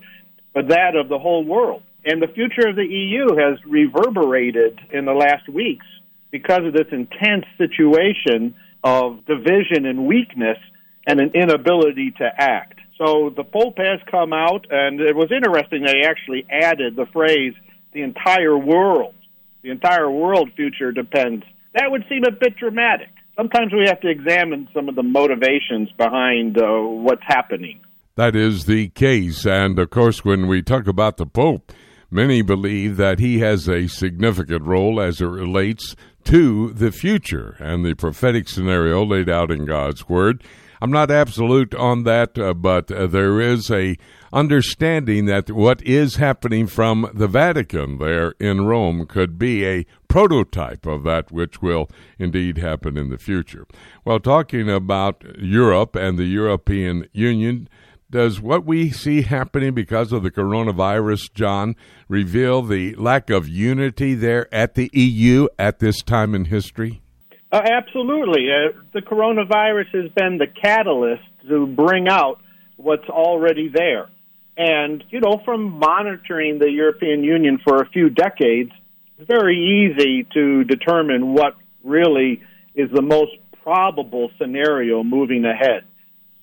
but 0.53 0.69
that 0.69 0.95
of 0.95 1.09
the 1.09 1.19
whole 1.19 1.45
world. 1.45 1.83
And 2.05 2.21
the 2.21 2.29
future 2.29 2.69
of 2.69 2.77
the 2.77 2.85
EU 2.85 3.35
has 3.37 3.59
reverberated 3.65 4.79
in 4.93 5.07
the 5.07 5.13
last 5.13 5.49
weeks 5.49 5.87
because 6.31 6.67
of 6.67 6.75
this 6.75 6.89
intense 6.93 7.47
situation 7.57 8.55
of 8.85 9.25
division 9.25 9.87
and 9.87 10.07
weakness 10.07 10.59
and 11.07 11.19
an 11.19 11.33
inability 11.35 12.13
to 12.19 12.29
act. 12.37 12.78
So 12.99 13.31
the 13.35 13.45
Pope 13.45 13.79
has 13.79 14.01
come 14.11 14.33
out, 14.33 14.67
and 14.71 15.01
it 15.01 15.15
was 15.15 15.31
interesting 15.31 15.83
that 15.85 15.95
they 15.95 16.07
actually 16.07 16.47
added 16.51 16.97
the 16.97 17.07
phrase, 17.07 17.55
the 17.93 18.03
entire 18.03 18.59
world. 18.59 19.15
The 19.63 19.71
entire 19.71 20.11
world 20.11 20.51
future 20.57 20.93
depends. 20.93 21.45
That 21.75 21.91
would 21.91 22.05
seem 22.09 22.25
a 22.25 22.33
bit 22.33 22.57
dramatic. 22.57 23.11
Sometimes 23.37 23.73
we 23.73 23.87
have 23.87 24.01
to 24.01 24.09
examine 24.09 24.69
some 24.75 24.89
of 24.89 24.97
the 24.97 25.05
motivations 25.05 25.91
behind 25.97 26.59
uh, 26.59 26.81
what's 26.81 27.23
happening. 27.25 27.81
That 28.17 28.35
is 28.35 28.65
the 28.65 28.89
case. 28.89 29.47
And 29.47 29.79
of 29.79 29.91
course, 29.91 30.25
when 30.25 30.49
we 30.49 30.61
talk 30.61 30.89
about 30.89 31.19
the 31.19 31.27
Pope, 31.27 31.73
many 32.11 32.43
believe 32.43 32.97
that 32.97 33.21
he 33.21 33.39
has 33.39 33.69
a 33.69 33.87
significant 33.87 34.65
role 34.65 35.01
as 35.01 35.21
it 35.21 35.27
relates 35.27 35.95
to 36.25 36.73
the 36.73 36.91
future 36.91 37.57
and 37.61 37.85
the 37.85 37.95
prophetic 37.95 38.49
scenario 38.49 39.05
laid 39.05 39.29
out 39.29 39.53
in 39.53 39.67
God's 39.67 40.09
Word. 40.09 40.43
I'm 40.81 40.91
not 40.91 41.11
absolute 41.11 41.75
on 41.75 42.05
that, 42.05 42.39
uh, 42.39 42.55
but 42.55 42.91
uh, 42.91 43.07
there 43.07 43.41
is 43.41 43.71
a 43.71 43.97
understanding 44.33 45.27
that 45.27 45.51
what 45.51 45.83
is 45.83 46.17
happening 46.17 46.67
from 46.67 47.11
the 47.15 47.29
Vatican 47.29 47.99
there 47.99 48.35
in 48.39 48.67
Rome 48.67 49.07
could 49.07 49.39
be 49.39 49.65
a 49.65 49.87
prototype 50.07 50.87
of 50.87 51.03
that 51.05 51.33
which 51.33 51.61
will 51.63 51.89
indeed 52.19 52.59
happen 52.59 52.97
in 52.97 53.09
the 53.09 53.19
future. 53.19 53.67
Well, 54.05 54.21
talking 54.21 54.69
about 54.71 55.25
Europe 55.39 55.97
and 55.97 56.19
the 56.19 56.27
European 56.27 57.07
Union, 57.13 57.69
does 58.11 58.41
what 58.41 58.65
we 58.65 58.91
see 58.91 59.23
happening 59.23 59.75
because 59.75 60.13
of 60.13 60.23
the 60.23 60.31
coronavirus, 60.31 61.33
John, 61.35 61.77
reveal 62.09 62.63
the 62.63 62.95
lack 62.95 63.29
of 63.29 63.49
unity 63.49 64.15
there 64.15 64.53
at 64.55 64.75
the 64.75 64.91
EU 64.95 65.49
at 65.59 65.79
this 65.79 66.03
time 66.03 66.35
in 66.35 66.47
history? 66.47 67.03
Uh, 67.51 67.63
absolutely. 67.65 68.49
Uh, 68.51 68.79
the 68.93 69.01
coronavirus 69.01 70.03
has 70.03 70.13
been 70.13 70.39
the 70.39 70.47
catalyst 70.47 71.23
to 71.49 71.67
bring 71.67 72.09
out 72.09 72.41
what's 72.77 73.09
already 73.09 73.69
there. 73.69 74.09
And, 74.57 75.03
you 75.11 75.21
know, 75.21 75.41
from 75.45 75.79
monitoring 75.79 76.59
the 76.59 76.71
European 76.71 77.23
Union 77.23 77.59
for 77.65 77.81
a 77.81 77.89
few 77.89 78.11
decades, 78.11 78.73
it's 79.19 79.29
very 79.29 79.57
easy 79.57 80.27
to 80.35 80.65
determine 80.65 81.33
what 81.33 81.55
really 81.83 82.43
is 82.75 82.91
the 82.93 83.03
most 83.03 83.33
probable 83.63 84.31
scenario 84.39 85.03
moving 85.03 85.45
ahead. 85.45 85.85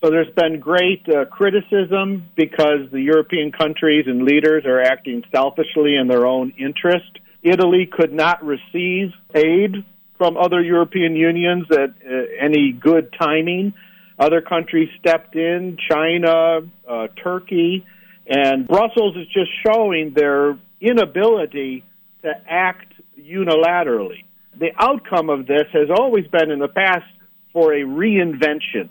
So 0.02 0.10
there's 0.10 0.32
been 0.34 0.60
great 0.60 1.06
uh, 1.08 1.24
criticism 1.26 2.28
because 2.36 2.90
the 2.90 3.00
European 3.00 3.52
countries 3.52 4.06
and 4.06 4.24
leaders 4.24 4.64
are 4.66 4.80
acting 4.80 5.22
selfishly 5.34 5.96
in 5.96 6.08
their 6.08 6.26
own 6.26 6.52
interest. 6.58 7.18
Italy 7.42 7.88
could 7.90 8.12
not 8.12 8.44
receive 8.44 9.12
aid 9.34 9.84
from 10.18 10.36
other 10.36 10.60
European 10.60 11.16
unions 11.16 11.66
at 11.70 11.90
uh, 11.90 12.12
any 12.40 12.72
good 12.72 13.12
timing. 13.18 13.74
Other 14.18 14.40
countries 14.40 14.88
stepped 14.98 15.36
in, 15.36 15.76
China, 15.90 16.60
uh, 16.88 17.08
Turkey, 17.22 17.84
and 18.26 18.66
Brussels 18.66 19.16
is 19.16 19.26
just 19.26 19.50
showing 19.64 20.12
their 20.14 20.58
inability 20.80 21.84
to 22.22 22.32
act 22.48 22.92
unilaterally. 23.18 24.24
The 24.58 24.70
outcome 24.78 25.28
of 25.28 25.46
this 25.46 25.66
has 25.72 25.88
always 25.90 26.26
been 26.28 26.50
in 26.50 26.58
the 26.58 26.68
past 26.68 27.04
for 27.52 27.72
a 27.74 27.82
reinvention. 27.82 28.88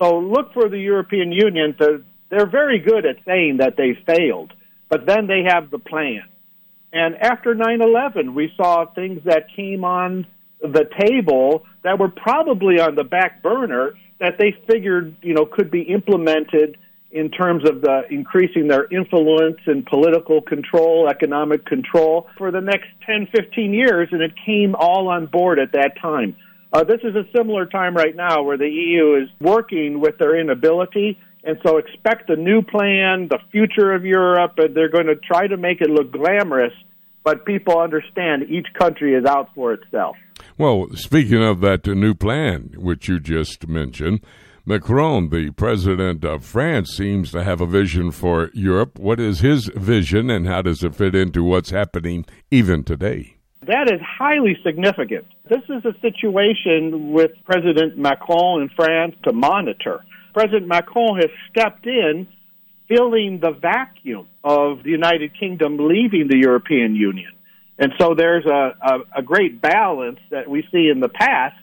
So 0.00 0.18
look 0.18 0.52
for 0.54 0.68
the 0.68 0.78
European 0.78 1.30
Union 1.30 1.76
to, 1.78 2.04
they're 2.30 2.50
very 2.50 2.78
good 2.78 3.06
at 3.06 3.16
saying 3.26 3.58
that 3.58 3.76
they 3.76 3.96
failed, 4.06 4.52
but 4.88 5.06
then 5.06 5.26
they 5.26 5.44
have 5.46 5.70
the 5.70 5.78
plan. 5.78 6.22
And 6.92 7.16
after 7.16 7.54
9 7.54 7.82
11, 7.82 8.34
we 8.34 8.52
saw 8.56 8.86
things 8.86 9.20
that 9.24 9.46
came 9.54 9.84
on 9.84 10.26
the 10.72 10.88
table 10.98 11.64
that 11.82 11.98
were 11.98 12.08
probably 12.08 12.80
on 12.80 12.94
the 12.94 13.04
back 13.04 13.42
burner 13.42 13.94
that 14.20 14.38
they 14.38 14.56
figured, 14.70 15.16
you 15.22 15.34
know, 15.34 15.44
could 15.44 15.70
be 15.70 15.82
implemented 15.82 16.78
in 17.10 17.30
terms 17.30 17.68
of 17.68 17.80
the 17.80 18.02
increasing 18.10 18.66
their 18.66 18.86
influence 18.86 19.58
and 19.66 19.86
political 19.86 20.42
control, 20.42 21.08
economic 21.08 21.64
control 21.64 22.28
for 22.36 22.50
the 22.50 22.60
next 22.60 22.88
10, 23.06 23.28
15 23.34 23.72
years, 23.72 24.08
and 24.10 24.20
it 24.20 24.32
came 24.44 24.74
all 24.74 25.08
on 25.08 25.26
board 25.26 25.60
at 25.60 25.72
that 25.72 25.92
time. 26.02 26.34
Uh, 26.72 26.82
this 26.82 26.98
is 27.04 27.14
a 27.14 27.24
similar 27.36 27.66
time 27.66 27.94
right 27.94 28.16
now 28.16 28.42
where 28.42 28.56
the 28.56 28.68
EU 28.68 29.14
is 29.22 29.28
working 29.40 30.00
with 30.00 30.18
their 30.18 30.36
inability, 30.36 31.16
and 31.44 31.56
so 31.64 31.76
expect 31.76 32.28
a 32.30 32.36
new 32.36 32.62
plan, 32.62 33.28
the 33.28 33.38
future 33.52 33.92
of 33.92 34.04
Europe, 34.04 34.54
and 34.56 34.74
they're 34.74 34.88
going 34.88 35.06
to 35.06 35.14
try 35.14 35.46
to 35.46 35.56
make 35.56 35.80
it 35.80 35.88
look 35.88 36.10
glamorous, 36.10 36.72
but 37.24 37.44
people 37.46 37.80
understand 37.80 38.44
each 38.48 38.68
country 38.78 39.14
is 39.14 39.24
out 39.24 39.48
for 39.54 39.72
itself. 39.72 40.16
Well, 40.58 40.88
speaking 40.94 41.42
of 41.42 41.60
that 41.62 41.86
new 41.86 42.14
plan, 42.14 42.74
which 42.76 43.08
you 43.08 43.18
just 43.18 43.66
mentioned, 43.66 44.20
Macron, 44.66 45.28
the 45.28 45.50
president 45.50 46.24
of 46.24 46.44
France, 46.44 46.90
seems 46.96 47.30
to 47.32 47.42
have 47.42 47.60
a 47.60 47.66
vision 47.66 48.10
for 48.10 48.50
Europe. 48.54 48.98
What 48.98 49.20
is 49.20 49.40
his 49.40 49.70
vision, 49.74 50.30
and 50.30 50.46
how 50.46 50.62
does 50.62 50.82
it 50.82 50.94
fit 50.94 51.14
into 51.14 51.42
what's 51.42 51.70
happening 51.70 52.24
even 52.50 52.84
today? 52.84 53.36
That 53.66 53.90
is 53.90 54.00
highly 54.00 54.56
significant. 54.62 55.26
This 55.48 55.62
is 55.68 55.84
a 55.84 55.98
situation 56.00 57.12
with 57.12 57.30
President 57.44 57.96
Macron 57.98 58.62
in 58.62 58.68
France 58.76 59.14
to 59.24 59.32
monitor. 59.32 60.04
President 60.34 60.66
Macron 60.66 61.16
has 61.16 61.30
stepped 61.50 61.86
in, 61.86 62.26
filling 62.88 63.40
the 63.40 63.50
vacuum 63.50 64.28
of 64.42 64.82
the 64.82 64.90
United 64.90 65.38
Kingdom 65.38 65.78
leaving 65.78 66.28
the 66.28 66.36
European 66.36 66.94
Union. 66.94 67.32
And 67.78 67.92
so 67.98 68.14
there's 68.14 68.46
a, 68.46 68.74
a, 68.80 69.20
a 69.20 69.22
great 69.22 69.60
balance 69.60 70.20
that 70.30 70.48
we 70.48 70.66
see 70.70 70.88
in 70.88 71.00
the 71.00 71.08
past 71.08 71.56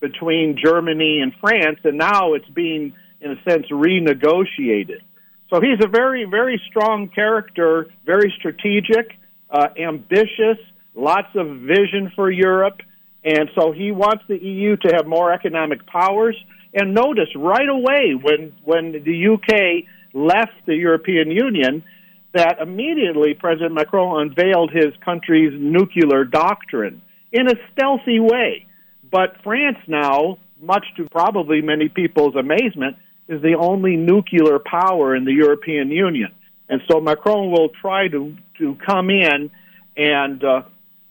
between 0.00 0.58
Germany 0.62 1.20
and 1.20 1.32
France, 1.40 1.78
and 1.84 1.96
now 1.96 2.34
it's 2.34 2.48
being, 2.48 2.92
in 3.20 3.30
a 3.30 3.42
sense, 3.48 3.66
renegotiated. 3.70 5.00
So 5.48 5.60
he's 5.60 5.82
a 5.82 5.88
very, 5.88 6.24
very 6.24 6.60
strong 6.68 7.08
character, 7.08 7.86
very 8.04 8.32
strategic, 8.38 9.18
uh, 9.50 9.68
ambitious, 9.78 10.58
lots 10.94 11.28
of 11.34 11.46
vision 11.60 12.12
for 12.14 12.30
Europe, 12.30 12.80
and 13.24 13.48
so 13.54 13.72
he 13.72 13.90
wants 13.90 14.24
the 14.28 14.36
EU 14.36 14.76
to 14.76 14.94
have 14.94 15.06
more 15.06 15.32
economic 15.32 15.86
powers. 15.86 16.36
And 16.74 16.92
notice 16.92 17.28
right 17.34 17.68
away 17.68 18.14
when 18.20 18.52
when 18.64 18.92
the 18.92 19.28
UK 19.34 19.88
left 20.14 20.52
the 20.66 20.74
European 20.74 21.30
Union, 21.30 21.84
that 22.32 22.58
immediately 22.60 23.34
President 23.34 23.74
Macron 23.74 24.22
unveiled 24.22 24.70
his 24.70 24.92
country's 25.04 25.52
nuclear 25.54 26.24
doctrine 26.24 27.02
in 27.30 27.48
a 27.48 27.54
stealthy 27.72 28.20
way. 28.20 28.66
But 29.10 29.36
France 29.44 29.78
now, 29.86 30.38
much 30.60 30.84
to 30.96 31.06
probably 31.10 31.60
many 31.60 31.88
people's 31.88 32.34
amazement, 32.34 32.96
is 33.28 33.42
the 33.42 33.54
only 33.54 33.96
nuclear 33.96 34.58
power 34.58 35.14
in 35.14 35.24
the 35.24 35.32
European 35.32 35.90
Union. 35.90 36.32
And 36.68 36.80
so 36.90 37.00
Macron 37.00 37.50
will 37.50 37.68
try 37.68 38.08
to, 38.08 38.36
to 38.58 38.76
come 38.84 39.10
in 39.10 39.50
and 39.96 40.42
uh, 40.42 40.62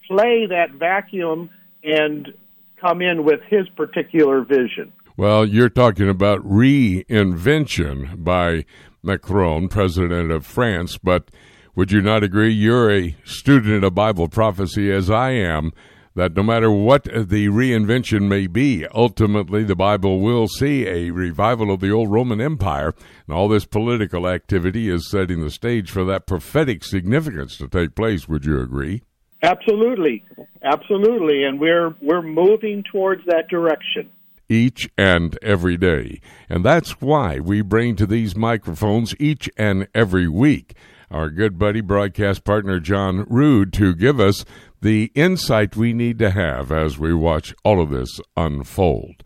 play 0.08 0.48
that 0.48 0.72
vacuum 0.72 1.50
and 1.84 2.34
come 2.82 3.02
in 3.02 3.24
with 3.24 3.42
his 3.50 3.68
particular 3.70 4.42
vision. 4.42 4.92
Well, 5.16 5.46
you're 5.46 5.70
talking 5.70 6.10
about 6.10 6.40
reinvention 6.42 8.24
by 8.24 8.66
Macron, 9.04 9.68
president 9.68 10.32
of 10.32 10.46
France, 10.46 10.98
but 10.98 11.30
would 11.76 11.92
you 11.92 12.02
not 12.02 12.24
agree? 12.24 12.54
You're 12.54 12.90
a 12.90 13.16
student 13.26 13.84
of 13.84 13.94
Bible 13.94 14.30
prophecy, 14.30 14.92
as 14.92 15.10
I 15.10 15.32
am 15.32 15.74
that 16.16 16.36
no 16.36 16.44
matter 16.44 16.72
what 16.72 17.04
the 17.06 17.48
reinvention 17.50 18.28
may 18.30 18.48
be, 18.48 18.86
ultimately 18.94 19.64
the 19.64 19.76
Bible 19.76 20.20
will 20.20 20.48
see 20.48 20.88
a 20.88 21.10
revival 21.12 21.72
of 21.72 21.80
the 21.80 21.92
old 21.92 22.12
Roman 22.12 22.40
Empire, 22.40 22.94
and 23.28 23.36
all 23.36 23.50
this 23.50 23.66
political 23.66 24.28
activity 24.28 24.90
is 24.90 25.10
setting 25.10 25.42
the 25.42 25.50
stage 25.50 25.90
for 25.90 26.06
that 26.06 26.28
prophetic 26.28 26.84
significance 26.84 27.58
to 27.58 27.68
take 27.68 27.96
place. 27.96 28.30
Would 28.30 28.46
you 28.46 28.62
agree? 28.62 29.04
Absolutely, 29.42 30.24
absolutely, 30.64 31.44
and 31.44 31.60
we're 31.60 31.96
we're 32.02 32.22
moving 32.22 32.84
towards 32.90 33.26
that 33.26 33.50
direction 33.50 34.10
each 34.50 34.90
and 34.98 35.38
every 35.42 35.78
day. 35.78 36.22
And 36.50 36.64
that's 36.64 37.02
why 37.02 37.40
we 37.40 37.62
bring 37.62 37.96
to 37.98 38.06
these 38.06 38.36
microphones 38.36 39.16
each 39.20 39.50
and 39.58 39.88
every 39.94 40.28
week 40.28 40.76
our 41.14 41.30
good 41.30 41.60
buddy, 41.60 41.80
broadcast 41.80 42.44
partner 42.44 42.80
John 42.80 43.26
Rood, 43.30 43.72
to 43.74 43.94
give 43.94 44.20
us 44.20 44.44
the 44.82 45.12
insight 45.14 45.76
we 45.76 45.94
need 45.94 46.18
to 46.20 46.32
have 46.32 46.72
as 46.72 46.98
we 46.98 47.14
watch 47.14 47.54
all 47.64 47.80
of 47.80 47.92
this 47.92 48.20
unfold. 48.36 49.24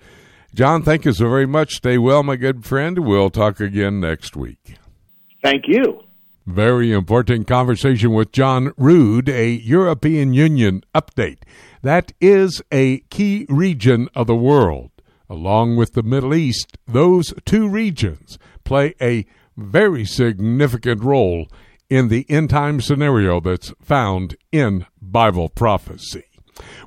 John, 0.53 0.84
thank 0.84 1.05
you 1.05 1.13
so 1.13 1.30
very 1.30 1.45
much. 1.45 1.76
Stay 1.76 1.97
well, 1.97 2.24
my 2.24 2.36
good 2.36 2.65
friend. 2.65 2.99
We'll 2.99 3.30
talk 3.30 3.59
again 3.59 4.01
next 4.01 4.36
week. 4.36 4.76
Thank 5.41 5.63
you. 5.68 6.01
Very 6.45 6.91
important 6.91 7.47
conversation 7.47 8.13
with 8.13 8.32
John 8.32 8.74
Rood, 8.78 9.30
a 9.30 9.49
European 9.51 10.34
Union 10.34 10.84
update. 10.93 11.39
That 11.84 12.11
is 12.20 12.61
a 12.72 12.99
key 13.09 13.45
region 13.49 14.09
of 14.13 14.28
the 14.28 14.36
world. 14.36 14.91
Along 15.30 15.75
with 15.75 15.93
the 15.93 16.03
Middle 16.03 16.34
East, 16.34 16.78
those 16.88 17.34
two 17.45 17.67
regions 17.67 18.38
play 18.63 18.95
a 19.01 19.25
very 19.57 20.05
significant 20.05 21.03
role 21.03 21.47
in 21.89 22.07
the 22.07 22.25
end 22.30 22.49
time 22.49 22.80
scenario 22.82 23.39
that's 23.39 23.73
found 23.82 24.36
in 24.51 24.86
Bible 25.01 25.49
prophecy. 25.49 26.23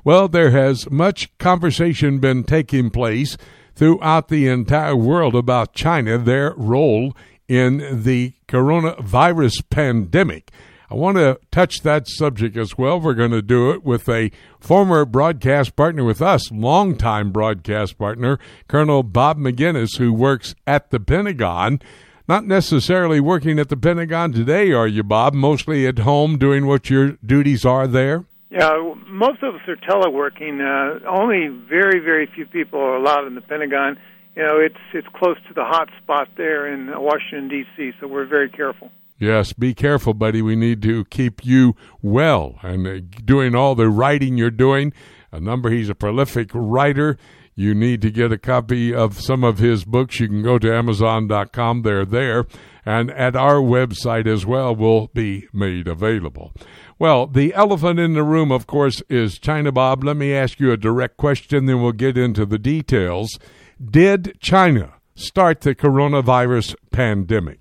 Well, 0.03 0.27
there 0.27 0.51
has 0.51 0.89
much 0.89 1.35
conversation 1.37 2.19
been 2.19 2.43
taking 2.43 2.89
place 2.89 3.37
throughout 3.75 4.27
the 4.27 4.47
entire 4.47 4.95
world 4.95 5.35
about 5.35 5.73
China, 5.73 6.17
their 6.17 6.53
role 6.55 7.15
in 7.47 8.03
the 8.03 8.33
coronavirus 8.47 9.69
pandemic. 9.69 10.51
I 10.91 10.95
want 10.95 11.15
to 11.15 11.39
touch 11.51 11.83
that 11.83 12.09
subject 12.09 12.57
as 12.57 12.77
well. 12.77 12.99
We're 12.99 13.13
going 13.13 13.31
to 13.31 13.41
do 13.41 13.71
it 13.71 13.85
with 13.85 14.09
a 14.09 14.29
former 14.59 15.05
broadcast 15.05 15.77
partner 15.77 16.03
with 16.03 16.21
us, 16.21 16.51
longtime 16.51 17.31
broadcast 17.31 17.97
partner, 17.97 18.39
Colonel 18.67 19.01
Bob 19.01 19.37
Maginnis, 19.37 19.97
who 19.99 20.11
works 20.11 20.53
at 20.67 20.89
the 20.89 20.99
Pentagon 20.99 21.79
not 22.27 22.45
necessarily 22.45 23.19
working 23.19 23.57
at 23.57 23.69
the 23.69 23.75
Pentagon 23.75 24.31
today, 24.31 24.71
are 24.71 24.87
you, 24.87 25.03
Bob? 25.03 25.33
Mostly 25.33 25.87
at 25.87 25.99
home 25.99 26.37
doing 26.37 26.65
what 26.65 26.89
your 26.89 27.17
duties 27.25 27.65
are 27.65 27.87
there? 27.87 28.23
Yeah, 28.49 28.93
most 29.07 29.43
of 29.43 29.55
us 29.55 29.61
are 29.67 29.75
teleworking. 29.75 30.59
Uh, 30.59 31.05
only 31.09 31.47
very, 31.47 31.99
very 31.99 32.29
few 32.33 32.45
people 32.45 32.79
are 32.79 32.95
allowed 32.95 33.27
in 33.27 33.35
the 33.35 33.41
Pentagon. 33.41 33.97
You 34.35 34.43
know, 34.43 34.59
it's 34.59 34.75
it's 34.93 35.07
close 35.15 35.37
to 35.47 35.53
the 35.53 35.63
hot 35.65 35.89
spot 36.01 36.29
there 36.37 36.67
in 36.67 36.87
Washington 36.87 37.49
D.C., 37.49 37.91
so 37.99 38.07
we're 38.07 38.27
very 38.27 38.49
careful. 38.49 38.91
Yes, 39.21 39.53
be 39.53 39.73
careful, 39.73 40.13
buddy. 40.13 40.41
We 40.41 40.55
need 40.55 40.81
to 40.81 41.05
keep 41.05 41.45
you 41.45 41.75
well 42.01 42.59
and 42.61 42.87
uh, 42.87 42.99
doing 43.23 43.55
all 43.55 43.75
the 43.75 43.87
writing 43.87 44.37
you're 44.37 44.51
doing. 44.51 44.93
A 45.31 45.39
number. 45.39 45.69
He's 45.69 45.89
a 45.89 45.95
prolific 45.95 46.49
writer 46.53 47.17
you 47.55 47.75
need 47.75 48.01
to 48.01 48.11
get 48.11 48.31
a 48.31 48.37
copy 48.37 48.93
of 48.93 49.21
some 49.21 49.43
of 49.43 49.59
his 49.59 49.83
books, 49.83 50.19
you 50.19 50.27
can 50.27 50.41
go 50.41 50.57
to 50.57 50.73
Amazon.com. 50.73 51.81
They're 51.81 52.05
there. 52.05 52.45
And 52.85 53.11
at 53.11 53.35
our 53.35 53.57
website 53.57 54.25
as 54.25 54.45
well 54.45 54.75
will 54.75 55.07
be 55.13 55.47
made 55.53 55.87
available. 55.87 56.53
Well, 56.97 57.27
the 57.27 57.53
elephant 57.53 57.99
in 57.99 58.13
the 58.13 58.23
room, 58.23 58.51
of 58.51 58.65
course, 58.65 59.01
is 59.09 59.37
China 59.37 59.71
Bob. 59.71 60.03
Let 60.03 60.17
me 60.17 60.33
ask 60.33 60.59
you 60.59 60.71
a 60.71 60.77
direct 60.77 61.17
question, 61.17 61.65
then 61.65 61.81
we'll 61.81 61.91
get 61.91 62.17
into 62.17 62.45
the 62.45 62.59
details. 62.59 63.37
Did 63.83 64.39
China 64.39 64.93
start 65.15 65.61
the 65.61 65.75
coronavirus 65.75 66.75
pandemic? 66.91 67.60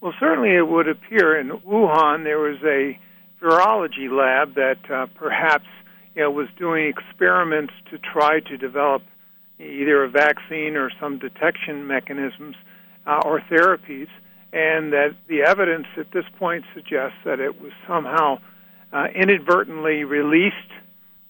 Well, 0.00 0.14
certainly 0.20 0.54
it 0.54 0.66
would 0.68 0.88
appear 0.88 1.38
in 1.38 1.48
Wuhan 1.48 2.22
there 2.24 2.38
was 2.38 2.58
a 2.62 2.98
virology 3.42 4.08
lab 4.10 4.54
that 4.54 4.90
uh, 4.90 5.06
perhaps 5.14 5.66
you 6.14 6.22
know, 6.22 6.30
was 6.30 6.48
doing 6.56 6.86
experiments 6.86 7.72
to 7.90 7.98
try 7.98 8.40
to 8.40 8.56
develop 8.56 9.02
either 9.58 10.04
a 10.04 10.08
vaccine 10.08 10.76
or 10.76 10.90
some 11.00 11.18
detection 11.18 11.86
mechanisms 11.86 12.54
uh, 13.06 13.20
or 13.24 13.40
therapies, 13.50 14.08
and 14.52 14.92
that 14.92 15.16
the 15.28 15.42
evidence 15.42 15.86
at 15.96 16.12
this 16.12 16.24
point 16.38 16.64
suggests 16.74 17.18
that 17.24 17.40
it 17.40 17.60
was 17.60 17.72
somehow 17.86 18.38
uh, 18.92 19.06
inadvertently 19.14 20.04
released 20.04 20.54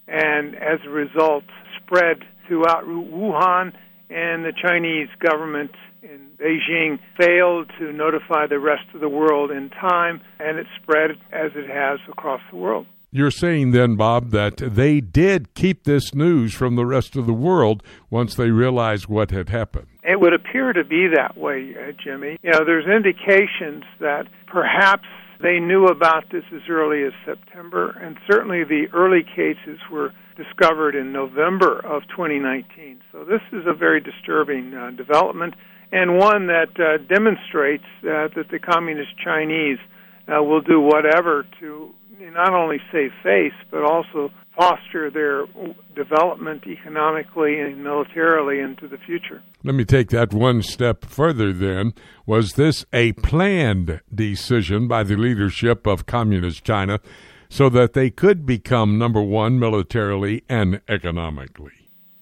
and 0.06 0.54
as 0.54 0.78
a 0.84 0.90
result 0.90 1.44
spread 1.76 2.24
throughout 2.46 2.84
Wuhan, 2.84 3.72
and 4.10 4.44
the 4.44 4.52
Chinese 4.52 5.08
government 5.20 5.72
in 6.02 6.30
Beijing 6.40 6.98
failed 7.20 7.70
to 7.78 7.92
notify 7.92 8.46
the 8.46 8.58
rest 8.58 8.84
of 8.94 9.00
the 9.00 9.08
world 9.08 9.50
in 9.50 9.70
time, 9.70 10.20
and 10.38 10.58
it 10.58 10.66
spread 10.80 11.12
as 11.32 11.52
it 11.54 11.68
has 11.68 11.98
across 12.08 12.40
the 12.50 12.56
world. 12.56 12.86
You're 13.10 13.30
saying 13.30 13.70
then, 13.70 13.96
Bob, 13.96 14.30
that 14.32 14.58
they 14.58 15.00
did 15.00 15.54
keep 15.54 15.84
this 15.84 16.14
news 16.14 16.52
from 16.52 16.76
the 16.76 16.84
rest 16.84 17.16
of 17.16 17.26
the 17.26 17.32
world 17.32 17.82
once 18.10 18.34
they 18.34 18.50
realized 18.50 19.06
what 19.06 19.30
had 19.30 19.48
happened. 19.48 19.86
It 20.02 20.20
would 20.20 20.34
appear 20.34 20.74
to 20.74 20.84
be 20.84 21.08
that 21.14 21.36
way, 21.36 21.74
uh, 21.74 21.92
Jimmy. 21.92 22.38
You 22.42 22.50
know, 22.50 22.64
there's 22.66 22.86
indications 22.86 23.84
that 24.00 24.26
perhaps 24.46 25.08
they 25.40 25.58
knew 25.58 25.86
about 25.86 26.24
this 26.30 26.44
as 26.54 26.62
early 26.68 27.02
as 27.04 27.12
September, 27.24 27.90
and 27.90 28.18
certainly 28.30 28.64
the 28.64 28.86
early 28.92 29.22
cases 29.22 29.78
were 29.90 30.12
discovered 30.36 30.94
in 30.94 31.12
November 31.12 31.80
of 31.84 32.02
2019. 32.08 33.00
So 33.10 33.24
this 33.24 33.40
is 33.52 33.64
a 33.66 33.72
very 33.72 34.00
disturbing 34.00 34.74
uh, 34.74 34.90
development 34.90 35.54
and 35.92 36.18
one 36.18 36.46
that 36.48 36.68
uh, 36.78 36.98
demonstrates 37.12 37.84
uh, 38.02 38.28
that 38.36 38.46
the 38.50 38.58
communist 38.58 39.10
Chinese 39.22 39.78
uh, 40.28 40.42
will 40.42 40.60
do 40.60 40.80
whatever 40.80 41.46
to 41.60 41.94
not 42.20 42.52
only 42.52 42.78
save 42.92 43.10
face, 43.22 43.54
but 43.70 43.82
also 43.82 44.30
foster 44.58 45.10
their 45.10 45.44
development 45.94 46.66
economically 46.66 47.60
and 47.60 47.82
militarily 47.82 48.58
into 48.58 48.88
the 48.88 48.98
future. 48.98 49.42
Let 49.62 49.74
me 49.74 49.84
take 49.84 50.10
that 50.10 50.34
one 50.34 50.62
step 50.62 51.04
further 51.04 51.52
then. 51.52 51.94
Was 52.26 52.54
this 52.54 52.84
a 52.92 53.12
planned 53.12 54.00
decision 54.12 54.88
by 54.88 55.04
the 55.04 55.16
leadership 55.16 55.86
of 55.86 56.06
Communist 56.06 56.64
China 56.64 56.98
so 57.48 57.68
that 57.68 57.92
they 57.92 58.10
could 58.10 58.44
become 58.44 58.98
number 58.98 59.22
one 59.22 59.58
militarily 59.58 60.42
and 60.48 60.80
economically? 60.88 61.77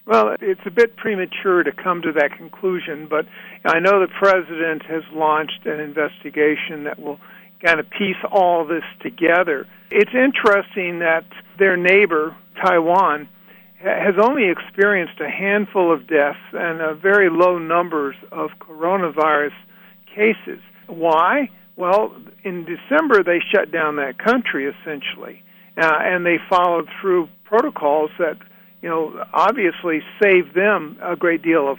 Well, 0.06 0.36
it's 0.40 0.60
a 0.64 0.70
bit 0.70 0.96
premature 0.96 1.64
to 1.64 1.72
come 1.72 2.00
to 2.02 2.12
that 2.12 2.30
conclusion, 2.38 3.08
but 3.10 3.26
I 3.64 3.80
know 3.80 4.00
the 4.00 4.06
president 4.06 4.84
has 4.86 5.02
launched 5.12 5.66
an 5.66 5.80
investigation 5.80 6.84
that 6.84 7.00
will 7.00 7.18
kind 7.64 7.80
of 7.80 7.90
piece 7.90 8.16
all 8.30 8.64
this 8.64 8.84
together. 9.02 9.66
It's 9.90 10.12
interesting 10.14 11.00
that 11.00 11.24
their 11.58 11.76
neighbor, 11.76 12.36
Taiwan, 12.64 13.28
has 13.80 14.14
only 14.22 14.48
experienced 14.48 15.20
a 15.20 15.28
handful 15.28 15.92
of 15.92 16.06
deaths 16.06 16.38
and 16.52 16.80
a 16.80 16.94
very 16.94 17.28
low 17.28 17.58
numbers 17.58 18.14
of 18.30 18.50
coronavirus 18.60 19.54
cases. 20.14 20.60
Why? 20.86 21.50
Well, 21.74 22.14
in 22.44 22.64
December 22.64 23.24
they 23.24 23.40
shut 23.52 23.72
down 23.72 23.96
that 23.96 24.18
country 24.18 24.66
essentially, 24.66 25.42
uh, 25.76 25.98
and 26.00 26.24
they 26.24 26.36
followed 26.48 26.88
through 27.00 27.28
protocols 27.44 28.10
that 28.18 28.38
you 28.86 28.92
know 28.92 29.24
obviously 29.34 30.00
saved 30.22 30.54
them 30.54 30.96
a 31.02 31.16
great 31.16 31.42
deal 31.42 31.68
of 31.68 31.78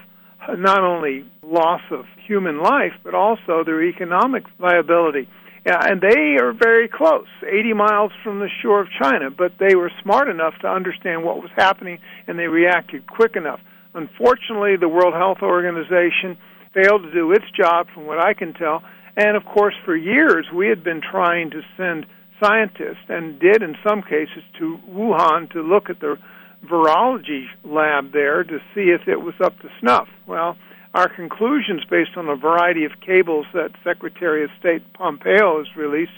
not 0.59 0.81
only 0.83 1.23
loss 1.41 1.79
of 1.89 2.03
human 2.27 2.61
life 2.61 2.91
but 3.01 3.15
also 3.15 3.63
their 3.63 3.81
economic 3.81 4.43
viability. 4.59 5.29
And 5.65 6.01
they 6.01 6.35
are 6.41 6.51
very 6.51 6.89
close, 6.89 7.27
80 7.45 7.73
miles 7.73 8.11
from 8.23 8.39
the 8.39 8.49
shore 8.61 8.81
of 8.81 8.87
China, 9.01 9.29
but 9.29 9.53
they 9.57 9.75
were 9.75 9.91
smart 10.01 10.27
enough 10.29 10.53
to 10.61 10.67
understand 10.67 11.23
what 11.23 11.41
was 11.41 11.51
happening 11.55 11.99
and 12.27 12.37
they 12.37 12.47
reacted 12.47 13.07
quick 13.07 13.37
enough. 13.37 13.61
Unfortunately, 13.93 14.75
the 14.75 14.89
World 14.89 15.13
Health 15.13 15.39
Organization 15.41 16.37
failed 16.73 17.03
to 17.03 17.11
do 17.13 17.31
its 17.31 17.45
job, 17.51 17.87
from 17.93 18.05
what 18.05 18.19
I 18.19 18.33
can 18.33 18.53
tell. 18.53 18.83
And 19.15 19.37
of 19.37 19.45
course, 19.45 19.75
for 19.85 19.95
years, 19.95 20.45
we 20.53 20.67
had 20.67 20.83
been 20.83 21.01
trying 21.01 21.51
to 21.51 21.61
send 21.77 22.05
scientists, 22.41 23.07
and 23.09 23.39
did 23.39 23.63
in 23.63 23.75
some 23.87 24.01
cases, 24.03 24.43
to 24.59 24.77
Wuhan 24.89 25.49
to 25.51 25.61
look 25.61 25.89
at 25.89 25.99
the 25.99 26.17
virology 26.65 27.45
lab 27.63 28.11
there 28.13 28.43
to 28.43 28.59
see 28.73 28.89
if 28.89 29.07
it 29.07 29.21
was 29.21 29.35
up 29.43 29.59
to 29.59 29.69
snuff. 29.79 30.07
Well, 30.25 30.57
our 30.93 31.09
conclusions, 31.09 31.83
based 31.89 32.17
on 32.17 32.27
a 32.27 32.35
variety 32.35 32.85
of 32.85 32.91
cables 33.05 33.45
that 33.53 33.71
Secretary 33.83 34.43
of 34.43 34.49
State 34.59 34.81
Pompeo 34.93 35.59
has 35.59 35.75
released, 35.75 36.11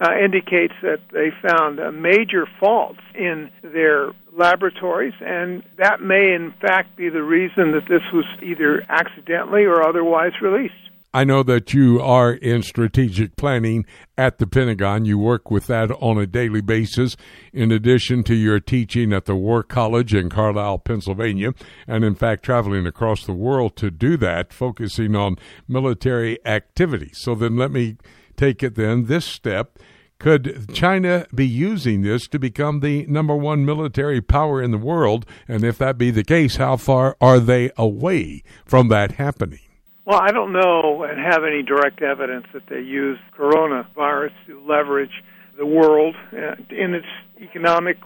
uh, 0.00 0.12
indicates 0.22 0.74
that 0.82 1.00
they 1.12 1.30
found 1.46 1.78
uh, 1.78 1.92
major 1.92 2.46
faults 2.58 3.00
in 3.14 3.50
their 3.62 4.12
laboratories, 4.32 5.14
and 5.20 5.62
that 5.78 6.00
may, 6.00 6.32
in 6.34 6.52
fact, 6.60 6.96
be 6.96 7.08
the 7.08 7.22
reason 7.22 7.72
that 7.72 7.86
this 7.88 8.02
was 8.12 8.24
either 8.42 8.84
accidentally 8.88 9.64
or 9.64 9.86
otherwise 9.86 10.32
released. 10.40 10.74
I 11.14 11.22
know 11.22 11.44
that 11.44 11.72
you 11.72 12.00
are 12.00 12.32
in 12.32 12.64
strategic 12.64 13.36
planning 13.36 13.86
at 14.18 14.38
the 14.38 14.48
Pentagon. 14.48 15.04
You 15.04 15.16
work 15.16 15.48
with 15.48 15.68
that 15.68 15.92
on 15.92 16.18
a 16.18 16.26
daily 16.26 16.60
basis, 16.60 17.16
in 17.52 17.70
addition 17.70 18.24
to 18.24 18.34
your 18.34 18.58
teaching 18.58 19.12
at 19.12 19.26
the 19.26 19.36
War 19.36 19.62
College 19.62 20.12
in 20.12 20.28
Carlisle, 20.28 20.78
Pennsylvania, 20.78 21.54
and 21.86 22.02
in 22.02 22.16
fact, 22.16 22.42
traveling 22.42 22.84
across 22.84 23.24
the 23.24 23.32
world 23.32 23.76
to 23.76 23.92
do 23.92 24.16
that, 24.16 24.52
focusing 24.52 25.14
on 25.14 25.36
military 25.68 26.44
activity. 26.44 27.10
So 27.12 27.36
then 27.36 27.56
let 27.56 27.70
me 27.70 27.96
take 28.36 28.64
it 28.64 28.74
then 28.74 29.04
this 29.04 29.24
step. 29.24 29.78
Could 30.18 30.74
China 30.74 31.26
be 31.32 31.46
using 31.46 32.02
this 32.02 32.26
to 32.26 32.40
become 32.40 32.80
the 32.80 33.06
number 33.06 33.36
one 33.36 33.64
military 33.64 34.20
power 34.20 34.60
in 34.60 34.72
the 34.72 34.78
world? 34.78 35.26
And 35.46 35.62
if 35.62 35.78
that 35.78 35.96
be 35.96 36.10
the 36.10 36.24
case, 36.24 36.56
how 36.56 36.76
far 36.76 37.16
are 37.20 37.38
they 37.38 37.70
away 37.76 38.42
from 38.64 38.88
that 38.88 39.12
happening? 39.12 39.60
Well, 40.06 40.20
I 40.20 40.32
don't 40.32 40.52
know 40.52 41.02
and 41.02 41.18
have 41.18 41.44
any 41.44 41.62
direct 41.62 42.02
evidence 42.02 42.46
that 42.52 42.64
they 42.68 42.80
use 42.80 43.18
coronavirus 43.36 44.32
to 44.46 44.60
leverage 44.66 45.22
the 45.56 45.64
world 45.64 46.14
uh, 46.32 46.56
in 46.68 46.94
its 46.94 47.06
economic 47.40 47.96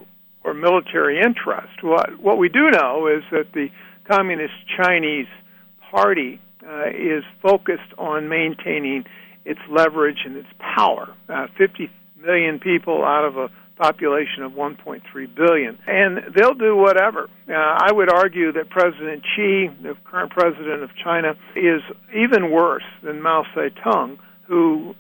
or 0.45 0.55
military 0.55 1.21
interest. 1.21 1.83
What 1.83 2.21
what 2.21 2.39
we 2.39 2.49
do 2.49 2.71
know 2.71 3.09
is 3.09 3.25
that 3.33 3.53
the 3.53 3.69
Communist 4.09 4.55
Chinese 4.81 5.27
Party 5.91 6.41
uh, 6.67 6.89
is 6.89 7.25
focused 7.43 7.93
on 7.99 8.29
maintaining 8.29 9.05
its 9.45 9.61
leverage 9.71 10.19
and 10.25 10.37
its 10.37 10.49
power. 10.59 11.15
Uh, 11.29 11.47
50 11.57 11.91
million 12.21 12.59
people 12.61 13.05
out 13.05 13.25
of 13.25 13.37
a 13.37 13.51
population 13.79 14.43
of 14.43 14.53
1.3 14.53 15.03
billion. 15.35 15.79
And 15.87 16.35
they'll 16.35 16.55
do 16.55 16.77
whatever. 16.77 17.29
Uh, 17.49 17.53
I 17.55 17.93
would 17.93 18.13
argue 18.13 18.53
that 18.53 18.69
President 18.69 19.23
Xi, 19.37 19.69
the 19.83 19.95
current 20.05 20.33
president 20.33 20.83
of 20.83 20.91
China, 21.03 21.35
is 21.57 21.81
even 22.15 22.51
worse 22.51 22.85
than 23.03 23.23
Mao 23.23 23.45
Zedong, 23.55 24.19
who 24.47 24.95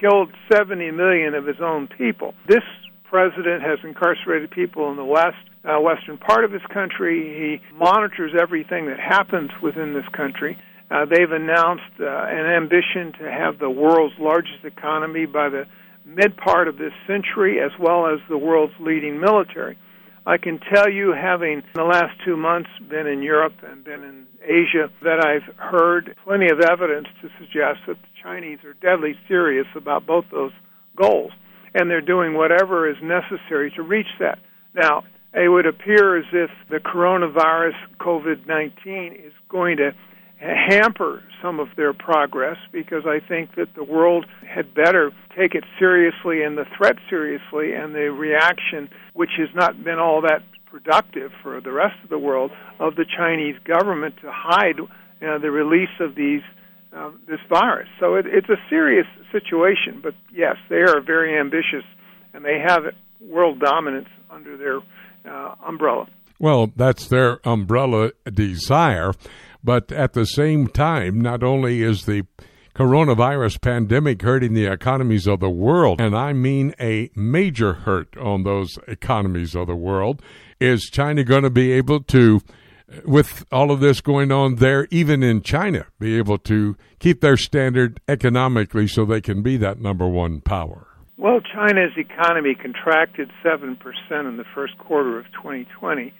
killed 0.00 0.30
70 0.52 0.90
million 0.90 1.34
of 1.34 1.46
his 1.46 1.60
own 1.60 1.86
people. 1.86 2.34
This 2.48 2.64
president 3.04 3.62
has 3.62 3.78
incarcerated 3.84 4.50
people 4.50 4.90
in 4.90 4.96
the 4.96 5.04
West, 5.04 5.36
uh, 5.64 5.78
western 5.78 6.16
part 6.16 6.44
of 6.44 6.50
his 6.52 6.62
country. 6.72 7.60
He 7.62 7.76
monitors 7.76 8.32
everything 8.40 8.86
that 8.86 8.98
happens 8.98 9.50
within 9.62 9.92
this 9.92 10.08
country. 10.16 10.56
Uh, 10.90 11.04
they've 11.04 11.30
announced 11.30 11.92
uh, 12.00 12.04
an 12.04 12.46
ambition 12.46 13.12
to 13.18 13.30
have 13.30 13.58
the 13.58 13.70
world's 13.70 14.14
largest 14.18 14.64
economy 14.64 15.26
by 15.26 15.48
the 15.48 15.66
mid 16.04 16.36
part 16.36 16.68
of 16.68 16.78
this 16.78 16.92
century, 17.06 17.60
as 17.60 17.72
well 17.78 18.06
as 18.06 18.20
the 18.28 18.38
world's 18.38 18.74
leading 18.80 19.20
military. 19.20 19.78
I 20.24 20.38
can 20.38 20.60
tell 20.72 20.88
you, 20.88 21.12
having 21.12 21.58
in 21.58 21.74
the 21.74 21.82
last 21.82 22.14
two 22.24 22.36
months 22.36 22.70
been 22.88 23.06
in 23.08 23.22
Europe 23.22 23.54
and 23.66 23.82
been 23.82 24.04
in 24.04 24.26
Asia, 24.42 24.88
that 25.02 25.24
I've 25.24 25.54
heard 25.56 26.16
plenty 26.24 26.46
of 26.48 26.60
evidence 26.60 27.08
to 27.22 27.28
suggest 27.38 27.80
that 27.88 27.96
the 28.00 28.08
Chinese 28.22 28.58
are 28.64 28.74
deadly 28.74 29.16
serious 29.26 29.66
about 29.74 30.06
both 30.06 30.24
those 30.30 30.52
goals, 30.96 31.32
and 31.74 31.90
they're 31.90 32.00
doing 32.00 32.34
whatever 32.34 32.88
is 32.88 32.96
necessary 33.02 33.72
to 33.72 33.82
reach 33.82 34.06
that. 34.20 34.38
Now, 34.74 35.02
it 35.34 35.48
would 35.48 35.66
appear 35.66 36.18
as 36.18 36.26
if 36.32 36.50
the 36.70 36.78
coronavirus, 36.78 37.74
COVID 37.98 38.46
19, 38.46 39.14
is 39.14 39.32
going 39.48 39.78
to 39.78 39.90
hamper 40.42 41.22
some 41.40 41.60
of 41.60 41.68
their 41.76 41.92
progress 41.92 42.56
because 42.72 43.04
I 43.06 43.26
think 43.26 43.54
that 43.56 43.74
the 43.74 43.84
world 43.84 44.26
had 44.46 44.74
better 44.74 45.12
take 45.36 45.54
it 45.54 45.64
seriously 45.78 46.42
and 46.42 46.56
the 46.56 46.64
threat 46.76 46.96
seriously 47.08 47.72
and 47.74 47.94
the 47.94 48.10
reaction, 48.10 48.88
which 49.14 49.30
has 49.38 49.48
not 49.54 49.82
been 49.84 49.98
all 49.98 50.22
that 50.22 50.42
productive 50.66 51.30
for 51.42 51.60
the 51.60 51.72
rest 51.72 51.94
of 52.02 52.10
the 52.10 52.18
world, 52.18 52.50
of 52.80 52.96
the 52.96 53.04
Chinese 53.04 53.56
government 53.64 54.14
to 54.22 54.30
hide 54.32 54.80
uh, 54.80 55.38
the 55.38 55.50
release 55.50 55.94
of 56.00 56.14
these 56.14 56.40
uh, 56.96 57.10
this 57.26 57.40
virus. 57.48 57.88
So 57.98 58.16
it, 58.16 58.26
it's 58.26 58.50
a 58.50 58.60
serious 58.68 59.06
situation, 59.30 60.00
but 60.02 60.14
yes, 60.30 60.56
they 60.68 60.82
are 60.82 61.00
very 61.00 61.38
ambitious 61.38 61.84
and 62.34 62.44
they 62.44 62.58
have 62.66 62.82
world 63.20 63.60
dominance 63.60 64.08
under 64.30 64.56
their 64.56 64.80
uh, 65.24 65.54
umbrella. 65.66 66.06
Well, 66.38 66.72
that's 66.76 67.06
their 67.06 67.38
umbrella 67.46 68.10
desire. 68.32 69.12
But 69.64 69.92
at 69.92 70.12
the 70.12 70.24
same 70.24 70.66
time, 70.66 71.20
not 71.20 71.42
only 71.42 71.82
is 71.82 72.04
the 72.04 72.26
coronavirus 72.74 73.60
pandemic 73.60 74.22
hurting 74.22 74.54
the 74.54 74.66
economies 74.66 75.26
of 75.26 75.40
the 75.40 75.50
world, 75.50 76.00
and 76.00 76.16
I 76.16 76.32
mean 76.32 76.74
a 76.80 77.10
major 77.14 77.74
hurt 77.74 78.16
on 78.16 78.44
those 78.44 78.78
economies 78.88 79.54
of 79.54 79.66
the 79.66 79.76
world, 79.76 80.22
is 80.58 80.90
China 80.90 81.22
going 81.22 81.42
to 81.42 81.50
be 81.50 81.72
able 81.72 82.00
to, 82.04 82.40
with 83.04 83.44
all 83.52 83.70
of 83.70 83.80
this 83.80 84.00
going 84.00 84.32
on 84.32 84.56
there, 84.56 84.88
even 84.90 85.22
in 85.22 85.42
China, 85.42 85.86
be 86.00 86.16
able 86.16 86.38
to 86.38 86.76
keep 86.98 87.20
their 87.20 87.36
standard 87.36 88.00
economically 88.08 88.88
so 88.88 89.04
they 89.04 89.20
can 89.20 89.42
be 89.42 89.56
that 89.58 89.80
number 89.80 90.08
one 90.08 90.40
power? 90.40 90.86
Well, 91.18 91.40
China's 91.40 91.92
economy 91.96 92.54
contracted 92.54 93.30
7% 93.44 93.76
in 94.10 94.36
the 94.38 94.44
first 94.54 94.76
quarter 94.78 95.18
of 95.18 95.26
2020 95.26 96.12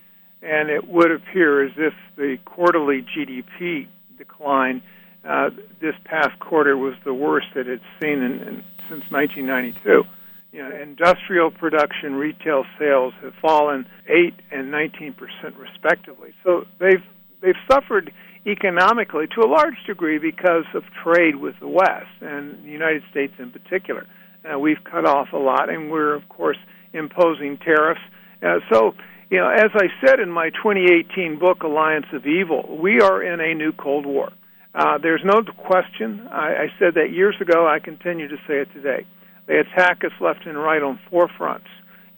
and 0.42 0.70
it 0.70 0.88
would 0.88 1.10
appear 1.10 1.64
as 1.64 1.72
if 1.76 1.94
the 2.16 2.38
quarterly 2.44 3.02
GDP 3.16 3.86
decline 4.18 4.82
uh, 5.24 5.50
this 5.80 5.94
past 6.04 6.38
quarter 6.40 6.76
was 6.76 6.94
the 7.04 7.14
worst 7.14 7.46
that 7.54 7.68
it's 7.68 7.84
seen 8.00 8.22
in, 8.22 8.32
in, 8.40 8.64
since 8.88 9.04
1992. 9.10 10.04
You 10.52 10.62
know, 10.62 10.76
industrial 10.76 11.50
production, 11.50 12.14
retail 12.14 12.64
sales 12.78 13.14
have 13.22 13.32
fallen 13.40 13.86
8 14.08 14.34
and 14.50 14.70
19 14.70 15.14
percent 15.14 15.56
respectively. 15.56 16.34
So 16.44 16.66
they've 16.78 17.02
they've 17.40 17.54
suffered 17.70 18.12
economically 18.46 19.26
to 19.28 19.40
a 19.40 19.48
large 19.48 19.76
degree 19.86 20.18
because 20.18 20.64
of 20.74 20.82
trade 21.02 21.36
with 21.36 21.54
the 21.60 21.68
West 21.68 22.20
and 22.20 22.64
the 22.64 22.70
United 22.70 23.02
States 23.10 23.32
in 23.38 23.50
particular. 23.50 24.06
Uh, 24.44 24.58
we've 24.58 24.82
cut 24.84 25.06
off 25.06 25.28
a 25.32 25.38
lot, 25.38 25.70
and 25.70 25.90
we're 25.90 26.14
of 26.14 26.28
course 26.28 26.58
imposing 26.92 27.58
tariffs. 27.58 28.00
Uh, 28.42 28.58
so, 28.70 28.94
you 29.32 29.38
know, 29.38 29.48
as 29.48 29.70
I 29.74 29.86
said 30.04 30.20
in 30.20 30.30
my 30.30 30.50
2018 30.50 31.38
book, 31.38 31.62
Alliance 31.62 32.04
of 32.12 32.26
Evil, 32.26 32.76
we 32.78 33.00
are 33.00 33.22
in 33.22 33.40
a 33.40 33.54
new 33.54 33.72
Cold 33.72 34.04
War. 34.04 34.30
Uh, 34.74 34.98
there's 34.98 35.22
no 35.24 35.42
question. 35.56 36.28
I, 36.30 36.64
I 36.64 36.66
said 36.78 36.96
that 36.96 37.12
years 37.12 37.36
ago. 37.40 37.66
I 37.66 37.78
continue 37.78 38.28
to 38.28 38.36
say 38.46 38.60
it 38.60 38.68
today. 38.74 39.06
They 39.46 39.56
attack 39.56 40.04
us 40.04 40.12
left 40.20 40.44
and 40.44 40.58
right 40.58 40.82
on 40.82 41.00
four 41.08 41.30
fronts: 41.38 41.66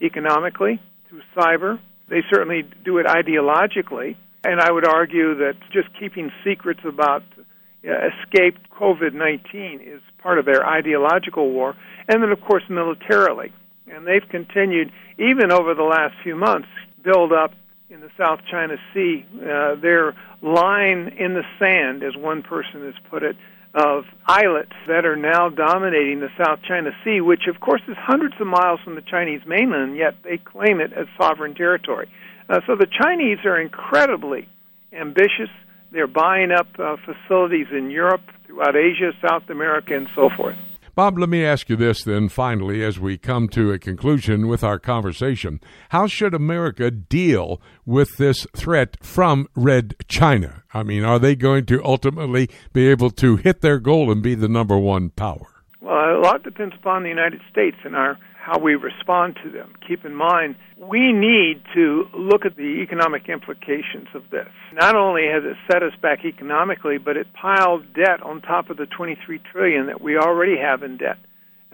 economically, 0.01 0.81
through 1.07 1.21
cyber. 1.37 1.79
They 2.09 2.21
certainly 2.29 2.63
do 2.83 2.97
it 2.97 3.05
ideologically, 3.05 4.17
and 4.43 4.59
I 4.59 4.69
would 4.69 4.85
argue 4.85 5.35
that 5.35 5.53
just 5.71 5.87
keeping 5.97 6.33
secrets 6.43 6.81
about 6.83 7.23
uh, 7.37 7.91
escaped 8.09 8.69
COVID 8.71 9.13
19 9.13 9.79
is 9.81 10.01
part 10.21 10.37
of 10.37 10.43
their 10.43 10.67
ideological 10.67 11.49
war. 11.49 11.77
And 12.09 12.21
then, 12.21 12.33
of 12.33 12.41
course, 12.41 12.63
militarily. 12.69 13.53
And 13.87 14.05
they've 14.05 14.27
continued, 14.29 14.91
even 15.17 15.51
over 15.51 15.75
the 15.75 15.83
last 15.83 16.15
few 16.23 16.35
months, 16.35 16.67
build 17.05 17.31
up 17.31 17.53
in 17.89 18.01
the 18.01 18.09
South 18.17 18.39
China 18.49 18.75
Sea 18.93 19.25
uh, 19.37 19.75
their 19.75 20.15
line 20.41 21.15
in 21.17 21.33
the 21.35 21.43
sand, 21.59 22.03
as 22.03 22.17
one 22.17 22.41
person 22.41 22.83
has 22.83 22.95
put 23.09 23.23
it, 23.23 23.37
of 23.73 24.05
islets 24.25 24.71
that 24.87 25.05
are 25.05 25.15
now 25.15 25.49
dominating 25.49 26.19
the 26.19 26.29
South 26.37 26.59
China 26.67 26.91
Sea, 27.03 27.21
which, 27.21 27.47
of 27.47 27.59
course, 27.59 27.81
is 27.87 27.95
hundreds 27.97 28.35
of 28.39 28.47
miles 28.47 28.79
from 28.83 28.95
the 28.95 29.01
Chinese 29.01 29.41
mainland, 29.45 29.97
yet 29.97 30.15
they 30.23 30.37
claim 30.37 30.79
it 30.79 30.93
as 30.93 31.07
sovereign 31.17 31.53
territory. 31.53 32.09
Uh, 32.49 32.61
so 32.65 32.75
the 32.75 32.87
Chinese 32.87 33.39
are 33.45 33.59
incredibly 33.59 34.47
ambitious. 34.93 35.49
They're 35.91 36.07
buying 36.07 36.51
up 36.51 36.67
uh, 36.79 36.95
facilities 37.05 37.67
in 37.71 37.91
Europe, 37.91 38.21
throughout 38.45 38.75
Asia, 38.75 39.11
South 39.21 39.49
America, 39.49 39.95
and 39.95 40.07
so 40.15 40.29
forth. 40.29 40.55
Bob, 40.95 41.17
let 41.19 41.27
me 41.27 41.43
ask 41.43 41.67
you 41.67 41.75
this 41.75 42.05
then, 42.05 42.29
finally, 42.29 42.81
as 42.81 42.97
we 42.97 43.17
come 43.17 43.49
to 43.49 43.73
a 43.73 43.77
conclusion 43.77 44.47
with 44.47 44.63
our 44.63 44.79
conversation. 44.79 45.59
How 45.89 46.07
should 46.07 46.33
America 46.33 46.89
deal 46.89 47.61
with 47.85 48.15
this 48.17 48.47
threat 48.55 48.95
from 49.03 49.49
Red 49.55 49.95
China? 50.07 50.63
I 50.73 50.83
mean, 50.83 51.03
are 51.03 51.19
they 51.19 51.35
going 51.35 51.65
to 51.65 51.83
ultimately 51.83 52.49
be 52.71 52.87
able 52.87 53.09
to 53.09 53.35
hit 53.35 53.59
their 53.59 53.79
goal 53.79 54.09
and 54.09 54.23
be 54.23 54.35
the 54.35 54.47
number 54.47 54.77
one 54.77 55.09
power? 55.09 55.47
Well, 55.81 56.17
a 56.17 56.21
lot 56.23 56.43
depends 56.43 56.75
upon 56.75 57.03
the 57.03 57.09
United 57.09 57.41
States 57.51 57.75
and 57.83 57.93
our 57.93 58.17
how 58.45 58.59
we 58.59 58.75
respond 58.75 59.35
to 59.43 59.49
them. 59.49 59.73
Keep 59.87 60.05
in 60.05 60.13
mind, 60.13 60.55
we 60.77 61.11
need 61.11 61.63
to 61.73 62.07
look 62.13 62.45
at 62.45 62.55
the 62.55 62.79
economic 62.83 63.27
implications 63.27 64.07
of 64.13 64.21
this. 64.29 64.49
Not 64.71 64.95
only 64.95 65.25
has 65.25 65.43
it 65.43 65.57
set 65.67 65.81
us 65.81 65.93
back 65.99 66.23
economically, 66.23 66.99
but 66.99 67.17
it 67.17 67.25
piled 67.33 67.91
debt 67.95 68.21
on 68.21 68.43
top 68.43 68.69
of 68.69 68.77
the 68.77 68.85
23 68.85 69.39
trillion 69.51 69.87
that 69.87 69.99
we 69.99 70.15
already 70.15 70.59
have 70.59 70.83
in 70.83 70.97
debt. 70.97 71.17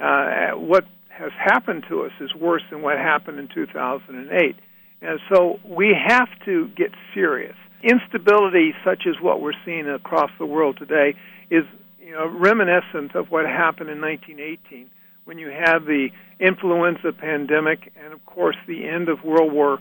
Uh, 0.01 0.51
what 0.51 0.85
has 1.09 1.33
happened 1.37 1.83
to 1.89 2.03
us 2.03 2.13
is 2.21 2.33
worse 2.33 2.63
than 2.71 2.81
what 2.81 2.97
happened 2.97 3.37
in 3.37 3.49
2008. 3.53 4.55
And 5.01 5.19
so 5.27 5.59
we 5.67 5.93
have 6.07 6.29
to 6.45 6.69
get 6.69 6.91
serious. 7.13 7.57
Instability 7.83 8.73
such 8.85 9.07
as 9.07 9.15
what 9.21 9.41
we're 9.41 9.59
seeing 9.65 9.89
across 9.89 10.31
the 10.39 10.45
world 10.45 10.77
today 10.77 11.15
is 11.49 11.65
you 11.99 12.13
know, 12.13 12.27
reminiscent 12.27 13.13
of 13.13 13.29
what 13.29 13.45
happened 13.45 13.89
in 13.89 13.99
1918 13.99 14.89
when 15.31 15.37
you 15.37 15.47
had 15.47 15.85
the 15.85 16.09
influenza 16.41 17.13
pandemic 17.13 17.93
and, 17.95 18.11
of 18.11 18.25
course, 18.25 18.57
the 18.67 18.85
end 18.85 19.07
of 19.07 19.23
World 19.23 19.53
War 19.53 19.79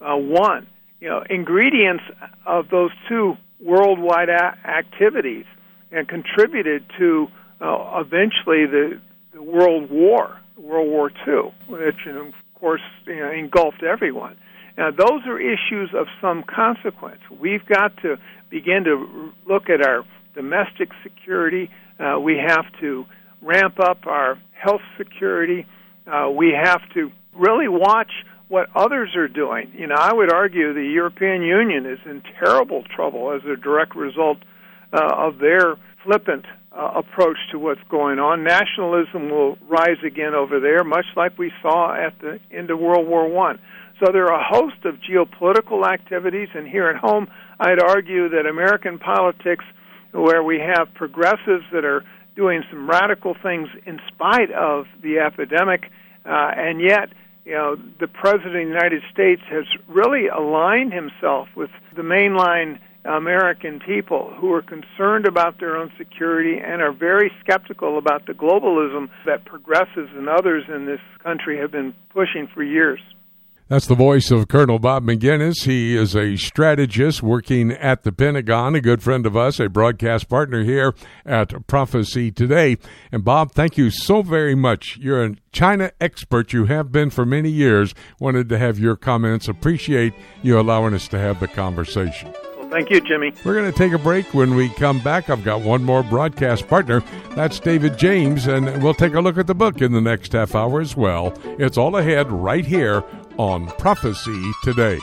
uh, 0.00 0.16
One. 0.16 0.66
You 0.98 1.08
know, 1.08 1.22
ingredients 1.30 2.02
of 2.44 2.68
those 2.68 2.90
two 3.08 3.36
worldwide 3.60 4.28
a- 4.28 4.56
activities 4.66 5.44
and 5.92 6.08
contributed 6.08 6.84
to 6.98 7.28
uh, 7.60 8.02
eventually 8.04 8.66
the, 8.66 9.00
the 9.32 9.40
World 9.40 9.88
War, 9.88 10.40
World 10.56 10.88
War 10.88 11.12
Two, 11.24 11.52
which, 11.68 12.04
of 12.08 12.34
course, 12.56 12.82
you 13.06 13.20
know, 13.20 13.30
engulfed 13.30 13.84
everyone. 13.84 14.36
Now, 14.76 14.90
those 14.90 15.24
are 15.26 15.38
issues 15.38 15.90
of 15.94 16.08
some 16.20 16.42
consequence. 16.42 17.20
We've 17.30 17.64
got 17.66 17.96
to 18.02 18.16
begin 18.50 18.82
to 18.82 19.32
look 19.46 19.70
at 19.70 19.80
our 19.80 20.04
domestic 20.34 20.88
security. 21.04 21.70
Uh, 22.00 22.18
we 22.18 22.36
have 22.44 22.64
to 22.80 23.06
ramp 23.42 23.78
up 23.80 24.06
our 24.06 24.38
health 24.52 24.82
security. 24.96 25.66
Uh, 26.06 26.30
we 26.30 26.52
have 26.52 26.80
to 26.94 27.10
really 27.34 27.68
watch 27.68 28.10
what 28.48 28.68
others 28.74 29.14
are 29.14 29.28
doing. 29.28 29.72
You 29.76 29.86
know, 29.86 29.96
I 29.96 30.12
would 30.12 30.32
argue 30.32 30.72
the 30.72 30.80
European 30.82 31.42
Union 31.42 31.86
is 31.86 31.98
in 32.06 32.22
terrible 32.42 32.82
trouble 32.82 33.32
as 33.32 33.42
a 33.44 33.56
direct 33.56 33.94
result 33.94 34.38
uh, 34.92 35.00
of 35.14 35.38
their 35.38 35.76
flippant 36.04 36.46
uh, 36.72 36.92
approach 36.96 37.36
to 37.52 37.58
what's 37.58 37.80
going 37.90 38.18
on. 38.18 38.44
Nationalism 38.44 39.30
will 39.30 39.58
rise 39.68 39.98
again 40.04 40.34
over 40.34 40.60
there, 40.60 40.82
much 40.84 41.06
like 41.16 41.38
we 41.38 41.52
saw 41.60 41.94
at 41.94 42.18
the 42.20 42.40
end 42.50 42.70
of 42.70 42.78
World 42.78 43.06
War 43.06 43.28
One. 43.28 43.58
So 44.00 44.12
there 44.12 44.26
are 44.32 44.40
a 44.40 44.44
host 44.44 44.84
of 44.84 44.94
geopolitical 44.96 45.84
activities, 45.86 46.48
and 46.54 46.68
here 46.68 46.88
at 46.88 46.96
home, 46.96 47.28
I'd 47.58 47.82
argue 47.82 48.28
that 48.30 48.46
American 48.46 48.98
politics, 48.98 49.64
where 50.12 50.42
we 50.42 50.60
have 50.60 50.94
progressives 50.94 51.64
that 51.72 51.84
are 51.84 52.04
doing 52.38 52.62
some 52.70 52.88
radical 52.88 53.34
things 53.42 53.68
in 53.84 53.98
spite 54.06 54.52
of 54.52 54.86
the 55.02 55.18
epidemic, 55.18 55.90
uh, 56.24 56.52
and 56.56 56.80
yet, 56.80 57.08
you 57.44 57.52
know, 57.52 57.74
the 57.98 58.06
President 58.06 58.46
of 58.46 58.52
the 58.52 58.60
United 58.60 59.02
States 59.12 59.42
has 59.50 59.64
really 59.88 60.28
aligned 60.28 60.92
himself 60.92 61.48
with 61.56 61.70
the 61.96 62.02
mainline 62.02 62.78
American 63.04 63.80
people 63.80 64.32
who 64.38 64.52
are 64.52 64.62
concerned 64.62 65.26
about 65.26 65.58
their 65.58 65.76
own 65.76 65.90
security 65.98 66.58
and 66.64 66.80
are 66.80 66.92
very 66.92 67.32
skeptical 67.40 67.98
about 67.98 68.26
the 68.26 68.34
globalism 68.34 69.08
that 69.26 69.44
progressives 69.44 70.10
and 70.14 70.28
others 70.28 70.62
in 70.72 70.86
this 70.86 71.00
country 71.20 71.58
have 71.58 71.72
been 71.72 71.92
pushing 72.10 72.46
for 72.54 72.62
years. 72.62 73.00
That's 73.68 73.86
the 73.86 73.94
voice 73.94 74.30
of 74.30 74.48
Colonel 74.48 74.78
Bob 74.78 75.04
Maginnis. 75.04 75.64
He 75.64 75.94
is 75.94 76.16
a 76.16 76.36
strategist 76.36 77.22
working 77.22 77.70
at 77.70 78.02
the 78.02 78.12
Pentagon, 78.12 78.74
a 78.74 78.80
good 78.80 79.02
friend 79.02 79.26
of 79.26 79.36
us, 79.36 79.60
a 79.60 79.68
broadcast 79.68 80.26
partner 80.26 80.64
here 80.64 80.94
at 81.26 81.66
Prophecy 81.66 82.30
Today. 82.30 82.78
And 83.12 83.22
Bob, 83.26 83.52
thank 83.52 83.76
you 83.76 83.90
so 83.90 84.22
very 84.22 84.54
much. 84.54 84.96
You're 84.96 85.22
a 85.22 85.34
China 85.52 85.92
expert. 86.00 86.54
You 86.54 86.64
have 86.64 86.90
been 86.90 87.10
for 87.10 87.26
many 87.26 87.50
years. 87.50 87.94
Wanted 88.18 88.48
to 88.48 88.58
have 88.58 88.78
your 88.78 88.96
comments. 88.96 89.48
Appreciate 89.48 90.14
you 90.42 90.58
allowing 90.58 90.94
us 90.94 91.06
to 91.08 91.18
have 91.18 91.38
the 91.38 91.48
conversation. 91.48 92.32
Thank 92.70 92.90
you, 92.90 93.00
Jimmy. 93.00 93.32
We're 93.44 93.54
going 93.54 93.70
to 93.70 93.76
take 93.76 93.92
a 93.92 93.98
break. 93.98 94.34
When 94.34 94.54
we 94.54 94.68
come 94.68 95.00
back, 95.00 95.30
I've 95.30 95.42
got 95.42 95.62
one 95.62 95.82
more 95.82 96.02
broadcast 96.02 96.68
partner. 96.68 97.00
That's 97.34 97.58
David 97.58 97.96
James, 97.96 98.46
and 98.46 98.82
we'll 98.82 98.94
take 98.94 99.14
a 99.14 99.20
look 99.20 99.38
at 99.38 99.46
the 99.46 99.54
book 99.54 99.80
in 99.80 99.92
the 99.92 100.00
next 100.00 100.32
half 100.32 100.54
hour 100.54 100.80
as 100.80 100.94
well. 100.94 101.32
It's 101.58 101.78
all 101.78 101.96
ahead 101.96 102.30
right 102.30 102.66
here 102.66 103.02
on 103.38 103.68
Prophecy 103.78 104.52
Today. 104.62 104.98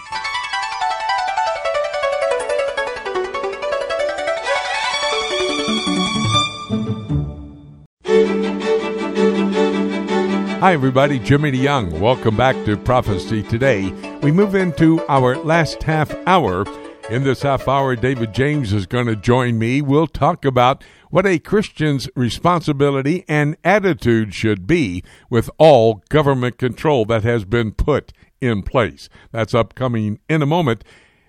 Hi, 10.59 10.73
everybody. 10.73 11.19
Jimmy 11.19 11.51
DeYoung. 11.51 11.99
Welcome 11.99 12.37
back 12.37 12.55
to 12.65 12.77
Prophecy 12.77 13.43
Today. 13.43 13.91
We 14.21 14.31
move 14.31 14.55
into 14.55 15.03
our 15.07 15.35
last 15.37 15.83
half 15.83 16.15
hour. 16.27 16.65
In 17.07 17.23
this 17.23 17.43
half 17.43 17.67
hour, 17.67 17.95
David 17.95 18.33
James 18.33 18.73
is 18.73 18.87
going 18.87 19.05
to 19.05 19.15
join 19.15 19.59
me. 19.59 19.79
We'll 19.79 20.07
talk 20.07 20.43
about 20.43 20.83
what 21.11 21.27
a 21.27 21.37
Christian's 21.37 22.09
responsibility 22.15 23.23
and 23.27 23.57
attitude 23.63 24.33
should 24.33 24.65
be 24.65 25.03
with 25.29 25.51
all 25.59 26.01
government 26.09 26.57
control 26.57 27.05
that 27.05 27.23
has 27.23 27.45
been 27.45 27.73
put 27.73 28.11
in 28.41 28.63
place. 28.63 29.07
That's 29.31 29.53
upcoming 29.53 30.17
in 30.27 30.41
a 30.41 30.47
moment. 30.47 30.83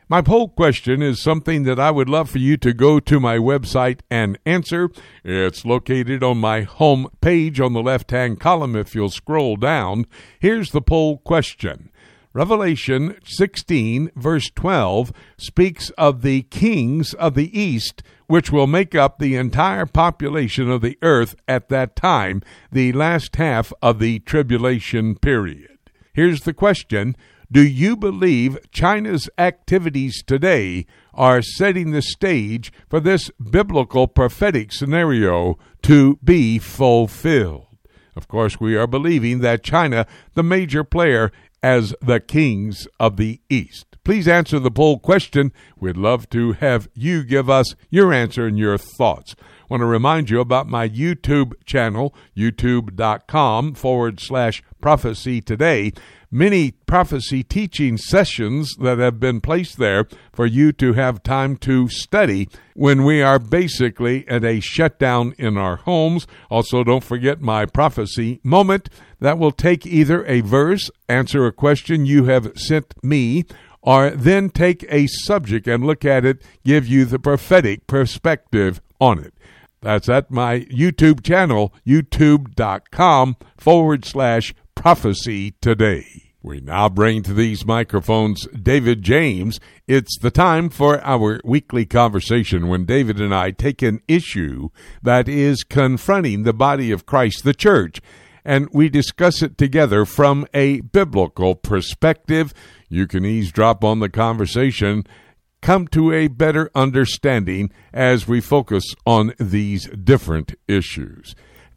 My 0.09 0.23
poll 0.23 0.49
question 0.49 1.03
is 1.03 1.21
something 1.21 1.65
that 1.65 1.79
I 1.79 1.91
would 1.91 2.09
love 2.09 2.31
for 2.31 2.39
you 2.39 2.57
to 2.59 2.73
go 2.73 2.99
to 3.01 3.21
my 3.21 3.37
website 3.37 4.01
and 4.11 4.39
answer. 4.47 4.89
It's 5.25 5.67
located 5.67 6.23
on 6.23 6.39
my 6.39 6.63
home 6.63 7.09
page 7.21 7.61
on 7.61 7.75
the 7.75 7.83
left 7.83 8.13
hand 8.13 8.41
column 8.41 8.77
if 8.77 8.95
you'll 8.95 9.11
scroll 9.11 9.57
down. 9.57 10.07
Here's 10.41 10.71
the 10.71 10.81
poll 10.81 11.19
question. 11.19 11.91
Revelation 12.37 13.17
16, 13.25 14.11
verse 14.15 14.51
12, 14.55 15.11
speaks 15.39 15.89
of 15.97 16.21
the 16.21 16.43
kings 16.43 17.15
of 17.15 17.33
the 17.33 17.59
east, 17.59 18.03
which 18.27 18.53
will 18.53 18.67
make 18.67 18.95
up 18.95 19.19
the 19.19 19.37
entire 19.37 19.87
population 19.87 20.71
of 20.71 20.83
the 20.83 20.99
earth 21.01 21.35
at 21.49 21.71
that 21.71 21.97
time, 21.97 22.43
the 22.71 22.93
last 22.93 23.37
half 23.37 23.73
of 23.81 24.01
the 24.01 24.19
tribulation 24.19 25.15
period. 25.15 25.79
Here's 26.13 26.43
the 26.43 26.53
question 26.53 27.17
Do 27.51 27.67
you 27.67 27.97
believe 27.97 28.59
China's 28.71 29.31
activities 29.39 30.23
today 30.23 30.85
are 31.15 31.41
setting 31.41 31.93
the 31.93 32.03
stage 32.03 32.71
for 32.87 33.01
this 33.01 33.31
biblical 33.51 34.07
prophetic 34.07 34.75
scenario 34.75 35.57
to 35.85 36.19
be 36.23 36.59
fulfilled? 36.59 37.67
Of 38.17 38.29
course, 38.29 38.59
we 38.59 38.77
are 38.77 38.87
believing 38.87 39.41
that 39.41 39.63
China, 39.63 40.07
the 40.33 40.43
major 40.43 40.85
player, 40.85 41.31
as 41.67 41.93
the 42.01 42.21
kings 42.21 42.87
of 43.01 43.17
the 43.17 43.41
East. 43.51 43.97
Please 44.05 44.29
answer 44.29 44.61
the 44.61 44.71
poll 44.71 45.01
question. 45.01 45.53
We'd 45.81 45.97
love 45.97 46.31
to 46.31 46.53
have 46.53 46.89
you 46.95 47.25
give 47.25 47.51
us 47.51 47.75
your 47.91 48.13
answer 48.13 48.47
and 48.47 48.57
your 48.57 48.79
thoughts. 48.79 49.35
Want 49.69 49.81
to 49.81 49.87
remind 49.87 50.31
you 50.31 50.39
about 50.39 50.69
my 50.69 50.89
YouTube 50.89 51.55
channel, 51.65 52.15
youtube.com 52.37 53.75
forward 53.75 54.21
slash 54.21 54.63
prophecy 54.81 55.41
today. 55.41 55.93
Many 56.31 56.73
prophecy 56.73 57.45
teaching 57.45 57.97
sessions 57.97 58.75
that 58.81 58.99
have 58.99 59.21
been 59.21 59.41
placed 59.41 59.79
there 59.79 60.09
for 60.33 60.45
you 60.45 60.73
to 60.73 60.95
have 60.95 61.23
time 61.23 61.57
to 61.59 61.89
study 61.89 62.49
when 62.75 63.05
we 63.05 63.23
are 63.23 63.39
basically 63.39 64.27
at 64.29 64.45
a 64.45 64.59
shutdown 64.59 65.35
in 65.39 65.57
our 65.57 65.77
homes. 65.77 66.27
Also, 66.51 66.83
don't 66.83 67.05
forget 67.05 67.41
my 67.41 67.65
prophecy 67.65 68.41
moment 68.43 68.89
that 69.21 69.39
will 69.39 69.53
take 69.53 69.87
either 69.87 70.27
a 70.27 70.41
verse, 70.41 70.91
answer 71.09 71.47
a 71.47 71.53
question 71.53 72.07
you 72.07 72.25
have 72.25 72.53
sent 72.59 72.95
me, 73.05 73.45
or 73.81 74.11
then 74.11 74.51
take 74.51 74.85
a 74.89 75.07
subject 75.07 75.69
and 75.69 75.87
look 75.87 76.05
at 76.05 76.25
it, 76.25 76.43
give 76.65 76.89
you 76.89 77.05
the 77.05 77.21
prophetic 77.21 77.87
perspective 77.87 78.81
on 79.01 79.21
it. 79.21 79.33
That's 79.81 80.09
at 80.09 80.31
my 80.33 80.61
YouTube 80.63 81.23
channel, 81.23 81.73
youtube.com 81.87 83.37
forward 83.57 84.05
slash 84.05 84.53
prophecy 84.77 85.55
today. 85.61 86.05
We 86.43 86.61
now 86.61 86.89
bring 86.89 87.25
to 87.25 87.35
these 87.35 87.67
microphones 87.67 88.47
David 88.49 89.03
James. 89.03 89.59
It's 89.89 90.17
the 90.21 90.31
time 90.31 90.69
for 90.69 91.03
our 91.03 91.41
weekly 91.43 91.85
conversation 91.85 92.69
when 92.69 92.85
David 92.85 93.21
and 93.21 93.35
I 93.35 93.51
take 93.51 93.83
an 93.83 94.01
issue 94.07 94.69
that 95.03 95.29
is 95.29 95.65
confronting 95.65 96.45
the 96.45 96.53
body 96.53 96.93
of 96.93 97.05
Christ, 97.05 97.43
the 97.43 97.55
church, 97.55 98.01
and 98.45 98.69
we 98.71 98.89
discuss 98.89 99.43
it 99.43 99.59
together 99.59 100.05
from 100.05 100.47
a 100.55 100.83
biblical 100.83 101.57
perspective. 101.57 102.55
You 102.89 103.09
can 103.09 103.25
eavesdrop 103.25 103.83
on 103.83 103.99
the 103.99 104.09
conversation 104.09 105.05
come 105.63 105.89
to 105.89 106.13
a 106.13 106.29
better 106.29 106.71
understanding 106.77 107.73
as 107.93 108.29
we 108.29 108.41
focus 108.41 108.85
on 109.05 109.35
these 109.41 109.89
different 109.89 110.55
issues. 110.69 111.35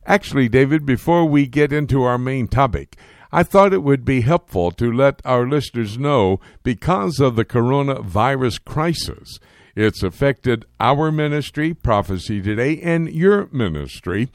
Actually, 0.09 0.49
David, 0.49 0.87
before 0.87 1.23
we 1.23 1.45
get 1.45 1.71
into 1.71 2.01
our 2.01 2.17
main 2.17 2.47
topic, 2.47 2.97
I 3.31 3.43
thought 3.43 3.73
it 3.73 3.83
would 3.83 4.03
be 4.03 4.21
helpful 4.21 4.71
to 4.71 4.91
let 4.91 5.21
our 5.23 5.47
listeners 5.47 5.99
know 5.99 6.39
because 6.63 7.19
of 7.19 7.35
the 7.35 7.45
coronavirus 7.45 8.65
crisis. 8.65 9.39
It's 9.75 10.01
affected 10.01 10.65
our 10.79 11.11
ministry, 11.11 11.75
Prophecy 11.75 12.41
Today, 12.41 12.81
and 12.81 13.07
your 13.07 13.49
ministry, 13.51 14.29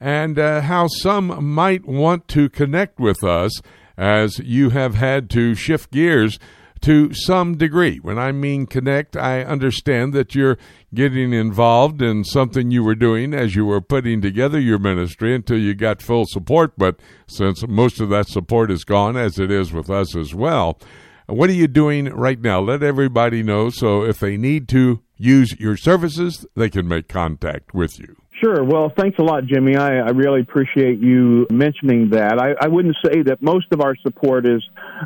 and 0.00 0.36
uh, 0.36 0.62
how 0.62 0.88
some 0.88 1.54
might 1.54 1.86
want 1.86 2.26
to 2.26 2.48
connect 2.48 2.98
with 2.98 3.22
us 3.22 3.52
as 3.96 4.40
you 4.40 4.70
have 4.70 4.96
had 4.96 5.30
to 5.30 5.54
shift 5.54 5.92
gears 5.92 6.40
to 6.82 7.12
some 7.12 7.56
degree. 7.56 7.98
When 7.98 8.18
I 8.18 8.32
mean 8.32 8.66
connect, 8.66 9.16
I 9.16 9.42
understand 9.42 10.12
that 10.14 10.34
you're 10.34 10.58
getting 10.94 11.32
involved 11.32 12.00
in 12.02 12.24
something 12.24 12.70
you 12.70 12.82
were 12.82 12.94
doing 12.94 13.34
as 13.34 13.54
you 13.54 13.66
were 13.66 13.80
putting 13.80 14.20
together 14.20 14.58
your 14.58 14.78
ministry 14.78 15.34
until 15.34 15.58
you 15.58 15.74
got 15.74 16.02
full 16.02 16.24
support. 16.26 16.72
But 16.76 17.00
since 17.26 17.66
most 17.66 18.00
of 18.00 18.08
that 18.10 18.28
support 18.28 18.70
is 18.70 18.84
gone, 18.84 19.16
as 19.16 19.38
it 19.38 19.50
is 19.50 19.72
with 19.72 19.90
us 19.90 20.16
as 20.16 20.34
well, 20.34 20.78
what 21.26 21.50
are 21.50 21.54
you 21.54 21.68
doing 21.68 22.06
right 22.06 22.40
now? 22.40 22.60
Let 22.60 22.82
everybody 22.82 23.42
know 23.42 23.70
so 23.70 24.02
if 24.02 24.18
they 24.18 24.36
need 24.36 24.68
to 24.70 25.00
use 25.16 25.54
your 25.60 25.76
services, 25.76 26.46
they 26.56 26.70
can 26.70 26.88
make 26.88 27.06
contact 27.06 27.74
with 27.74 27.98
you. 28.00 28.16
Sure. 28.42 28.64
Well, 28.64 28.90
thanks 28.96 29.18
a 29.18 29.22
lot, 29.22 29.44
Jimmy. 29.44 29.76
I, 29.76 29.98
I 29.98 30.10
really 30.10 30.40
appreciate 30.40 30.98
you 30.98 31.46
mentioning 31.50 32.10
that. 32.10 32.38
I, 32.38 32.54
I 32.64 32.68
wouldn't 32.68 32.96
say 33.04 33.22
that 33.24 33.42
most 33.42 33.66
of 33.70 33.82
our 33.82 33.94
support 33.96 34.46
is 34.46 34.62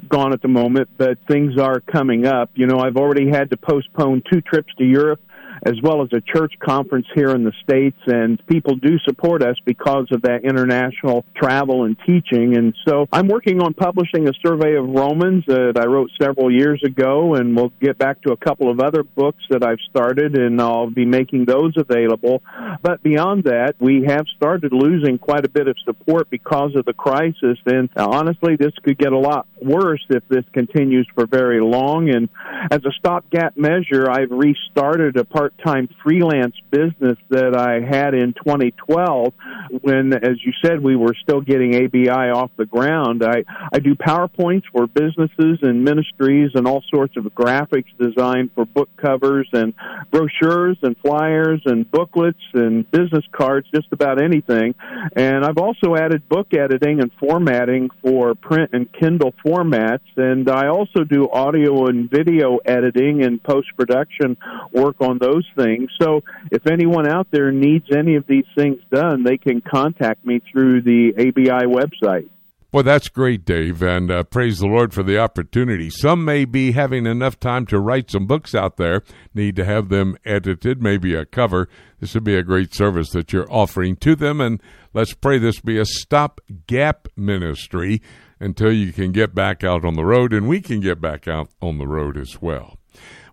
gone 0.08 0.32
at 0.32 0.40
the 0.40 0.48
moment, 0.48 0.88
but 0.96 1.18
things 1.28 1.58
are 1.58 1.80
coming 1.80 2.26
up. 2.26 2.50
You 2.54 2.66
know, 2.66 2.78
I've 2.78 2.96
already 2.96 3.28
had 3.28 3.50
to 3.50 3.56
postpone 3.56 4.22
two 4.32 4.40
trips 4.40 4.72
to 4.78 4.84
Europe 4.84 5.20
as 5.64 5.74
well 5.82 6.02
as 6.02 6.08
a 6.12 6.20
church 6.20 6.54
conference 6.60 7.06
here 7.14 7.30
in 7.30 7.44
the 7.44 7.52
States. 7.62 7.98
And 8.06 8.44
people 8.46 8.76
do 8.76 8.98
support 9.04 9.42
us 9.42 9.56
because 9.64 10.06
of 10.10 10.22
that 10.22 10.44
international 10.44 11.24
travel 11.36 11.84
and 11.84 11.96
teaching. 12.06 12.56
And 12.56 12.74
so 12.86 13.06
I'm 13.12 13.28
working 13.28 13.60
on 13.60 13.74
publishing 13.74 14.28
a 14.28 14.32
survey 14.46 14.76
of 14.76 14.88
Romans 14.88 15.44
that 15.46 15.78
I 15.78 15.86
wrote 15.86 16.10
several 16.20 16.52
years 16.52 16.82
ago, 16.84 17.34
and 17.34 17.56
we'll 17.56 17.72
get 17.80 17.98
back 17.98 18.22
to 18.22 18.32
a 18.32 18.36
couple 18.36 18.70
of 18.70 18.80
other 18.80 19.02
books 19.02 19.42
that 19.50 19.64
I've 19.64 19.78
started, 19.90 20.36
and 20.36 20.60
I'll 20.60 20.90
be 20.90 21.06
making 21.06 21.44
those 21.46 21.74
available. 21.76 22.42
But 22.82 23.02
beyond 23.02 23.44
that, 23.44 23.74
we 23.78 24.04
have 24.06 24.26
started 24.36 24.72
losing 24.72 25.18
quite 25.18 25.44
a 25.44 25.48
bit 25.48 25.68
of 25.68 25.76
support 25.84 26.30
because 26.30 26.74
of 26.76 26.84
the 26.84 26.92
crisis. 26.92 27.58
And 27.66 27.88
honestly, 27.96 28.56
this 28.56 28.72
could 28.82 28.98
get 28.98 29.12
a 29.12 29.18
lot 29.18 29.46
worse 29.64 30.04
if 30.10 30.26
this 30.28 30.44
continues 30.52 31.08
for 31.14 31.26
very 31.26 31.60
long. 31.60 32.10
And 32.10 32.28
as 32.70 32.84
a 32.84 32.92
stopgap 32.98 33.56
measure, 33.56 34.10
I've 34.10 34.30
restarted 34.30 35.16
a 35.16 35.24
part 35.24 35.54
time 35.64 35.88
freelance 36.02 36.56
business 36.70 37.18
that 37.30 37.56
I 37.56 37.80
had 37.80 38.14
in 38.14 38.34
2012 38.34 39.32
when, 39.80 40.12
as 40.12 40.44
you 40.44 40.52
said, 40.64 40.80
we 40.82 40.96
were 40.96 41.14
still 41.22 41.40
getting 41.40 41.74
ABI 41.74 42.08
off 42.10 42.50
the 42.56 42.66
ground. 42.66 43.24
I, 43.24 43.44
I 43.72 43.78
do 43.78 43.94
PowerPoints 43.94 44.64
for 44.72 44.86
businesses 44.86 45.58
and 45.62 45.84
ministries 45.84 46.50
and 46.54 46.66
all 46.66 46.82
sorts 46.92 47.16
of 47.16 47.24
graphics 47.24 47.96
design 47.98 48.50
for 48.54 48.64
book 48.64 48.88
covers 48.96 49.48
and 49.52 49.74
brochures 50.10 50.78
and 50.82 50.96
flyers 50.98 51.62
and 51.64 51.90
booklets 51.90 52.40
and 52.52 52.90
business 52.90 53.24
cards, 53.32 53.66
just 53.74 53.88
about 53.92 54.22
anything. 54.22 54.74
And 55.16 55.44
I've 55.44 55.58
also 55.58 55.94
added 55.96 56.28
book 56.28 56.48
editing 56.54 57.00
and 57.00 57.10
formatting 57.18 57.90
for 58.02 58.34
print 58.34 58.70
and 58.72 58.92
Kindle 58.92 59.34
formats. 59.54 60.00
And 60.16 60.48
I 60.50 60.68
also 60.68 61.04
do 61.04 61.28
audio 61.30 61.86
and 61.86 62.10
video 62.10 62.58
editing 62.64 63.22
and 63.24 63.42
post 63.42 63.68
production 63.76 64.36
work 64.72 64.96
on 65.00 65.18
those 65.18 65.46
things. 65.56 65.90
So 66.00 66.22
if 66.50 66.66
anyone 66.70 67.08
out 67.08 67.28
there 67.30 67.52
needs 67.52 67.86
any 67.96 68.16
of 68.16 68.26
these 68.26 68.46
things 68.56 68.80
done, 68.92 69.24
they 69.24 69.38
can 69.38 69.60
contact 69.60 70.24
me 70.24 70.40
through 70.52 70.82
the 70.82 71.12
ABI 71.18 71.66
website. 71.66 72.28
Well, 72.74 72.82
that's 72.82 73.08
great, 73.08 73.44
Dave, 73.44 73.84
and 73.84 74.10
uh, 74.10 74.24
praise 74.24 74.58
the 74.58 74.66
Lord 74.66 74.92
for 74.92 75.04
the 75.04 75.16
opportunity. 75.16 75.90
Some 75.90 76.24
may 76.24 76.44
be 76.44 76.72
having 76.72 77.06
enough 77.06 77.38
time 77.38 77.66
to 77.66 77.78
write 77.78 78.10
some 78.10 78.26
books 78.26 78.52
out 78.52 78.78
there, 78.78 79.04
need 79.32 79.54
to 79.54 79.64
have 79.64 79.90
them 79.90 80.16
edited, 80.24 80.82
maybe 80.82 81.14
a 81.14 81.24
cover. 81.24 81.68
This 82.00 82.14
would 82.14 82.24
be 82.24 82.34
a 82.34 82.42
great 82.42 82.74
service 82.74 83.10
that 83.10 83.32
you're 83.32 83.46
offering 83.48 83.94
to 83.98 84.16
them, 84.16 84.40
and 84.40 84.60
let's 84.92 85.14
pray 85.14 85.38
this 85.38 85.60
be 85.60 85.78
a 85.78 85.84
stop-gap 85.84 87.06
ministry 87.16 88.02
until 88.40 88.72
you 88.72 88.92
can 88.92 89.12
get 89.12 89.34
back 89.34 89.64
out 89.64 89.84
on 89.84 89.94
the 89.94 90.04
road, 90.04 90.32
and 90.32 90.48
we 90.48 90.60
can 90.60 90.80
get 90.80 91.00
back 91.00 91.28
out 91.28 91.48
on 91.60 91.78
the 91.78 91.86
road 91.86 92.16
as 92.16 92.40
well. 92.40 92.78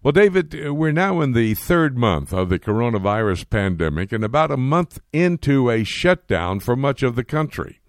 Well, 0.04 0.12
David, 0.12 0.56
uh, 0.66 0.74
we're 0.74 0.92
now 0.92 1.22
in 1.22 1.34
the 1.34 1.54
third 1.54 1.96
month 1.96 2.34
of 2.34 2.50
the 2.50 2.58
coronavirus 2.58 3.50
pandemic 3.50 4.12
and 4.12 4.24
about 4.24 4.50
a 4.50 4.58
month 4.58 5.00
into 5.14 5.70
a 5.70 5.84
shutdown 5.84 6.60
for 6.60 6.76
much 6.76 7.04
of 7.04 7.16
the 7.16 7.24
country. 7.24 7.82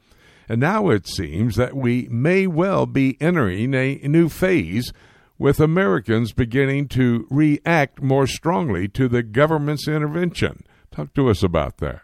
And 0.46 0.60
now 0.60 0.90
it 0.90 1.06
seems 1.06 1.56
that 1.56 1.74
we 1.74 2.08
may 2.10 2.46
well 2.46 2.84
be 2.84 3.16
entering 3.20 3.72
a 3.72 3.96
new 4.06 4.28
phase 4.28 4.92
with 5.38 5.58
Americans 5.58 6.32
beginning 6.32 6.88
to 6.88 7.26
react 7.30 8.02
more 8.02 8.26
strongly 8.26 8.88
to 8.88 9.08
the 9.08 9.22
government's 9.22 9.88
intervention. 9.88 10.64
Talk 10.90 11.14
to 11.14 11.30
us 11.30 11.42
about 11.42 11.78
that. 11.78 12.02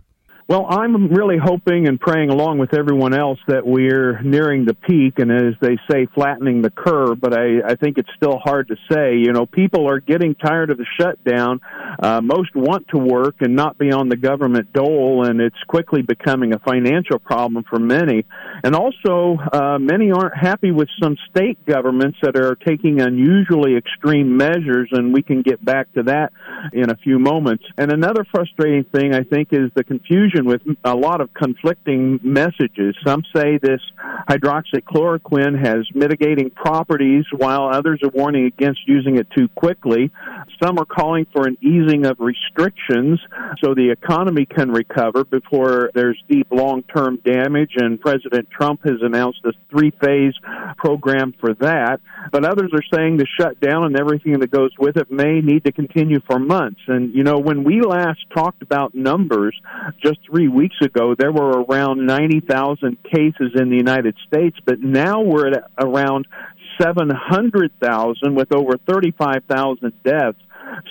Well, 0.48 0.64
I'm 0.66 1.08
really 1.08 1.36
hoping 1.36 1.88
and 1.88 2.00
praying 2.00 2.30
along 2.30 2.56
with 2.56 2.72
everyone 2.72 3.12
else 3.12 3.38
that 3.48 3.66
we're 3.66 4.22
nearing 4.22 4.64
the 4.64 4.72
peak 4.72 5.18
and 5.18 5.30
as 5.30 5.52
they 5.60 5.76
say, 5.90 6.06
flattening 6.14 6.62
the 6.62 6.70
curve, 6.70 7.20
but 7.20 7.38
I, 7.38 7.60
I 7.66 7.74
think 7.74 7.98
it's 7.98 8.08
still 8.16 8.38
hard 8.42 8.68
to 8.68 8.76
say. 8.90 9.16
You 9.16 9.34
know, 9.34 9.44
people 9.44 9.86
are 9.90 10.00
getting 10.00 10.34
tired 10.34 10.70
of 10.70 10.78
the 10.78 10.86
shutdown. 10.98 11.60
Uh, 12.02 12.22
most 12.22 12.56
want 12.56 12.88
to 12.94 12.98
work 12.98 13.34
and 13.40 13.56
not 13.56 13.76
be 13.76 13.92
on 13.92 14.08
the 14.08 14.16
government 14.16 14.72
dole, 14.72 15.26
and 15.26 15.38
it's 15.42 15.62
quickly 15.66 16.00
becoming 16.00 16.54
a 16.54 16.58
financial 16.60 17.18
problem 17.18 17.62
for 17.68 17.78
many. 17.78 18.24
And 18.64 18.74
also, 18.74 19.36
uh, 19.52 19.78
many 19.78 20.10
aren't 20.12 20.34
happy 20.34 20.70
with 20.70 20.88
some 21.02 21.18
state 21.28 21.58
governments 21.66 22.20
that 22.22 22.36
are 22.36 22.54
taking 22.54 23.02
unusually 23.02 23.76
extreme 23.76 24.38
measures, 24.38 24.88
and 24.92 25.12
we 25.12 25.22
can 25.22 25.42
get 25.42 25.62
back 25.62 25.92
to 25.92 26.04
that 26.04 26.32
in 26.72 26.90
a 26.90 26.96
few 26.96 27.18
moments. 27.18 27.64
And 27.76 27.92
another 27.92 28.24
frustrating 28.32 28.84
thing, 28.84 29.14
I 29.14 29.24
think, 29.24 29.48
is 29.52 29.70
the 29.74 29.84
confusion 29.84 30.37
with 30.46 30.62
a 30.84 30.94
lot 30.94 31.20
of 31.20 31.32
conflicting 31.34 32.20
messages. 32.22 32.96
Some 33.06 33.22
say 33.34 33.58
this 33.58 33.80
hydroxychloroquine 34.28 35.58
has 35.64 35.86
mitigating 35.94 36.50
properties, 36.50 37.24
while 37.36 37.68
others 37.72 38.00
are 38.02 38.10
warning 38.10 38.46
against 38.46 38.80
using 38.86 39.16
it 39.16 39.28
too 39.36 39.48
quickly. 39.48 40.10
Some 40.62 40.78
are 40.78 40.84
calling 40.84 41.26
for 41.32 41.46
an 41.46 41.56
easing 41.60 42.06
of 42.06 42.18
restrictions 42.20 43.20
so 43.62 43.74
the 43.74 43.90
economy 43.90 44.46
can 44.46 44.70
recover 44.70 45.24
before 45.24 45.90
there's 45.94 46.20
deep 46.28 46.46
long 46.50 46.82
term 46.82 47.18
damage. 47.24 47.72
And 47.76 48.00
President 48.00 48.28
President 48.28 48.50
Trump 48.50 48.80
has 48.84 49.00
announced 49.02 49.40
a 49.44 49.52
three 49.70 49.90
phase 50.02 50.34
program 50.76 51.34
for 51.40 51.54
that. 51.54 52.00
But 52.30 52.44
others 52.44 52.70
are 52.72 52.82
saying 52.92 53.16
the 53.16 53.26
shutdown 53.40 53.84
and 53.84 53.98
everything 53.98 54.38
that 54.40 54.50
goes 54.50 54.70
with 54.78 54.96
it 54.96 55.10
may 55.10 55.40
need 55.40 55.64
to 55.64 55.72
continue 55.72 56.20
for 56.26 56.38
months. 56.38 56.80
And, 56.86 57.14
you 57.14 57.22
know, 57.22 57.38
when 57.38 57.64
we 57.64 57.80
last 57.80 58.20
talked 58.34 58.62
about 58.62 58.94
numbers 58.94 59.58
just 60.02 60.18
three 60.28 60.48
weeks 60.48 60.76
ago, 60.82 61.14
there 61.18 61.32
were 61.32 61.62
around 61.62 62.06
90,000 62.06 62.98
cases 63.04 63.52
in 63.54 63.70
the 63.70 63.76
United 63.76 64.16
States, 64.26 64.56
but 64.64 64.80
now 64.80 65.22
we're 65.22 65.48
at 65.48 65.70
around 65.78 66.26
700,000 66.80 68.34
with 68.34 68.54
over 68.54 68.76
35,000 68.86 69.92
deaths. 70.04 70.38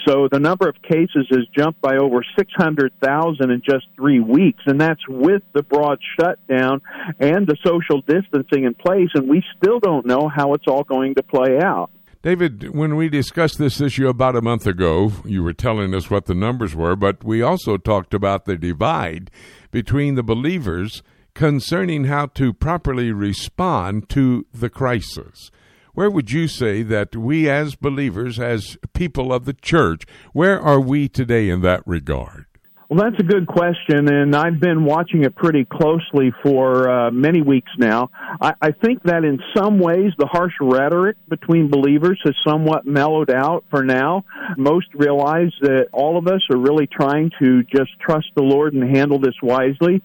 So 0.07 0.27
the 0.31 0.39
number 0.39 0.67
of 0.67 0.75
cases 0.81 1.27
has 1.29 1.45
jumped 1.55 1.81
by 1.81 1.97
over 1.97 2.25
600,000 2.37 3.51
in 3.51 3.61
just 3.63 3.85
three 3.95 4.19
weeks, 4.19 4.63
and 4.65 4.81
that's 4.81 5.07
with 5.07 5.43
the 5.53 5.63
broad 5.63 5.99
shutdown 6.19 6.81
and 7.19 7.45
the 7.47 7.57
social 7.63 8.01
distancing 8.01 8.65
in 8.65 8.73
place, 8.73 9.09
and 9.13 9.29
we 9.29 9.43
still 9.57 9.79
don't 9.79 10.05
know 10.05 10.29
how 10.33 10.53
it's 10.53 10.65
all 10.67 10.83
going 10.83 11.15
to 11.15 11.23
play 11.23 11.59
out. 11.61 11.91
David, 12.23 12.75
when 12.75 12.95
we 12.95 13.09
discussed 13.09 13.59
this 13.59 13.79
issue 13.79 14.07
about 14.07 14.35
a 14.35 14.41
month 14.41 14.65
ago, 14.65 15.11
you 15.23 15.43
were 15.43 15.53
telling 15.53 15.93
us 15.93 16.09
what 16.09 16.25
the 16.25 16.33
numbers 16.33 16.75
were, 16.75 16.95
but 16.95 17.23
we 17.23 17.43
also 17.43 17.77
talked 17.77 18.13
about 18.13 18.45
the 18.45 18.57
divide 18.57 19.29
between 19.69 20.15
the 20.15 20.23
believers 20.23 21.03
concerning 21.35 22.05
how 22.05 22.25
to 22.25 22.51
properly 22.51 23.11
respond 23.11 24.09
to 24.09 24.47
the 24.51 24.69
crisis. 24.69 25.51
Where 25.93 26.09
would 26.09 26.31
you 26.31 26.47
say 26.47 26.81
that 26.83 27.15
we 27.15 27.47
as 27.49 27.75
believers, 27.75 28.39
as 28.39 28.77
people 28.93 29.31
of 29.31 29.45
the 29.45 29.53
church, 29.53 30.03
where 30.33 30.59
are 30.59 30.79
we 30.79 31.07
today 31.07 31.49
in 31.49 31.61
that 31.61 31.83
regard? 31.85 32.45
Well, 32.89 33.03
that's 33.03 33.19
a 33.19 33.23
good 33.23 33.47
question, 33.47 34.07
and 34.07 34.33
I've 34.33 34.61
been 34.61 34.85
watching 34.85 35.25
it 35.25 35.35
pretty 35.35 35.65
closely 35.65 36.31
for 36.41 36.89
uh, 36.89 37.11
many 37.11 37.41
weeks 37.41 37.69
now. 37.77 38.09
I, 38.41 38.53
I 38.61 38.71
think 38.71 39.03
that 39.03 39.25
in 39.25 39.39
some 39.53 39.77
ways 39.77 40.13
the 40.17 40.25
harsh 40.25 40.53
rhetoric 40.61 41.17
between 41.27 41.69
believers 41.69 42.17
has 42.23 42.33
somewhat 42.47 42.85
mellowed 42.85 43.29
out 43.29 43.65
for 43.69 43.83
now. 43.83 44.23
Most 44.55 44.87
realize 44.93 45.51
that 45.59 45.87
all 45.91 46.17
of 46.17 46.27
us 46.27 46.39
are 46.49 46.57
really 46.57 46.87
trying 46.87 47.29
to 47.41 47.63
just 47.63 47.91
trust 47.99 48.27
the 48.37 48.43
Lord 48.43 48.73
and 48.73 48.95
handle 48.95 49.19
this 49.19 49.35
wisely. 49.43 50.01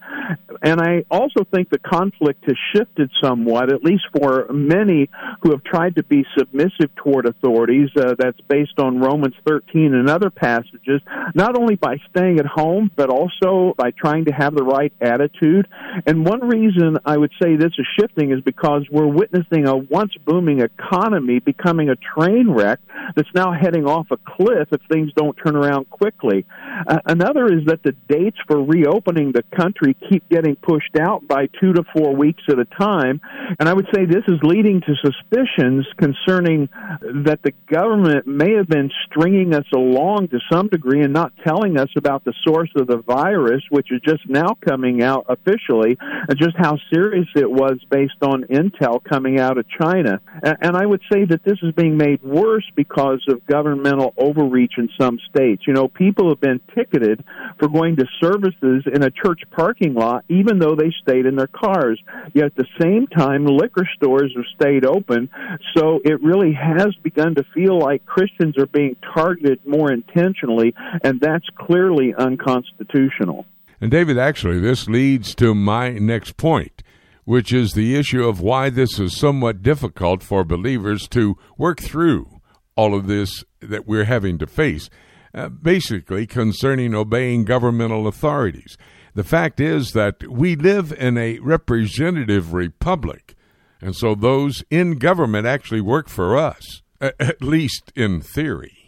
And 0.61 0.81
I 0.81 1.05
also 1.09 1.45
think 1.55 1.71
the 1.71 1.79
conflict 1.79 2.47
has 2.47 2.57
shifted 2.75 3.13
somewhat, 3.23 3.73
at 3.73 3.85
least 3.85 4.07
for 4.19 4.49
many 4.53 5.09
who 5.43 5.53
have 5.53 5.63
tried 5.63 5.95
to 5.97 6.03
be 6.03 6.27
submissive 6.37 6.93
toward 6.97 7.27
authorities. 7.27 7.91
Uh, 7.97 8.17
that's 8.19 8.41
based 8.49 8.81
on 8.81 8.99
Romans 8.99 9.37
13 9.47 9.95
and 9.95 10.11
other 10.11 10.31
passages, 10.31 11.01
not 11.37 11.57
only 11.57 11.77
by 11.77 11.99
staying 12.11 12.41
at 12.41 12.47
home 12.47 12.72
home, 12.73 12.91
but 12.97 13.11
also 13.11 13.75
by 13.77 13.91
trying 13.91 14.25
to 14.27 14.33
have 14.33 14.55
the 14.55 14.63
right 14.63 14.93
attitude. 15.01 15.69
And 16.07 16.25
one 16.25 16.41
reason 16.47 16.99
I 17.05 17.17
would 17.17 17.33
say 17.43 17.57
this 17.57 17.73
is 17.79 17.87
shifting 17.99 18.33
is 18.33 18.41
because 18.41 18.87
we're 18.91 19.07
witnessing 19.07 19.67
a 19.67 19.77
once 19.77 20.13
booming 20.25 20.61
economy 20.61 21.39
becoming 21.39 21.89
a 21.91 21.97
train 21.97 22.51
wreck 22.51 22.81
that's 23.17 23.29
now 23.35 23.53
heading 23.53 23.87
off 23.87 24.07
a 24.11 24.17
cliff 24.17 24.69
if 24.73 24.81
things 24.91 25.11
don't 25.17 25.37
turn 25.45 25.57
around 25.57 25.91
quickly. 25.91 26.45
Uh, 26.89 26.99
another 27.07 27.47
is 27.47 27.65
that 27.67 27.83
the 27.83 27.93
dates 28.09 28.39
for 28.47 28.63
reopening 28.63 29.33
the 29.33 29.45
country 29.57 29.97
keep 30.09 30.29
getting 30.29 30.57
pushed 30.57 30.97
out 30.99 31.27
by 31.27 31.47
two 31.61 31.73
to 31.73 31.83
four 31.95 32.15
weeks 32.15 32.43
at 32.49 32.59
a 32.59 32.65
time. 32.65 33.21
And 33.59 33.69
I 33.69 33.75
would 33.75 33.87
say 33.95 34.07
this 34.07 34.25
is 34.29 34.39
leading 34.43 34.81
to 34.83 34.95
suspicions 35.05 35.87
concerning 35.99 36.69
that 37.27 37.41
the 37.43 37.53
government 37.71 38.27
may 38.27 38.55
have 38.55 38.69
been 38.69 38.91
stringing 39.07 39.55
us 39.55 39.67
along 39.75 40.29
to 40.29 40.39
some 40.51 40.69
degree 40.69 41.03
and 41.03 41.13
not 41.13 41.33
telling 41.45 41.79
us 41.79 41.89
about 41.97 42.25
the 42.25 42.33
source 42.47 42.62
of 42.77 42.87
the 42.87 42.99
virus, 42.99 43.63
which 43.71 43.91
is 43.91 44.01
just 44.07 44.29
now 44.29 44.57
coming 44.67 45.03
out 45.03 45.27
officially, 45.29 45.97
and 46.01 46.39
just 46.39 46.57
how 46.57 46.79
serious 46.93 47.29
it 47.35 47.51
was 47.51 47.79
based 47.91 48.23
on 48.23 48.45
intel 48.45 49.03
coming 49.03 49.39
out 49.39 49.59
of 49.59 49.67
China. 49.69 50.21
And 50.43 50.77
I 50.77 50.87
would 50.87 51.03
say 51.13 51.25
that 51.25 51.45
this 51.45 51.59
is 51.63 51.73
being 51.75 51.97
made 51.97 52.23
worse 52.23 52.69
because 52.75 53.25
of 53.29 53.47
governmental 53.47 54.15
overreach 54.17 54.75
in 54.79 54.89
some 55.01 55.19
states. 55.31 55.63
You 55.67 55.73
know, 55.73 55.89
people 55.89 56.29
have 56.31 56.41
been 56.41 56.61
ticketed 56.75 57.25
for 57.59 57.69
going 57.69 57.97
to 57.97 58.07
services 58.21 58.85
in 58.93 59.03
a 59.03 59.11
church 59.11 59.43
parking 59.51 59.95
lot, 59.95 60.25
even 60.29 60.59
though 60.59 60.75
they 60.75 60.93
stayed 61.03 61.27
in 61.27 61.37
their 61.37 61.47
cars. 61.47 62.01
Yet 62.35 62.47
at 62.47 62.57
the 62.57 62.67
same 62.81 63.07
time, 63.07 63.47
liquor 63.47 63.89
stores 63.97 64.33
have 64.37 64.45
stayed 64.55 64.85
open. 64.85 65.31
So 65.77 66.01
it 66.05 66.23
really 66.23 66.53
has 66.53 66.95
begun 67.03 67.35
to 67.37 67.45
feel 67.55 67.79
like 67.79 68.05
Christians 68.07 68.57
are 68.59 68.67
being 68.67 68.97
targeted 69.15 69.61
more 69.67 69.93
intentionally, 69.93 70.75
and 71.03 71.21
that's 71.21 71.47
clearly 71.57 72.15
unconstitutional 72.17 72.52
constitutional. 72.53 73.47
And 73.81 73.91
David, 73.91 74.19
actually, 74.19 74.61
this 74.61 74.89
leads 74.89 75.35
to 75.37 75.55
my 75.55 75.91
next 75.91 76.37
point, 76.37 76.83
which 77.25 77.53
is 77.53 77.73
the 77.73 77.97
issue 77.97 78.27
of 78.27 78.41
why 78.41 78.71
this 78.71 78.99
is 78.99 79.19
somewhat 79.19 79.63
difficult 79.63 80.23
for 80.23 80.45
believers 80.45 81.09
to 81.09 81.37
work 81.59 81.81
through 81.81 82.41
all 82.77 82.95
of 82.95 83.07
this 83.07 83.45
that 83.61 83.87
we're 83.87 84.05
having 84.05 84.39
to 84.39 84.47
face, 84.47 84.89
uh, 85.35 85.49
basically 85.49 86.27
concerning 86.27 86.95
obeying 86.95 87.45
governmental 87.45 88.07
authorities. 88.07 88.77
The 89.15 89.25
fact 89.25 89.61
is 89.61 89.93
that 89.93 90.27
we 90.31 90.57
live 90.57 90.93
in 90.93 91.19
a 91.19 91.39
representative 91.41 92.55
republic, 92.55 93.35
and 93.81 93.95
so 93.95 94.15
those 94.15 94.63
in 94.71 94.99
government 94.99 95.47
actually 95.47 95.83
work 95.83 96.09
for 96.09 96.37
us, 96.37 96.83
at 97.01 97.43
least 97.43 97.93
in 97.95 98.21
theory. 98.23 98.82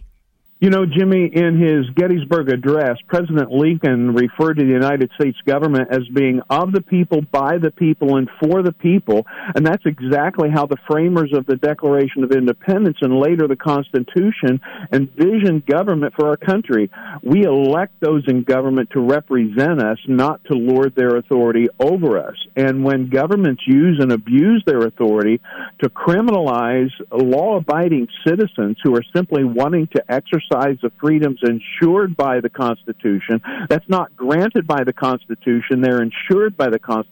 You 0.65 0.71
know, 0.71 0.87
Jimmy, 0.87 1.27
in 1.31 1.61
his 1.61 1.91
Gettysburg 1.95 2.49
Address, 2.49 2.97
President 3.07 3.51
Lincoln 3.51 4.15
referred 4.15 4.55
to 4.55 4.65
the 4.65 4.73
United 4.73 5.11
States 5.15 5.37
government 5.47 5.89
as 5.91 6.09
being 6.09 6.41
of 6.49 6.73
the 6.73 6.81
people, 6.81 7.21
by 7.21 7.59
the 7.59 7.71
people, 7.71 8.17
and 8.17 8.31
for 8.41 8.63
the 8.63 8.73
people. 8.73 9.27
And 9.55 9.67
that's 9.67 9.85
exactly 9.85 10.49
how 10.49 10.65
the 10.65 10.79
framers 10.89 11.35
of 11.35 11.45
the 11.45 11.57
Declaration 11.57 12.25
of 12.25 12.33
Independence 12.33 12.97
and 13.03 13.21
later 13.21 13.47
the 13.47 13.57
Constitution 13.57 14.59
envisioned 14.91 15.67
government 15.67 16.15
for 16.17 16.31
our 16.31 16.39
country. 16.39 16.91
We 17.23 17.43
elect 17.43 18.01
those 18.01 18.25
in 18.27 18.45
government 18.45 18.89
to 18.93 19.01
represent 19.01 19.83
us, 19.83 19.99
not 20.09 20.43
to 20.45 20.55
lord 20.55 20.95
their 20.97 21.17
authority 21.17 21.67
over 21.79 22.17
us. 22.17 22.37
And 22.57 22.83
when 22.83 23.11
governments 23.11 23.65
use 23.67 23.99
and 24.01 24.13
abuse 24.13 24.63
their 24.67 24.87
authority 24.87 25.43
to 25.83 25.91
criminalize 25.91 26.89
law 27.13 27.59
abiding 27.59 28.09
citizens 28.27 28.79
who 28.83 28.97
are 28.97 29.05
simply 29.15 29.45
wanting 29.45 29.89
to 29.89 30.03
exercise 30.11 30.54
exercise 30.55 30.79
of 30.83 30.93
freedoms 31.01 31.41
ensured 31.43 32.17
by 32.17 32.41
the 32.41 32.49
Constitution. 32.49 33.41
That's 33.69 33.89
not 33.89 34.17
granted 34.17 34.67
by 34.67 34.85
the 34.85 34.93
Constitution, 34.93 35.81
they're 35.81 36.03
ensured 36.03 36.57
by 36.57 36.71
the 36.71 36.79
Constitution 36.79 37.11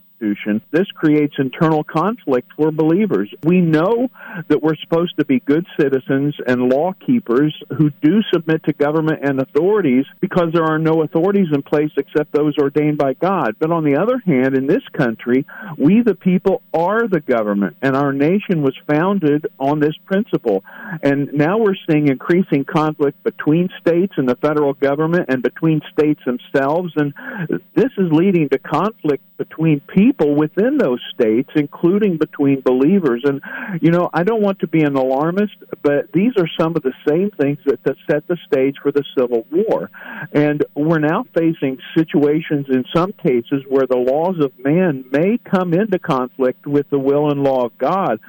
This 0.70 0.86
creates 0.94 1.34
internal 1.38 1.82
conflict 1.82 2.52
for 2.56 2.70
believers. 2.70 3.32
We 3.42 3.60
know 3.60 4.08
that 4.48 4.62
we're 4.62 4.76
supposed 4.76 5.16
to 5.18 5.24
be 5.24 5.40
good 5.40 5.66
citizens 5.78 6.36
and 6.46 6.68
law 6.68 6.92
keepers 7.04 7.54
who 7.76 7.90
do 8.02 8.20
submit 8.32 8.64
to 8.64 8.72
government 8.72 9.20
and 9.24 9.40
authorities 9.40 10.04
because 10.20 10.50
there 10.52 10.64
are 10.64 10.78
no 10.78 11.02
authorities 11.02 11.48
in 11.52 11.62
place 11.62 11.90
except 11.96 12.32
those 12.32 12.56
ordained 12.58 12.98
by 12.98 13.14
God. 13.14 13.56
But 13.58 13.72
on 13.72 13.84
the 13.84 13.96
other 13.96 14.22
hand, 14.24 14.56
in 14.56 14.66
this 14.66 14.82
country, 14.96 15.44
we 15.76 16.02
the 16.02 16.14
people 16.14 16.62
are 16.72 17.08
the 17.08 17.20
government, 17.20 17.76
and 17.82 17.96
our 17.96 18.12
nation 18.12 18.62
was 18.62 18.76
founded 18.86 19.46
on 19.58 19.80
this 19.80 19.96
principle. 20.06 20.62
And 21.02 21.32
now 21.32 21.58
we're 21.58 21.76
seeing 21.90 22.08
increasing 22.08 22.64
conflict 22.64 23.22
between 23.24 23.70
states 23.80 24.14
and 24.16 24.28
the 24.28 24.36
federal 24.36 24.74
government 24.74 25.26
and 25.28 25.42
between 25.42 25.80
states 25.92 26.20
themselves, 26.24 26.92
and 26.96 27.12
this 27.74 27.90
is 27.98 28.12
leading 28.12 28.48
to 28.50 28.58
conflict 28.58 29.24
between 29.36 29.80
people 29.80 30.11
within 30.20 30.78
those 30.78 31.00
states, 31.14 31.50
including 31.54 32.16
between 32.18 32.60
believers. 32.60 33.22
And, 33.24 33.40
you 33.80 33.90
know, 33.90 34.10
I 34.12 34.22
don't 34.22 34.42
want 34.42 34.60
to 34.60 34.66
be 34.66 34.82
an 34.82 34.96
alarmist, 34.96 35.54
but 35.82 36.12
these 36.12 36.32
are 36.36 36.48
some 36.58 36.76
of 36.76 36.82
the 36.82 36.92
same 37.08 37.30
things 37.30 37.58
that, 37.66 37.82
that 37.84 37.96
set 38.10 38.26
the 38.28 38.36
stage 38.46 38.76
for 38.82 38.92
the 38.92 39.04
Civil 39.16 39.46
War. 39.50 39.90
And 40.32 40.64
we're 40.74 40.98
now 40.98 41.24
facing 41.34 41.78
situations 41.96 42.66
in 42.68 42.84
some 42.94 43.12
cases 43.12 43.62
where 43.68 43.86
the 43.86 43.96
laws 43.96 44.36
of 44.40 44.52
man 44.58 45.04
may 45.10 45.38
come 45.38 45.74
into 45.74 45.98
conflict 45.98 46.66
with 46.66 46.88
the 46.90 46.98
will 46.98 47.30
and 47.30 47.42
law 47.42 47.66
of 47.66 47.76
God. 47.78 48.20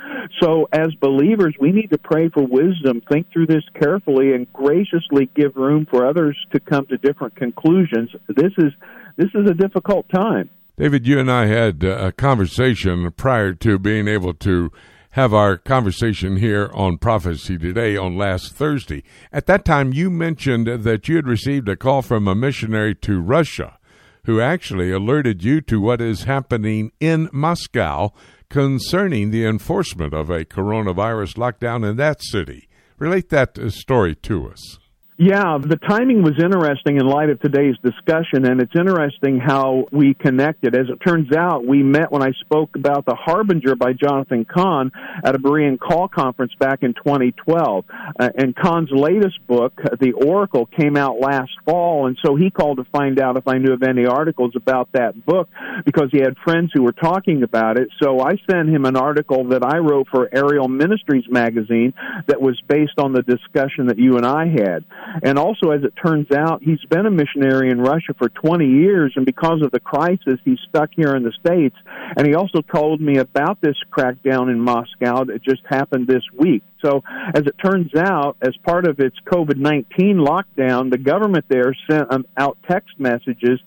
So, 0.41 0.67
as 0.71 0.93
believers, 0.99 1.55
we 1.59 1.71
need 1.71 1.91
to 1.91 1.97
pray 1.97 2.29
for 2.29 2.43
wisdom, 2.43 3.01
think 3.09 3.31
through 3.31 3.47
this 3.47 3.63
carefully, 3.79 4.34
and 4.34 4.51
graciously 4.53 5.29
give 5.36 5.55
room 5.55 5.88
for 5.89 6.05
others 6.05 6.38
to 6.53 6.59
come 6.59 6.86
to 6.88 6.97
different 6.97 7.36
conclusions. 7.36 8.11
This 8.27 8.53
is 8.57 8.71
this 9.15 9.29
is 9.36 9.49
a 9.49 9.53
difficult 9.53 10.07
time. 10.09 10.49
David, 10.76 11.05
you 11.05 11.19
and 11.19 11.30
I 11.32 11.45
had 11.45 11.84
uh, 11.84 11.97
a 11.97 12.11
conversation 12.11 13.11
prior 13.11 13.53
to 13.53 13.78
being 13.78 14.07
able 14.07 14.34
to 14.34 14.71
have 15.11 15.32
our 15.32 15.55
conversation 15.55 16.38
here 16.38 16.71
on 16.74 16.97
Prophecy 16.97 17.59
Today 17.59 17.95
on 17.95 18.17
last 18.17 18.53
Thursday. 18.55 19.03
At 19.32 19.45
that 19.45 19.65
time, 19.65 19.93
you 19.93 20.09
mentioned 20.09 20.65
that 20.65 21.07
you 21.07 21.17
had 21.17 21.28
received 21.28 21.69
a 21.69 21.76
call 21.76 22.01
from 22.01 22.28
a 22.28 22.34
missionary 22.34 22.95
to 22.95 23.21
Russia 23.21 23.78
who 24.26 24.41
actually 24.41 24.91
alerted 24.91 25.43
you 25.43 25.61
to 25.61 25.80
what 25.80 26.01
is 26.01 26.24
happening 26.24 26.91
in 26.99 27.30
Moscow 27.32 28.11
concerning 28.49 29.30
the 29.30 29.45
enforcement 29.45 30.15
of 30.15 30.32
a 30.32 30.43
coronavirus 30.43 31.36
lockdown 31.36 31.88
in 31.88 31.97
that 31.97 32.24
city. 32.24 32.67
Relate 32.97 33.30
that 33.30 33.59
uh, 33.59 33.69
story 33.69 34.15
to 34.15 34.49
us. 34.49 34.80
Yeah, 35.24 35.57
the 35.57 35.78
timing 35.78 36.21
was 36.21 36.34
interesting 36.38 36.97
in 36.97 37.07
light 37.07 37.30
of 37.30 37.39
today's 37.39 37.78
discussion, 37.82 38.43
and 38.45 38.59
it's 38.59 38.76
interesting 38.76 39.39
how 39.39 39.86
we 39.89 40.15
connected. 40.15 40.76
As 40.76 40.88
it 40.89 40.97
turns 40.97 41.32
out, 41.32 41.65
we 41.65 41.82
met 41.82 42.11
when 42.11 42.21
I 42.21 42.34
spoke 42.41 42.76
about 42.76 43.05
The 43.05 43.15
Harbinger 43.15 43.76
by 43.76 43.93
Jonathan 43.93 44.43
Cahn 44.43 44.91
at 45.24 45.34
a 45.34 45.39
Berean 45.39 45.80
Call 45.80 46.09
conference 46.09 46.51
back 46.59 46.84
in 46.84 46.93
2012. 46.93 47.86
Uh, 48.19 48.30
and 48.36 48.53
Cahn's 48.53 48.89
latest 48.91 49.39
book, 49.47 49.71
The 50.01 50.11
Oracle, 50.11 50.65
came 50.65 50.97
out 50.97 51.21
last 51.21 51.51
fall, 51.63 52.05
and 52.07 52.17
so 52.21 52.36
he 52.36 52.49
called 52.49 52.80
to 52.80 52.86
find 52.91 53.17
out 53.17 53.38
if 53.38 53.47
I 53.47 53.59
knew 53.59 53.71
of 53.71 53.82
any 53.82 54.05
articles 54.05 54.57
about 54.57 54.91
that 54.91 55.26
book 55.26 55.47
because 55.86 56.09
he 56.11 56.19
had 56.19 56.36
friends 56.43 56.71
who 56.74 56.84
were 56.84 56.91
talking 56.91 57.43
about 57.43 57.80
it. 57.80 57.88
So 58.01 58.19
I 58.19 58.34
sent 58.51 58.67
him 58.67 58.84
an 58.84 58.97
article 58.97 59.47
that 59.51 59.63
I 59.63 59.78
wrote 59.78 60.07
for 60.11 60.28
Ariel 60.36 60.67
Ministries 60.67 61.30
magazine 61.30 61.93
that 62.28 62.41
was 62.41 62.59
based 62.67 62.99
on 62.99 63.13
the 63.13 63.21
discussion 63.21 63.88
that 63.88 63.97
you 63.97 64.17
and 64.17 64.26
I 64.26 64.47
had. 64.47 64.84
And 65.22 65.38
also, 65.38 65.72
as 65.72 65.84
it 65.84 65.93
turns 66.03 66.32
out, 66.32 66.64
he's 66.64 66.84
been 66.89 67.05
a 67.05 67.11
missionary 67.11 67.70
in 67.70 67.80
Russia 67.80 68.14
for 68.18 68.30
20 68.30 68.66
years, 68.66 69.14
and 69.16 69.26
because 69.26 69.61
of 69.64 69.72
the 69.72 69.80
crisis, 69.80 70.39
he's 70.43 70.59
stuck 70.70 70.89
here 70.95 71.16
in 71.16 71.24
the 71.24 71.32
States. 71.39 71.76
And 72.18 72.26
he 72.26 72.34
also 72.34 72.61
told 72.61 73.01
me 73.01 73.18
about 73.18 73.61
this 73.61 73.76
crackdown 73.91 74.49
in 74.49 74.59
Moscow 74.59 75.26
that 75.26 75.43
just 75.43 75.61
happened 75.70 76.07
this 76.07 76.24
week. 76.34 76.64
So, 76.84 77.01
as 77.34 77.43
it 77.45 77.55
turns 77.63 77.95
out, 77.95 78.38
as 78.41 78.55
part 78.65 78.86
of 78.88 78.99
its 78.99 79.15
COVID 79.31 79.57
19 79.57 80.17
lockdown, 80.17 80.91
the 80.91 80.97
government 80.97 81.45
there 81.47 81.75
sent 81.89 82.11
um, 82.11 82.25
out 82.38 82.57
text 82.69 82.99
messages 82.99 83.59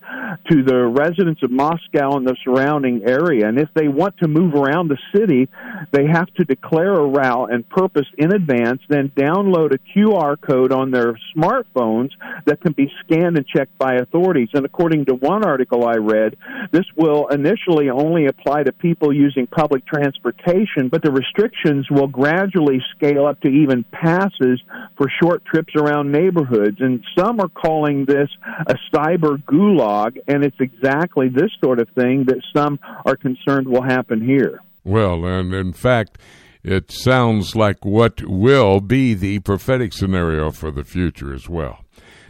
to 0.49 0.63
the 0.63 0.85
residents 0.85 1.41
of 1.43 1.51
Moscow 1.51 2.15
and 2.15 2.27
the 2.27 2.35
surrounding 2.43 3.03
area. 3.05 3.47
And 3.47 3.59
if 3.59 3.69
they 3.73 3.87
want 3.87 4.17
to 4.19 4.27
move 4.27 4.53
around 4.53 4.89
the 4.89 4.97
city, 5.15 5.49
they 5.91 6.05
have 6.05 6.31
to 6.35 6.43
declare 6.43 6.93
a 6.93 7.07
route 7.07 7.51
and 7.51 7.67
purpose 7.67 8.07
in 8.17 8.33
advance, 8.33 8.81
then 8.87 9.11
download 9.15 9.73
a 9.73 9.79
QR 9.97 10.39
code 10.39 10.71
on 10.71 10.91
their 10.91 11.17
smartphones 11.35 12.11
that 12.45 12.61
can 12.61 12.73
be 12.73 12.91
scanned 13.03 13.37
and 13.37 13.47
checked 13.47 13.77
by 13.77 13.95
authorities. 13.95 14.49
And 14.53 14.65
according 14.65 15.05
to 15.05 15.15
one 15.15 15.43
article 15.43 15.87
I 15.87 15.95
read, 15.95 16.37
this 16.71 16.85
will 16.95 17.27
initially 17.27 17.89
only 17.89 18.27
apply 18.27 18.63
to 18.63 18.71
people 18.71 19.13
using 19.13 19.47
public 19.47 19.85
transportation, 19.85 20.89
but 20.89 21.01
the 21.01 21.11
restrictions 21.11 21.87
will 21.89 22.07
gradually 22.07 22.79
scale 22.95 23.06
scale 23.07 23.25
up 23.25 23.41
to 23.41 23.49
even 23.49 23.83
passes 23.91 24.61
for 24.97 25.07
short 25.21 25.45
trips 25.45 25.73
around 25.75 26.11
neighborhoods. 26.11 26.77
And 26.79 27.03
some 27.17 27.39
are 27.39 27.49
calling 27.49 28.05
this 28.05 28.29
a 28.67 28.75
cyber 28.93 29.41
gulag, 29.43 30.17
and 30.27 30.43
it's 30.43 30.59
exactly 30.59 31.29
this 31.29 31.51
sort 31.63 31.79
of 31.79 31.89
thing 31.89 32.25
that 32.25 32.41
some 32.55 32.79
are 33.05 33.15
concerned 33.15 33.67
will 33.67 33.83
happen 33.83 34.25
here. 34.25 34.59
Well, 34.83 35.25
and 35.25 35.53
in 35.53 35.73
fact, 35.73 36.17
it 36.63 36.91
sounds 36.91 37.55
like 37.55 37.85
what 37.85 38.23
will 38.23 38.81
be 38.81 39.13
the 39.13 39.39
prophetic 39.39 39.93
scenario 39.93 40.51
for 40.51 40.71
the 40.71 40.83
future 40.83 41.33
as 41.33 41.49
well. 41.49 41.83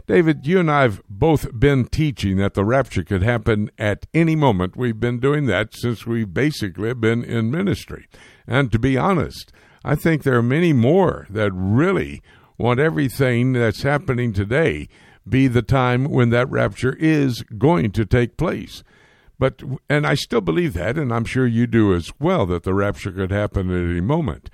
David, 0.06 0.46
you 0.46 0.58
and 0.58 0.70
I 0.70 0.82
have 0.82 1.02
both 1.06 1.58
been 1.58 1.84
teaching 1.84 2.38
that 2.38 2.54
the 2.54 2.64
rapture 2.64 3.04
could 3.04 3.22
happen 3.22 3.70
at 3.78 4.06
any 4.14 4.36
moment. 4.36 4.74
We've 4.74 4.98
been 4.98 5.20
doing 5.20 5.44
that 5.46 5.74
since 5.74 6.06
we 6.06 6.24
basically 6.24 6.88
have 6.88 7.00
been 7.00 7.22
in 7.22 7.50
ministry. 7.50 8.06
And 8.46 8.72
to 8.72 8.78
be 8.78 8.96
honest, 8.96 9.52
I 9.88 9.94
think 9.94 10.22
there 10.22 10.36
are 10.36 10.42
many 10.42 10.74
more 10.74 11.26
that 11.30 11.50
really 11.54 12.20
want 12.58 12.78
everything 12.78 13.54
that's 13.54 13.84
happening 13.84 14.34
today 14.34 14.86
be 15.26 15.48
the 15.48 15.62
time 15.62 16.04
when 16.04 16.28
that 16.28 16.50
rapture 16.50 16.94
is 16.98 17.42
going 17.56 17.92
to 17.92 18.04
take 18.04 18.36
place. 18.36 18.84
But 19.38 19.62
and 19.88 20.06
I 20.06 20.12
still 20.12 20.42
believe 20.42 20.74
that, 20.74 20.98
and 20.98 21.10
I'm 21.10 21.24
sure 21.24 21.46
you 21.46 21.66
do 21.66 21.94
as 21.94 22.12
well, 22.20 22.44
that 22.46 22.64
the 22.64 22.74
rapture 22.74 23.12
could 23.12 23.30
happen 23.30 23.70
at 23.70 23.90
any 23.90 24.02
moment. 24.02 24.50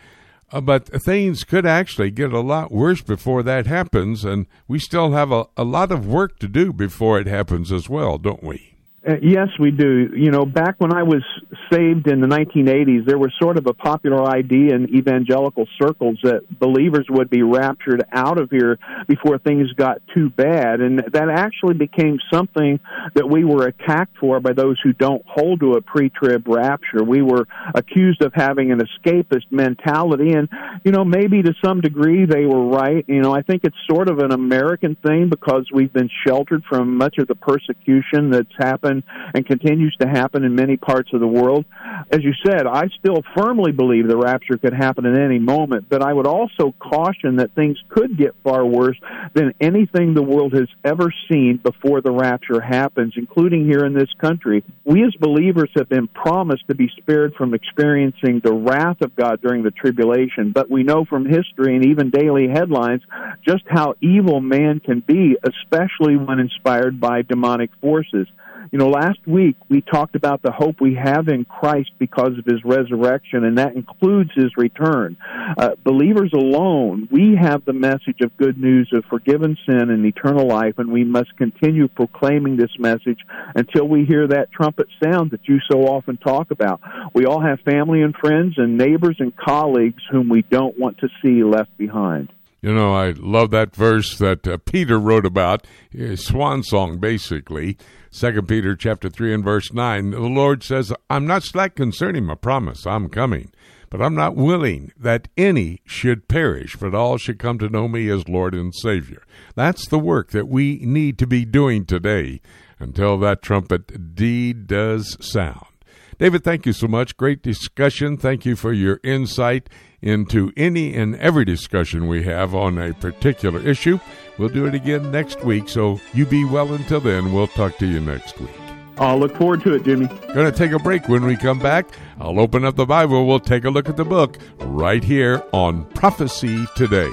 Uh, 0.53 0.61
but 0.61 0.87
things 1.03 1.43
could 1.43 1.67
actually 1.67 2.13
get 2.13 2.33
a 2.33 2.39
lot 2.39 2.71
worse 2.71 3.03
before 3.03 3.43
that 3.43 3.67
happens, 3.67 4.25
and 4.25 4.47
we 4.69 4.79
still 4.79 5.11
have 5.11 5.33
a, 5.33 5.47
a 5.57 5.65
lot 5.65 5.91
of 5.91 6.07
work 6.07 6.39
to 6.39 6.47
do 6.47 6.73
before 6.73 7.19
it 7.19 7.27
happens 7.27 7.73
as 7.73 7.89
well, 7.89 8.19
don't 8.19 8.45
we? 8.45 8.74
Uh, 9.07 9.17
yes, 9.21 9.49
we 9.61 9.71
do. 9.71 10.11
You 10.17 10.31
know, 10.31 10.47
back 10.47 10.77
when 10.79 10.95
I 10.95 11.03
was 11.03 11.23
saved 11.71 12.07
in 12.09 12.23
the 12.23 12.27
1980s, 12.27 13.05
there 13.05 13.19
was 13.19 13.31
sort 13.41 13.59
of 13.59 13.67
a 13.67 13.75
popular 13.75 14.27
idea 14.27 14.75
in 14.75 14.97
evangelical 14.97 15.67
circles 15.79 16.19
that 16.23 16.41
believers 16.59 17.07
would 17.11 17.29
be 17.29 17.43
raptured 17.43 18.03
out 18.13 18.41
of 18.41 18.51
here 18.51 18.79
before 19.07 19.39
things 19.39 19.71
got 19.73 20.01
too 20.15 20.31
bad. 20.31 20.81
And 20.81 21.01
that 21.13 21.29
actually 21.29 21.75
became 21.75 22.19
something 22.33 22.81
that 23.15 23.29
we 23.29 23.45
were 23.45 23.67
attacked 23.67 24.17
for 24.19 24.41
by 24.41 24.55
those 24.55 24.81
who 24.83 24.95
don't 24.95 25.23
hold 25.27 25.61
to 25.61 25.75
a 25.75 25.83
pre 25.83 26.09
trib 26.09 26.49
rapture. 26.49 27.05
We 27.05 27.21
were 27.21 27.47
accused 27.75 28.23
of 28.23 28.33
having 28.35 28.73
an 28.73 28.81
escapist 28.81 29.51
mentality. 29.51 30.33
And, 30.33 30.49
you 30.83 30.93
know, 30.93 31.05
maybe 31.05 31.43
to 31.43 31.53
some 31.63 31.83
degree 31.83 32.25
they 32.25 32.47
were 32.47 32.69
right. 32.69 33.05
You 33.07 33.21
know, 33.21 33.35
I 33.35 33.43
think 33.43 33.65
it's 33.65 33.77
sort 33.87 34.09
of 34.09 34.21
an 34.21 34.33
American 34.33 34.97
thing 35.07 35.29
because 35.29 35.69
we've 35.71 35.93
been 35.93 36.11
sheltered 36.27 36.63
from 36.71 36.97
much 36.97 37.19
of 37.19 37.29
the 37.29 37.35
persecution 37.35 38.31
that's 38.31 38.49
happened 38.57 38.94
happen 39.03 39.33
and 39.35 39.47
continues 39.47 39.97
to 40.01 40.09
happen 40.09 40.45
in 40.45 40.55
many 40.55 40.77
parts 40.77 41.11
of 41.13 41.21
the 41.21 41.27
world. 41.27 41.65
As 42.11 42.23
you 42.23 42.33
said, 42.47 42.67
I 42.67 42.85
still 42.99 43.23
firmly 43.37 43.73
believe 43.73 44.09
the 44.09 44.17
rapture 44.17 44.57
could 44.59 44.73
happen 44.73 45.07
at 45.07 45.19
any 45.19 45.39
moment, 45.39 45.87
but 45.89 46.03
I 46.03 46.13
would 46.13 46.27
also 46.27 46.75
caution 46.79 47.37
that 47.37 47.55
things 47.55 47.79
could 47.89 48.17
get 48.17 48.35
far 48.43 48.65
worse 48.65 48.99
than 49.35 49.55
anything 49.61 50.15
the 50.15 50.23
world 50.23 50.53
has 50.53 50.69
ever 50.85 51.13
seen 51.31 51.59
before 51.63 52.01
the 52.01 52.13
rapture 52.13 52.61
happens, 52.61 53.15
including 53.17 53.67
here 53.67 53.85
in 53.85 53.95
this 53.95 54.13
country. 54.21 54.63
We 54.85 55.05
as 55.05 55.15
believers 55.19 55.71
have 55.77 55.89
been 55.89 56.09
promised 56.09 56.69
to 56.69 56.75
be 56.75 56.91
spared 56.99 57.35
from 57.35 57.55
experiencing 57.55 58.41
the 58.43 58.55
wrath 58.55 59.01
of 59.01 59.17
God 59.17 59.41
during 59.41 59.63
the 59.63 59.71
tribulation, 59.71 60.53
but 60.53 60.71
we 60.71 60.83
know 60.83 61.05
from 61.05 61.27
history 61.27 61.75
and 61.75 61.87
even 61.87 62.11
daily 62.11 62.49
headlines 62.49 63.03
just 63.47 63.65
how 63.69 63.95
evil 64.01 64.41
man 64.41 64.81
can 64.81 65.01
be, 65.01 65.37
especially 65.43 66.17
when 66.17 66.39
inspired 66.39 67.01
by 67.01 67.23
demonic 67.23 67.71
forces. 67.81 68.27
You 68.71 68.79
know, 68.79 68.89
last 68.89 69.19
week 69.27 69.57
we 69.69 69.81
talked 69.81 70.17
about 70.17 70.43
the 70.43 70.53
hope 70.53 70.81
we 70.81 70.95
have 70.95 71.29
in 71.29 71.45
Christ 71.45 71.91
because 71.99 72.39
of 72.39 72.45
his 72.45 72.65
resurrection, 72.65 73.45
and 73.45 73.59
that 73.59 73.75
includes 73.75 74.31
his 74.35 74.57
return. 74.57 75.17
Uh, 75.57 75.71
believers 75.83 76.33
alone, 76.33 77.09
we 77.11 77.37
have 77.37 77.65
the 77.65 77.73
message 77.73 78.21
of 78.23 78.37
good 78.37 78.59
news 78.59 78.91
of 78.93 79.05
forgiven 79.07 79.57
sin 79.67 79.91
and 79.91 80.05
eternal 80.05 80.47
life, 80.47 80.79
and 80.79 80.91
we 80.91 81.05
must 81.05 81.37
continue 81.37 81.89
proclaiming 81.89 82.57
this 82.57 82.79
message 82.79 83.21
until 83.55 83.87
we 83.87 84.05
hear 84.05 84.27
that 84.29 84.51
trumpet 84.53 84.89
sound 85.03 85.33
that 85.33 85.47
you 85.49 85.59
so 85.71 85.83
often 85.83 86.17
talk 86.17 86.51
about. 86.51 86.81
We 87.15 87.27
all 87.27 87.41
have 87.41 87.61
family 87.61 88.03
and 88.03 88.15
friends 88.15 88.55
and 88.57 88.79
neighbors 88.79 89.17
and 89.19 89.37
colleagues 89.37 90.03
whom 90.11 90.29
we 90.29 90.43
don't 90.43 90.79
want 90.79 90.99
to 90.99 91.09
see 91.23 91.45
left 91.45 91.77
behind. 91.77 92.33
You 92.65 92.73
know, 92.73 92.95
I 92.95 93.11
love 93.11 93.51
that 93.51 93.77
verse 93.77 94.17
that 94.17 94.49
uh, 94.49 94.57
Peter 94.57 94.99
wrote 94.99 95.27
about, 95.27 95.67
his 95.91 96.25
swan 96.25 96.63
song, 96.63 96.97
basically. 96.97 97.77
Second 98.11 98.49
Peter 98.49 98.75
chapter 98.75 99.11
three 99.11 99.35
and 99.35 99.45
verse 99.45 99.71
nine. 99.75 100.13
The 100.13 100.21
Lord 100.21 100.63
says, 100.63 100.91
"I'm 101.11 101.27
not 101.27 101.43
slack 101.43 101.75
concerning 101.77 102.25
my 102.25 102.37
promise. 102.37 102.87
I'm 102.87 103.11
coming, 103.11 103.53
but 103.91 104.01
I'm 104.01 104.15
not 104.15 104.35
willing 104.35 104.93
that 104.97 105.29
any 105.37 105.83
should 105.85 106.27
perish, 106.27 106.75
but 106.77 106.95
all 106.95 107.19
should 107.19 107.39
come 107.39 107.59
to 107.59 107.69
know 107.69 107.87
me 107.87 108.09
as 108.09 108.31
Lord 108.31 108.55
and 108.55 108.75
Savior." 108.75 109.25
That's 109.55 109.87
the 109.87 109.99
work 109.99 110.31
that 110.31 110.49
we 110.49 110.79
need 110.87 111.19
to 111.19 111.27
be 111.27 111.45
doing 111.45 111.85
today 111.85 112.41
until 112.79 113.19
that 113.19 113.43
trumpet 113.43 114.15
deed 114.15 114.69
does 114.69 115.19
sound. 115.21 115.74
David, 116.19 116.45
thank 116.45 116.67
you 116.67 116.73
so 116.73 116.87
much. 116.87 117.17
Great 117.17 117.43
discussion. 117.43 118.17
Thank 118.17 118.45
you 118.47 118.57
for 118.57 118.73
your 118.73 119.01
insight 119.03 119.69
into 120.01 120.53
any 120.57 120.95
and 120.95 121.17
every 121.17 121.45
discussion 121.45 122.07
we 122.07 122.23
have 122.25 122.55
on 122.55 122.79
a 122.79 122.93
particular 122.95 123.61
issue. 123.61 123.99
We'll 124.39 124.51
do 124.51 124.67
it 124.67 124.75
again 124.75 125.11
next 125.11 125.43
week, 125.45 125.69
so 125.69 126.01
you 126.13 126.27
be 126.27 126.45
well 126.45 126.75
until 126.75 127.01
then. 127.01 127.33
We'll 127.33 127.47
talk 127.49 127.79
to 127.79 127.87
you 127.87 128.01
next 128.01 128.39
week. 128.39 128.51
I'll 128.99 129.19
look 129.19 129.37
forward 129.37 129.63
to 129.63 129.75
it, 129.75 129.85
Jimmy. 129.85 130.07
Going 130.07 130.51
to 130.51 130.53
take 130.53 130.71
a 130.71 130.79
break. 130.79 131.09
When 131.09 131.25
we 131.25 131.37
come 131.37 131.59
back, 131.59 131.89
I'll 132.21 132.39
open 132.39 132.65
up 132.65 132.77
the 132.77 132.87
Bible. 132.87 133.27
We'll 133.27 133.41
take 133.41 133.65
a 133.65 133.71
look 133.71 133.89
at 133.89 133.97
the 133.97 134.05
book 134.05 134.39
right 134.61 135.03
here 135.03 135.43
on 135.53 135.85
Prophecy 135.87 136.65
Today. 136.77 137.11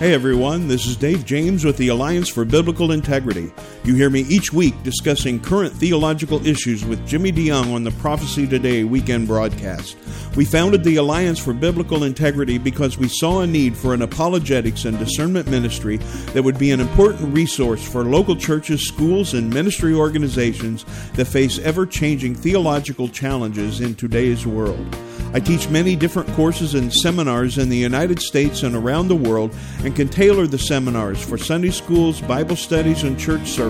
Hey 0.00 0.14
everyone, 0.14 0.66
this 0.66 0.86
is 0.86 0.96
Dave 0.96 1.26
James 1.26 1.62
with 1.62 1.76
the 1.76 1.88
Alliance 1.88 2.30
for 2.30 2.46
Biblical 2.46 2.92
Integrity. 2.92 3.52
You 3.82 3.94
hear 3.94 4.10
me 4.10 4.20
each 4.28 4.52
week 4.52 4.74
discussing 4.82 5.40
current 5.40 5.72
theological 5.72 6.46
issues 6.46 6.84
with 6.84 7.06
Jimmy 7.08 7.32
DeYoung 7.32 7.72
on 7.74 7.82
the 7.82 7.90
Prophecy 7.92 8.46
Today 8.46 8.84
weekend 8.84 9.26
broadcast. 9.26 9.96
We 10.36 10.44
founded 10.44 10.84
the 10.84 10.96
Alliance 10.96 11.38
for 11.38 11.54
Biblical 11.54 12.04
Integrity 12.04 12.58
because 12.58 12.98
we 12.98 13.08
saw 13.08 13.40
a 13.40 13.46
need 13.46 13.74
for 13.74 13.94
an 13.94 14.02
apologetics 14.02 14.84
and 14.84 14.98
discernment 14.98 15.48
ministry 15.48 15.96
that 16.34 16.42
would 16.42 16.58
be 16.58 16.72
an 16.72 16.80
important 16.80 17.34
resource 17.34 17.82
for 17.82 18.04
local 18.04 18.36
churches, 18.36 18.86
schools, 18.86 19.32
and 19.32 19.48
ministry 19.52 19.94
organizations 19.94 20.84
that 21.14 21.24
face 21.24 21.58
ever 21.60 21.86
changing 21.86 22.34
theological 22.34 23.08
challenges 23.08 23.80
in 23.80 23.94
today's 23.94 24.46
world. 24.46 24.94
I 25.32 25.40
teach 25.40 25.68
many 25.68 25.96
different 25.96 26.28
courses 26.30 26.74
and 26.74 26.92
seminars 26.92 27.56
in 27.56 27.68
the 27.68 27.76
United 27.76 28.20
States 28.20 28.62
and 28.62 28.74
around 28.74 29.08
the 29.08 29.16
world 29.16 29.54
and 29.84 29.94
can 29.94 30.08
tailor 30.08 30.46
the 30.46 30.58
seminars 30.58 31.22
for 31.22 31.38
Sunday 31.38 31.70
schools, 31.70 32.20
Bible 32.20 32.56
studies, 32.56 33.04
and 33.04 33.18
church 33.18 33.46
services 33.48 33.69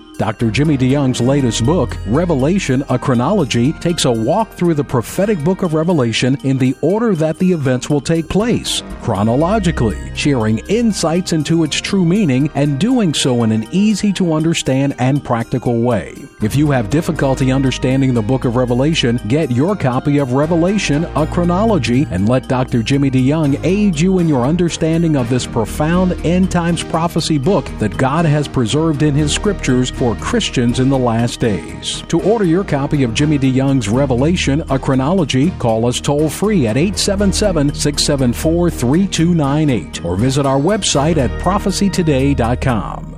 Dr. 0.21 0.51
Jimmy 0.51 0.77
DeYoung's 0.77 1.19
latest 1.19 1.65
book, 1.65 1.97
Revelation, 2.05 2.83
a 2.89 2.99
Chronology, 2.99 3.73
takes 3.73 4.05
a 4.05 4.11
walk 4.11 4.51
through 4.51 4.75
the 4.75 4.83
prophetic 4.83 5.43
book 5.43 5.63
of 5.63 5.73
Revelation 5.73 6.37
in 6.43 6.59
the 6.59 6.77
order 6.81 7.15
that 7.15 7.39
the 7.39 7.51
events 7.51 7.89
will 7.89 8.01
take 8.01 8.29
place, 8.29 8.83
chronologically, 9.01 10.15
sharing 10.15 10.59
insights 10.67 11.33
into 11.33 11.63
its 11.63 11.81
true 11.81 12.05
meaning 12.05 12.51
and 12.53 12.79
doing 12.79 13.15
so 13.15 13.41
in 13.41 13.51
an 13.51 13.67
easy 13.71 14.13
to 14.13 14.33
understand 14.33 14.93
and 14.99 15.23
practical 15.23 15.81
way. 15.81 16.13
If 16.41 16.55
you 16.55 16.71
have 16.71 16.89
difficulty 16.89 17.51
understanding 17.51 18.15
the 18.15 18.21
book 18.23 18.45
of 18.45 18.55
Revelation, 18.55 19.21
get 19.27 19.51
your 19.51 19.75
copy 19.75 20.17
of 20.17 20.33
Revelation, 20.33 21.03
a 21.15 21.27
Chronology, 21.27 22.07
and 22.09 22.27
let 22.27 22.47
Dr. 22.47 22.81
Jimmy 22.81 23.11
DeYoung 23.11 23.63
aid 23.63 23.99
you 23.99 24.17
in 24.17 24.27
your 24.27 24.45
understanding 24.45 25.17
of 25.17 25.29
this 25.29 25.45
profound 25.45 26.13
end 26.25 26.49
times 26.49 26.83
prophecy 26.83 27.37
book 27.37 27.65
that 27.77 27.95
God 27.95 28.25
has 28.25 28.47
preserved 28.47 29.03
in 29.03 29.13
His 29.13 29.31
scriptures 29.31 29.91
for 29.91 30.15
Christians 30.15 30.79
in 30.79 30.89
the 30.89 30.97
last 30.97 31.39
days. 31.39 32.01
To 32.07 32.19
order 32.23 32.45
your 32.45 32.63
copy 32.63 33.03
of 33.03 33.13
Jimmy 33.13 33.37
DeYoung's 33.37 33.87
Revelation, 33.87 34.63
a 34.71 34.79
chronology, 34.79 35.51
call 35.59 35.85
us 35.85 36.01
toll 36.01 36.27
free 36.27 36.65
at 36.65 36.75
877 36.75 37.75
674 37.75 38.71
3298 38.71 40.03
or 40.03 40.15
visit 40.15 40.47
our 40.47 40.59
website 40.59 41.17
at 41.17 41.29
prophecytoday.com. 41.39 43.11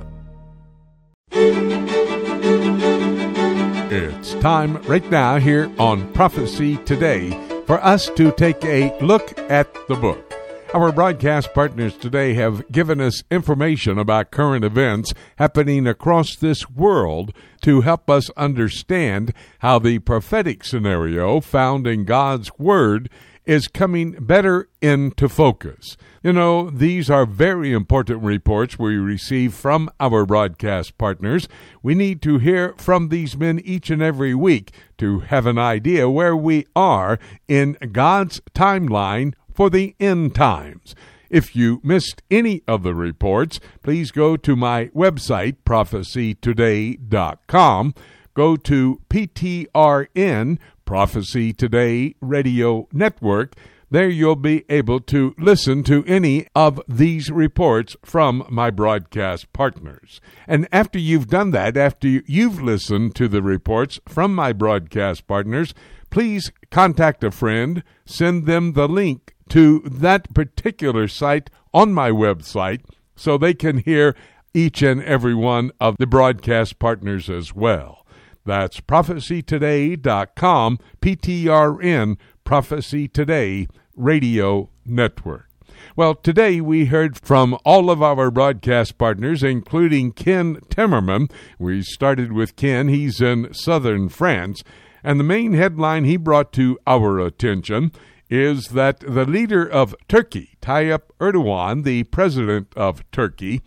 Time 4.44 4.76
right 4.82 5.10
now 5.10 5.38
here 5.38 5.72
on 5.78 6.12
Prophecy 6.12 6.76
Today 6.84 7.30
for 7.64 7.82
us 7.82 8.10
to 8.10 8.30
take 8.30 8.62
a 8.62 8.94
look 9.00 9.38
at 9.50 9.72
the 9.88 9.94
book. 9.94 10.34
Our 10.74 10.92
broadcast 10.92 11.54
partners 11.54 11.96
today 11.96 12.34
have 12.34 12.70
given 12.70 13.00
us 13.00 13.22
information 13.30 13.98
about 13.98 14.32
current 14.32 14.62
events 14.62 15.14
happening 15.36 15.86
across 15.86 16.36
this 16.36 16.68
world 16.68 17.32
to 17.62 17.80
help 17.80 18.10
us 18.10 18.28
understand 18.36 19.32
how 19.60 19.78
the 19.78 20.00
prophetic 20.00 20.62
scenario 20.62 21.40
found 21.40 21.86
in 21.86 22.04
God's 22.04 22.50
Word 22.58 23.08
is 23.46 23.68
coming 23.68 24.12
better 24.12 24.68
into 24.80 25.28
focus. 25.28 25.96
You 26.22 26.32
know, 26.32 26.70
these 26.70 27.10
are 27.10 27.26
very 27.26 27.72
important 27.72 28.22
reports 28.22 28.78
we 28.78 28.96
receive 28.96 29.54
from 29.54 29.90
our 30.00 30.24
broadcast 30.24 30.96
partners. 30.96 31.48
We 31.82 31.94
need 31.94 32.22
to 32.22 32.38
hear 32.38 32.74
from 32.78 33.08
these 33.08 33.36
men 33.36 33.60
each 33.64 33.90
and 33.90 34.02
every 34.02 34.34
week 34.34 34.72
to 34.98 35.20
have 35.20 35.46
an 35.46 35.58
idea 35.58 36.08
where 36.08 36.36
we 36.36 36.66
are 36.74 37.18
in 37.46 37.76
God's 37.92 38.40
timeline 38.54 39.34
for 39.52 39.68
the 39.68 39.94
end 40.00 40.34
times. 40.34 40.94
If 41.30 41.56
you 41.56 41.80
missed 41.82 42.22
any 42.30 42.62
of 42.68 42.82
the 42.82 42.94
reports, 42.94 43.58
please 43.82 44.10
go 44.10 44.36
to 44.36 44.56
my 44.56 44.90
website, 44.94 45.56
prophecytoday.com. 45.66 47.94
Go 48.34 48.56
to 48.56 49.00
PTRN, 49.08 50.58
Prophecy 50.84 51.52
Today 51.52 52.14
Radio 52.20 52.88
Network. 52.92 53.54
There 53.90 54.08
you'll 54.08 54.36
be 54.36 54.64
able 54.68 55.00
to 55.00 55.34
listen 55.38 55.84
to 55.84 56.04
any 56.06 56.46
of 56.54 56.80
these 56.88 57.30
reports 57.30 57.96
from 58.04 58.44
my 58.50 58.70
broadcast 58.70 59.52
partners. 59.52 60.20
And 60.48 60.66
after 60.72 60.98
you've 60.98 61.28
done 61.28 61.52
that, 61.52 61.76
after 61.76 62.08
you've 62.08 62.60
listened 62.60 63.14
to 63.16 63.28
the 63.28 63.42
reports 63.42 64.00
from 64.06 64.34
my 64.34 64.52
broadcast 64.52 65.26
partners, 65.26 65.74
please 66.10 66.50
contact 66.70 67.22
a 67.22 67.30
friend, 67.30 67.82
send 68.04 68.46
them 68.46 68.72
the 68.72 68.88
link 68.88 69.34
to 69.50 69.80
that 69.80 70.32
particular 70.34 71.06
site 71.06 71.50
on 71.72 71.92
my 71.92 72.10
website 72.10 72.80
so 73.16 73.38
they 73.38 73.54
can 73.54 73.78
hear 73.78 74.16
each 74.52 74.82
and 74.82 75.02
every 75.02 75.34
one 75.34 75.72
of 75.80 75.96
the 75.98 76.06
broadcast 76.06 76.78
partners 76.78 77.28
as 77.28 77.54
well. 77.54 78.03
That's 78.46 78.80
prophecytoday.com, 78.80 80.78
PTRN, 81.00 82.16
Prophecy 82.44 83.08
Today 83.08 83.66
Radio 83.96 84.68
Network. 84.84 85.48
Well, 85.96 86.14
today 86.14 86.60
we 86.60 86.86
heard 86.86 87.16
from 87.16 87.56
all 87.64 87.90
of 87.90 88.02
our 88.02 88.30
broadcast 88.30 88.98
partners, 88.98 89.42
including 89.42 90.12
Ken 90.12 90.56
Timmerman. 90.68 91.30
We 91.58 91.82
started 91.82 92.32
with 92.32 92.56
Ken, 92.56 92.88
he's 92.88 93.22
in 93.22 93.54
southern 93.54 94.10
France, 94.10 94.62
and 95.02 95.18
the 95.18 95.24
main 95.24 95.54
headline 95.54 96.04
he 96.04 96.18
brought 96.18 96.52
to 96.54 96.78
our 96.86 97.18
attention 97.20 97.92
is 98.28 98.68
that 98.68 99.00
the 99.00 99.24
leader 99.24 99.66
of 99.66 99.94
Turkey, 100.08 100.56
Tayyip 100.60 101.02
Erdogan, 101.20 101.84
the 101.84 102.04
president 102.04 102.68
of 102.76 103.08
Turkey, 103.10 103.62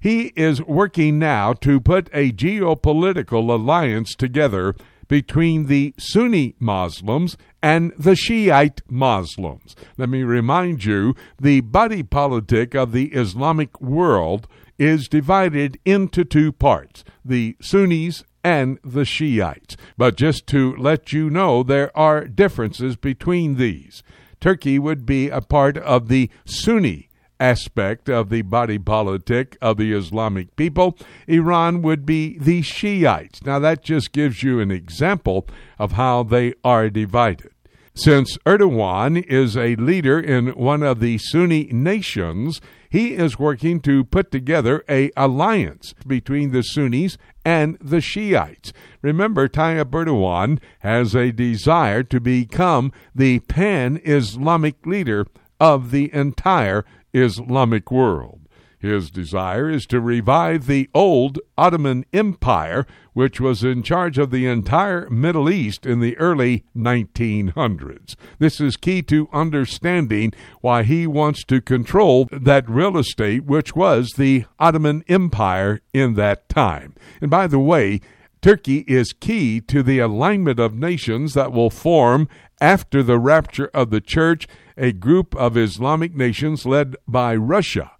he 0.00 0.32
is 0.36 0.62
working 0.62 1.18
now 1.18 1.52
to 1.54 1.80
put 1.80 2.08
a 2.12 2.32
geopolitical 2.32 3.50
alliance 3.50 4.14
together 4.14 4.74
between 5.08 5.66
the 5.66 5.94
Sunni 5.98 6.54
Muslims 6.58 7.36
and 7.62 7.92
the 7.98 8.16
Shiite 8.16 8.82
Muslims. 8.88 9.76
Let 9.96 10.08
me 10.08 10.22
remind 10.22 10.84
you 10.84 11.14
the 11.40 11.60
body 11.60 12.02
politic 12.02 12.74
of 12.74 12.92
the 12.92 13.06
Islamic 13.12 13.80
world 13.80 14.48
is 14.78 15.08
divided 15.08 15.78
into 15.84 16.24
two 16.24 16.52
parts 16.52 17.04
the 17.24 17.56
Sunnis 17.60 18.24
and 18.44 18.78
the 18.84 19.04
Shiites. 19.04 19.76
But 19.96 20.16
just 20.16 20.46
to 20.48 20.76
let 20.76 21.12
you 21.12 21.30
know, 21.30 21.62
there 21.62 21.96
are 21.96 22.26
differences 22.26 22.96
between 22.96 23.56
these. 23.56 24.02
Turkey 24.40 24.78
would 24.78 25.06
be 25.06 25.28
a 25.28 25.40
part 25.40 25.78
of 25.78 26.08
the 26.08 26.30
Sunni 26.44 27.05
aspect 27.38 28.08
of 28.08 28.28
the 28.28 28.42
body 28.42 28.78
politic 28.78 29.56
of 29.60 29.76
the 29.76 29.92
Islamic 29.92 30.54
people. 30.56 30.96
Iran 31.26 31.82
would 31.82 32.06
be 32.06 32.38
the 32.38 32.62
Shiites. 32.62 33.44
Now, 33.44 33.58
that 33.58 33.82
just 33.82 34.12
gives 34.12 34.42
you 34.42 34.60
an 34.60 34.70
example 34.70 35.46
of 35.78 35.92
how 35.92 36.22
they 36.22 36.54
are 36.64 36.90
divided. 36.90 37.50
Since 37.94 38.36
Erdogan 38.44 39.24
is 39.24 39.56
a 39.56 39.74
leader 39.76 40.20
in 40.20 40.48
one 40.48 40.82
of 40.82 41.00
the 41.00 41.16
Sunni 41.16 41.64
nations, 41.72 42.60
he 42.90 43.14
is 43.14 43.38
working 43.38 43.80
to 43.80 44.04
put 44.04 44.30
together 44.30 44.84
a 44.86 45.10
alliance 45.16 45.94
between 46.06 46.52
the 46.52 46.62
Sunnis 46.62 47.16
and 47.42 47.78
the 47.80 48.02
Shiites. 48.02 48.74
Remember, 49.00 49.48
Tayyip 49.48 49.90
Erdogan 49.90 50.60
has 50.80 51.14
a 51.14 51.32
desire 51.32 52.02
to 52.02 52.20
become 52.20 52.92
the 53.14 53.38
pan 53.40 53.98
Islamic 54.04 54.84
leader 54.84 55.26
of 55.58 55.90
the 55.90 56.12
entire 56.12 56.84
Islamic 57.16 57.90
world. 57.90 58.40
His 58.78 59.10
desire 59.10 59.70
is 59.70 59.86
to 59.86 60.00
revive 60.00 60.66
the 60.66 60.90
old 60.94 61.38
Ottoman 61.56 62.04
Empire, 62.12 62.86
which 63.14 63.40
was 63.40 63.64
in 63.64 63.82
charge 63.82 64.18
of 64.18 64.30
the 64.30 64.46
entire 64.46 65.08
Middle 65.08 65.48
East 65.48 65.86
in 65.86 66.00
the 66.00 66.16
early 66.18 66.64
1900s. 66.76 68.16
This 68.38 68.60
is 68.60 68.76
key 68.76 69.00
to 69.02 69.28
understanding 69.32 70.32
why 70.60 70.82
he 70.82 71.06
wants 71.06 71.42
to 71.44 71.62
control 71.62 72.28
that 72.30 72.68
real 72.68 72.98
estate, 72.98 73.44
which 73.44 73.74
was 73.74 74.10
the 74.16 74.44
Ottoman 74.58 75.02
Empire 75.08 75.80
in 75.94 76.14
that 76.14 76.48
time. 76.50 76.94
And 77.22 77.30
by 77.30 77.46
the 77.46 77.58
way, 77.58 78.00
Turkey 78.42 78.84
is 78.86 79.14
key 79.14 79.60
to 79.62 79.82
the 79.82 79.98
alignment 79.98 80.60
of 80.60 80.74
nations 80.74 81.32
that 81.34 81.50
will 81.50 81.70
form 81.70 82.28
after 82.60 83.02
the 83.02 83.18
rapture 83.18 83.70
of 83.74 83.90
the 83.90 84.00
church, 84.00 84.46
a 84.76 84.92
group 84.92 85.34
of 85.36 85.56
Islamic 85.56 86.14
nations 86.14 86.66
led 86.66 86.96
by 87.06 87.34
Russia 87.34 87.92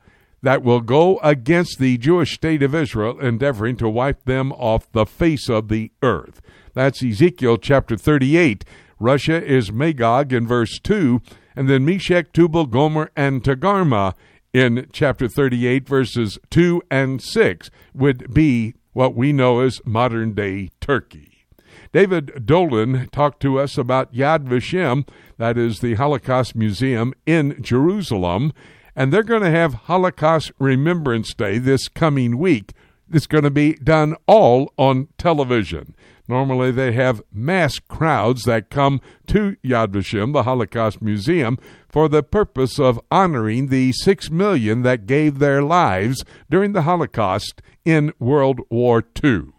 that 0.43 0.63
will 0.63 0.81
go 0.81 1.19
against 1.19 1.79
the 1.79 1.99
Jewish 1.99 2.35
state 2.35 2.63
of 2.63 2.75
Israel, 2.75 3.19
endeavoring 3.19 3.77
to 3.79 3.89
wipe 3.89 4.25
them 4.25 4.53
off 4.53 4.91
the 4.93 5.07
face 5.07 5.49
of 5.49 5.69
the 5.69 5.91
earth. 6.03 6.41
That's 6.75 7.03
Ezekiel 7.03 7.57
chapter 7.59 7.97
38. 7.97 8.65
Russia 8.99 9.45
is 9.45 9.73
Magog 9.73 10.33
in 10.33 10.47
verse 10.47 10.79
2, 10.79 11.21
and 11.55 11.69
then 11.69 11.85
Meshech, 11.85 12.33
Tubal, 12.33 12.67
Gomer, 12.67 13.11
and 13.17 13.43
Togarmah 13.43 14.15
in 14.53 14.89
chapter 14.93 15.29
38, 15.29 15.89
verses 15.89 16.39
2 16.51 16.83
and 16.91 17.21
6 17.21 17.71
would 17.95 18.33
be 18.33 18.75
what 18.93 19.15
we 19.15 19.33
know 19.33 19.61
as 19.61 19.81
modern 19.85 20.33
day 20.33 20.71
Turkey. 20.81 21.47
David 21.93 22.47
Dolan 22.47 23.09
talked 23.11 23.41
to 23.41 23.59
us 23.59 23.77
about 23.77 24.15
Yad 24.15 24.45
Vashem, 24.45 25.07
that 25.39 25.59
is 25.59 25.81
the 25.81 25.95
Holocaust 25.95 26.55
Museum 26.55 27.13
in 27.27 27.63
Jerusalem, 27.63 28.53
and 28.95 29.13
they're 29.13 29.23
going 29.23 29.43
to 29.43 29.51
have 29.51 29.75
Holocaust 29.75 30.53
Remembrance 30.59 31.35
Day 31.35 31.59
this 31.59 31.89
coming 31.89 32.39
week. 32.39 32.73
It's 33.13 33.27
going 33.27 33.45
to 33.45 33.51
be 33.51 33.75
done 33.75 34.17
all 34.27 34.73
on 34.79 35.09
television. 35.19 35.95
Normally, 36.29 36.73
they 36.73 36.93
have 36.93 37.23
mass 37.33 37.79
crowds 37.79 38.43
that 38.45 38.71
come 38.71 39.01
to 39.29 39.57
Yad 39.65 39.89
Vashem, 39.89 40.33
the 40.33 40.43
Holocaust 40.43 41.01
Museum, 41.01 41.57
for 41.89 42.09
the 42.09 42.23
purpose 42.23 42.81
of 42.81 43.01
honoring 43.11 43.69
the 43.69 43.93
six 43.93 44.29
million 44.31 44.83
that 44.83 45.07
gave 45.07 45.39
their 45.39 45.63
lives 45.63 46.25
during 46.51 46.73
the 46.73 46.83
Holocaust 46.83 47.63
in 47.85 48.13
World 48.19 48.61
War 48.71 49.05
II. 49.23 49.53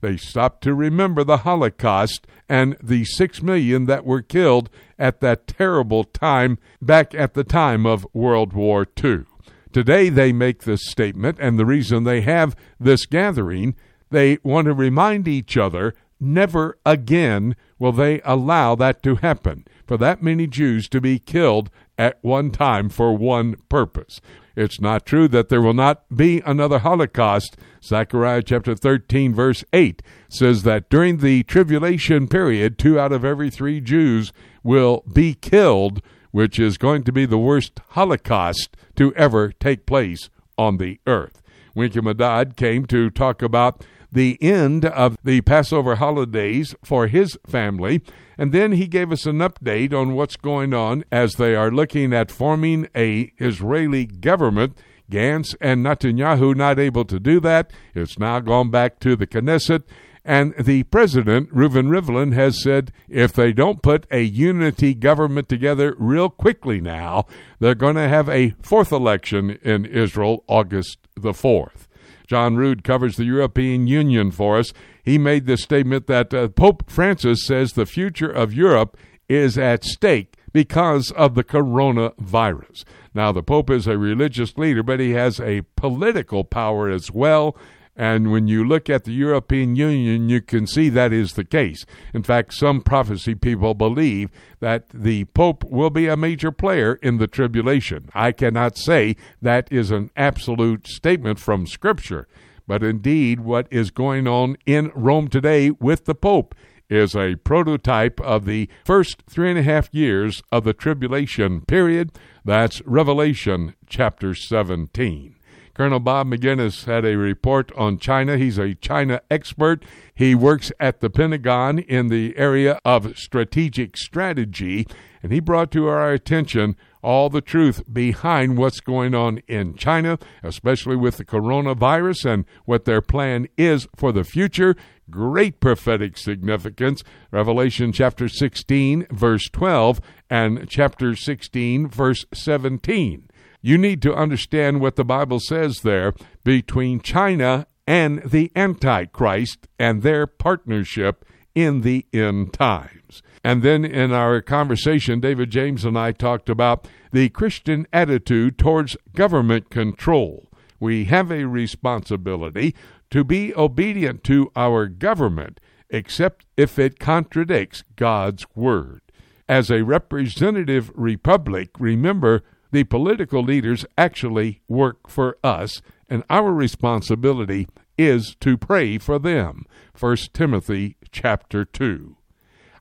They 0.00 0.16
stopped 0.16 0.62
to 0.62 0.74
remember 0.74 1.24
the 1.24 1.38
Holocaust 1.38 2.26
and 2.48 2.76
the 2.82 3.04
six 3.04 3.42
million 3.42 3.86
that 3.86 4.06
were 4.06 4.22
killed 4.22 4.70
at 4.98 5.20
that 5.20 5.46
terrible 5.46 6.04
time 6.04 6.58
back 6.80 7.14
at 7.14 7.34
the 7.34 7.44
time 7.44 7.86
of 7.86 8.06
World 8.12 8.52
War 8.52 8.86
II. 9.02 9.24
Today 9.72 10.08
they 10.08 10.32
make 10.32 10.62
this 10.62 10.86
statement, 10.86 11.38
and 11.40 11.58
the 11.58 11.66
reason 11.66 12.04
they 12.04 12.22
have 12.22 12.56
this 12.80 13.04
gathering, 13.04 13.74
they 14.10 14.38
want 14.42 14.66
to 14.66 14.72
remind 14.72 15.28
each 15.28 15.56
other 15.56 15.94
never 16.18 16.78
again 16.86 17.54
will 17.78 17.92
they 17.92 18.20
allow 18.22 18.74
that 18.74 19.02
to 19.02 19.16
happen, 19.16 19.66
for 19.86 19.96
that 19.98 20.22
many 20.22 20.46
Jews 20.46 20.88
to 20.88 21.00
be 21.00 21.18
killed 21.18 21.70
at 21.98 22.18
one 22.22 22.50
time 22.50 22.88
for 22.88 23.16
one 23.16 23.56
purpose. 23.68 24.20
It's 24.56 24.80
not 24.80 25.04
true 25.04 25.28
that 25.28 25.50
there 25.50 25.60
will 25.60 25.74
not 25.74 26.04
be 26.14 26.40
another 26.46 26.78
Holocaust. 26.78 27.58
Zechariah 27.84 28.42
chapter 28.42 28.74
13, 28.74 29.34
verse 29.34 29.62
8 29.74 30.00
says 30.30 30.62
that 30.62 30.88
during 30.88 31.18
the 31.18 31.42
tribulation 31.42 32.26
period, 32.26 32.78
two 32.78 32.98
out 32.98 33.12
of 33.12 33.24
every 33.24 33.50
three 33.50 33.82
Jews 33.82 34.32
will 34.66 35.04
be 35.10 35.34
killed, 35.34 36.02
which 36.32 36.58
is 36.58 36.76
going 36.76 37.04
to 37.04 37.12
be 37.12 37.24
the 37.24 37.38
worst 37.38 37.80
Holocaust 37.90 38.76
to 38.96 39.14
ever 39.14 39.52
take 39.52 39.86
place 39.86 40.28
on 40.58 40.76
the 40.76 41.00
earth. 41.06 41.40
Winky 41.74 42.00
Medad 42.00 42.56
came 42.56 42.86
to 42.86 43.10
talk 43.10 43.42
about 43.42 43.84
the 44.10 44.38
end 44.42 44.84
of 44.84 45.16
the 45.22 45.42
Passover 45.42 45.96
holidays 45.96 46.74
for 46.82 47.06
his 47.06 47.38
family. 47.46 48.02
And 48.38 48.52
then 48.52 48.72
he 48.72 48.86
gave 48.86 49.12
us 49.12 49.26
an 49.26 49.38
update 49.38 49.92
on 49.92 50.14
what's 50.14 50.36
going 50.36 50.72
on 50.74 51.04
as 51.12 51.34
they 51.34 51.54
are 51.54 51.70
looking 51.70 52.12
at 52.12 52.30
forming 52.30 52.88
a 52.94 53.32
Israeli 53.38 54.06
government. 54.06 54.76
Gantz 55.10 55.54
and 55.60 55.84
Netanyahu 55.84 56.54
not 56.56 56.78
able 56.78 57.04
to 57.04 57.20
do 57.20 57.40
that. 57.40 57.70
It's 57.94 58.18
now 58.18 58.40
gone 58.40 58.70
back 58.70 58.98
to 59.00 59.16
the 59.16 59.26
Knesset. 59.26 59.84
And 60.26 60.54
the 60.58 60.82
president, 60.82 61.54
Reuven 61.54 61.88
Rivlin, 61.88 62.34
has 62.34 62.60
said 62.60 62.90
if 63.08 63.32
they 63.32 63.52
don't 63.52 63.80
put 63.80 64.08
a 64.10 64.22
unity 64.22 64.92
government 64.92 65.48
together 65.48 65.94
real 65.98 66.30
quickly 66.30 66.80
now, 66.80 67.26
they're 67.60 67.76
going 67.76 67.94
to 67.94 68.08
have 68.08 68.28
a 68.28 68.50
fourth 68.60 68.90
election 68.90 69.50
in 69.62 69.84
Israel 69.84 70.42
August 70.48 70.98
the 71.14 71.30
4th. 71.30 71.86
John 72.26 72.56
Rood 72.56 72.82
covers 72.82 73.16
the 73.16 73.24
European 73.24 73.86
Union 73.86 74.32
for 74.32 74.58
us. 74.58 74.72
He 75.04 75.16
made 75.16 75.46
the 75.46 75.56
statement 75.56 76.08
that 76.08 76.34
uh, 76.34 76.48
Pope 76.48 76.90
Francis 76.90 77.46
says 77.46 77.74
the 77.74 77.86
future 77.86 78.28
of 78.28 78.52
Europe 78.52 78.96
is 79.28 79.56
at 79.56 79.84
stake 79.84 80.34
because 80.52 81.12
of 81.12 81.36
the 81.36 81.44
coronavirus. 81.44 82.82
Now, 83.14 83.30
the 83.30 83.44
Pope 83.44 83.70
is 83.70 83.86
a 83.86 83.96
religious 83.96 84.58
leader, 84.58 84.82
but 84.82 84.98
he 84.98 85.12
has 85.12 85.38
a 85.38 85.62
political 85.76 86.42
power 86.42 86.90
as 86.90 87.12
well. 87.12 87.56
And 87.96 88.30
when 88.30 88.46
you 88.46 88.62
look 88.62 88.90
at 88.90 89.04
the 89.04 89.12
European 89.12 89.74
Union, 89.74 90.28
you 90.28 90.42
can 90.42 90.66
see 90.66 90.90
that 90.90 91.12
is 91.12 91.32
the 91.32 91.44
case. 91.44 91.86
In 92.12 92.22
fact, 92.22 92.52
some 92.52 92.82
prophecy 92.82 93.34
people 93.34 93.72
believe 93.72 94.30
that 94.60 94.90
the 94.90 95.24
Pope 95.26 95.64
will 95.64 95.88
be 95.88 96.06
a 96.06 96.16
major 96.16 96.52
player 96.52 96.98
in 97.02 97.16
the 97.16 97.26
tribulation. 97.26 98.10
I 98.14 98.32
cannot 98.32 98.76
say 98.76 99.16
that 99.40 99.72
is 99.72 99.90
an 99.90 100.10
absolute 100.14 100.86
statement 100.86 101.38
from 101.38 101.66
Scripture, 101.66 102.28
but 102.66 102.82
indeed, 102.82 103.40
what 103.40 103.66
is 103.70 103.90
going 103.90 104.28
on 104.28 104.58
in 104.66 104.92
Rome 104.94 105.28
today 105.28 105.70
with 105.70 106.04
the 106.04 106.14
Pope 106.14 106.54
is 106.88 107.16
a 107.16 107.36
prototype 107.36 108.20
of 108.20 108.44
the 108.44 108.68
first 108.84 109.22
three 109.28 109.50
and 109.50 109.58
a 109.58 109.62
half 109.62 109.88
years 109.92 110.42
of 110.52 110.64
the 110.64 110.72
tribulation 110.72 111.62
period. 111.62 112.12
That's 112.44 112.82
Revelation 112.82 113.74
chapter 113.88 114.34
17. 114.34 115.35
Colonel 115.76 116.00
Bob 116.00 116.28
Maginnis 116.28 116.86
had 116.86 117.04
a 117.04 117.18
report 117.18 117.70
on 117.76 117.98
China. 117.98 118.38
He's 118.38 118.56
a 118.56 118.74
China 118.74 119.20
expert. 119.30 119.84
He 120.14 120.34
works 120.34 120.72
at 120.80 121.00
the 121.00 121.10
Pentagon 121.10 121.80
in 121.80 122.08
the 122.08 122.34
area 122.38 122.80
of 122.82 123.18
strategic 123.18 123.98
strategy, 123.98 124.86
and 125.22 125.32
he 125.32 125.38
brought 125.38 125.70
to 125.72 125.86
our 125.86 126.14
attention 126.14 126.76
all 127.02 127.28
the 127.28 127.42
truth 127.42 127.82
behind 127.92 128.56
what's 128.56 128.80
going 128.80 129.14
on 129.14 129.42
in 129.48 129.74
China, 129.74 130.18
especially 130.42 130.96
with 130.96 131.18
the 131.18 131.26
coronavirus 131.26 132.24
and 132.24 132.46
what 132.64 132.86
their 132.86 133.02
plan 133.02 133.46
is 133.58 133.86
for 133.94 134.12
the 134.12 134.24
future. 134.24 134.76
Great 135.10 135.60
prophetic 135.60 136.16
significance. 136.16 137.04
Revelation 137.30 137.92
chapter 137.92 138.30
16, 138.30 139.08
verse 139.10 139.46
12, 139.52 140.00
and 140.30 140.70
chapter 140.70 141.14
16, 141.14 141.86
verse 141.86 142.24
17. 142.32 143.25
You 143.66 143.78
need 143.78 144.00
to 144.02 144.14
understand 144.14 144.80
what 144.80 144.94
the 144.94 145.04
Bible 145.04 145.40
says 145.40 145.80
there 145.80 146.14
between 146.44 147.00
China 147.00 147.66
and 147.84 148.22
the 148.22 148.52
Antichrist 148.54 149.66
and 149.76 150.04
their 150.04 150.28
partnership 150.28 151.24
in 151.52 151.80
the 151.80 152.06
end 152.12 152.52
times. 152.52 153.24
And 153.42 153.64
then 153.64 153.84
in 153.84 154.12
our 154.12 154.40
conversation, 154.40 155.18
David 155.18 155.50
James 155.50 155.84
and 155.84 155.98
I 155.98 156.12
talked 156.12 156.48
about 156.48 156.86
the 157.10 157.28
Christian 157.30 157.88
attitude 157.92 158.56
towards 158.56 158.96
government 159.16 159.68
control. 159.68 160.48
We 160.78 161.06
have 161.06 161.32
a 161.32 161.48
responsibility 161.48 162.72
to 163.10 163.24
be 163.24 163.52
obedient 163.56 164.22
to 164.24 164.52
our 164.54 164.86
government, 164.86 165.58
except 165.90 166.46
if 166.56 166.78
it 166.78 167.00
contradicts 167.00 167.82
God's 167.96 168.46
word. 168.54 169.00
As 169.48 169.72
a 169.72 169.82
representative 169.82 170.92
republic, 170.94 171.70
remember 171.80 172.44
the 172.76 172.84
political 172.84 173.42
leaders 173.42 173.86
actually 173.96 174.60
work 174.68 175.08
for 175.08 175.38
us, 175.42 175.80
and 176.10 176.22
our 176.28 176.52
responsibility 176.52 177.66
is 177.96 178.36
to 178.38 178.58
pray 178.58 178.98
for 178.98 179.18
them. 179.18 179.64
1 179.98 180.16
Timothy 180.34 180.98
chapter 181.10 181.64
2. 181.64 182.18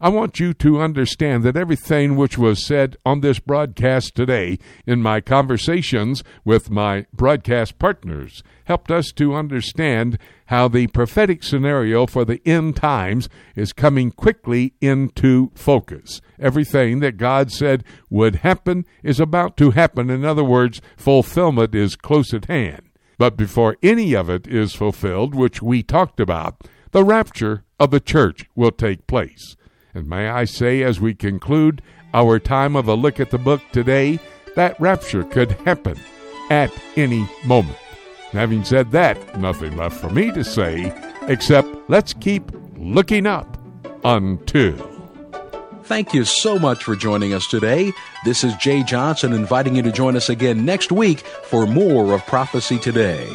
I 0.02 0.10
want 0.10 0.42
you 0.42 0.54
to 0.56 0.82
understand 0.82 1.44
that 1.44 1.56
everything 1.56 2.18
which 2.18 2.38
was 2.38 2.66
said 2.66 2.98
on 3.06 3.22
this 3.22 3.40
broadcast 3.40 4.14
today 4.14 4.60
in 4.86 5.02
my 5.02 5.22
conversations 5.22 6.22
with 6.44 6.70
my 6.70 7.06
broadcast 7.14 7.80
partners 7.80 8.44
helped 8.66 8.92
us 8.92 9.14
to 9.14 9.34
understand 9.34 10.18
how 10.48 10.68
the 10.68 10.88
prophetic 10.88 11.44
scenario 11.44 12.06
for 12.06 12.26
the 12.26 12.42
end 12.46 12.76
times 12.76 13.30
is 13.56 13.72
coming 13.72 14.12
quickly 14.12 14.74
into 14.82 15.50
focus. 15.56 16.20
Everything 16.40 17.00
that 17.00 17.16
God 17.16 17.50
said 17.50 17.86
would 18.10 18.38
happen 18.38 18.86
is 19.02 19.22
about 19.22 19.56
to 19.58 19.72
happen. 19.72 20.10
In 20.10 20.26
other 20.26 20.44
words, 20.44 20.82
fulfillment 20.98 21.74
is 21.74 21.96
close 21.96 22.34
at 22.34 22.46
hand. 22.46 22.90
But 23.18 23.38
before 23.38 23.78
any 23.82 24.14
of 24.14 24.30
it 24.30 24.46
is 24.46 24.76
fulfilled, 24.76 25.34
which 25.34 25.62
we 25.62 25.84
talked 25.84 26.20
about, 26.20 26.62
the 26.92 27.06
rapture 27.06 27.64
of 27.80 27.92
the 27.92 28.02
church 28.02 28.46
will 28.56 28.72
take 28.72 29.08
place. 29.08 29.56
And 29.96 30.08
may 30.08 30.28
I 30.28 30.44
say, 30.44 30.84
as 30.84 31.00
we 31.00 31.16
conclude 31.16 31.82
our 32.14 32.38
time 32.38 32.76
of 32.76 32.90
a 32.90 32.96
look 32.96 33.20
at 33.20 33.32
the 33.32 33.38
book 33.38 33.62
today, 33.72 34.20
that 34.56 34.80
rapture 34.80 35.24
could 35.24 35.52
happen 35.52 35.98
at 36.50 36.72
any 36.98 37.28
moment. 37.46 37.78
Having 38.32 38.66
said 38.66 38.92
that, 38.92 39.40
nothing 39.40 39.78
left 39.78 39.96
for 39.96 40.10
me 40.10 40.32
to 40.34 40.44
say 40.44 40.94
except 41.28 41.70
let's 41.90 42.14
keep 42.14 42.52
looking 42.76 43.26
up 43.26 43.58
until. 44.04 44.92
Thank 45.84 46.14
you 46.14 46.26
so 46.26 46.60
much 46.60 46.84
for 46.84 46.96
joining 46.96 47.34
us 47.34 47.48
today. 47.48 47.94
This 48.26 48.44
is 48.44 48.56
Jay 48.56 48.84
Johnson 48.84 49.32
inviting 49.32 49.76
you 49.76 49.82
to 49.84 49.92
join 49.92 50.18
us 50.18 50.30
again 50.30 50.66
next 50.66 50.92
week 50.92 51.20
for 51.20 51.66
more 51.66 52.14
of 52.14 52.26
Prophecy 52.26 52.80
Today. 52.80 53.26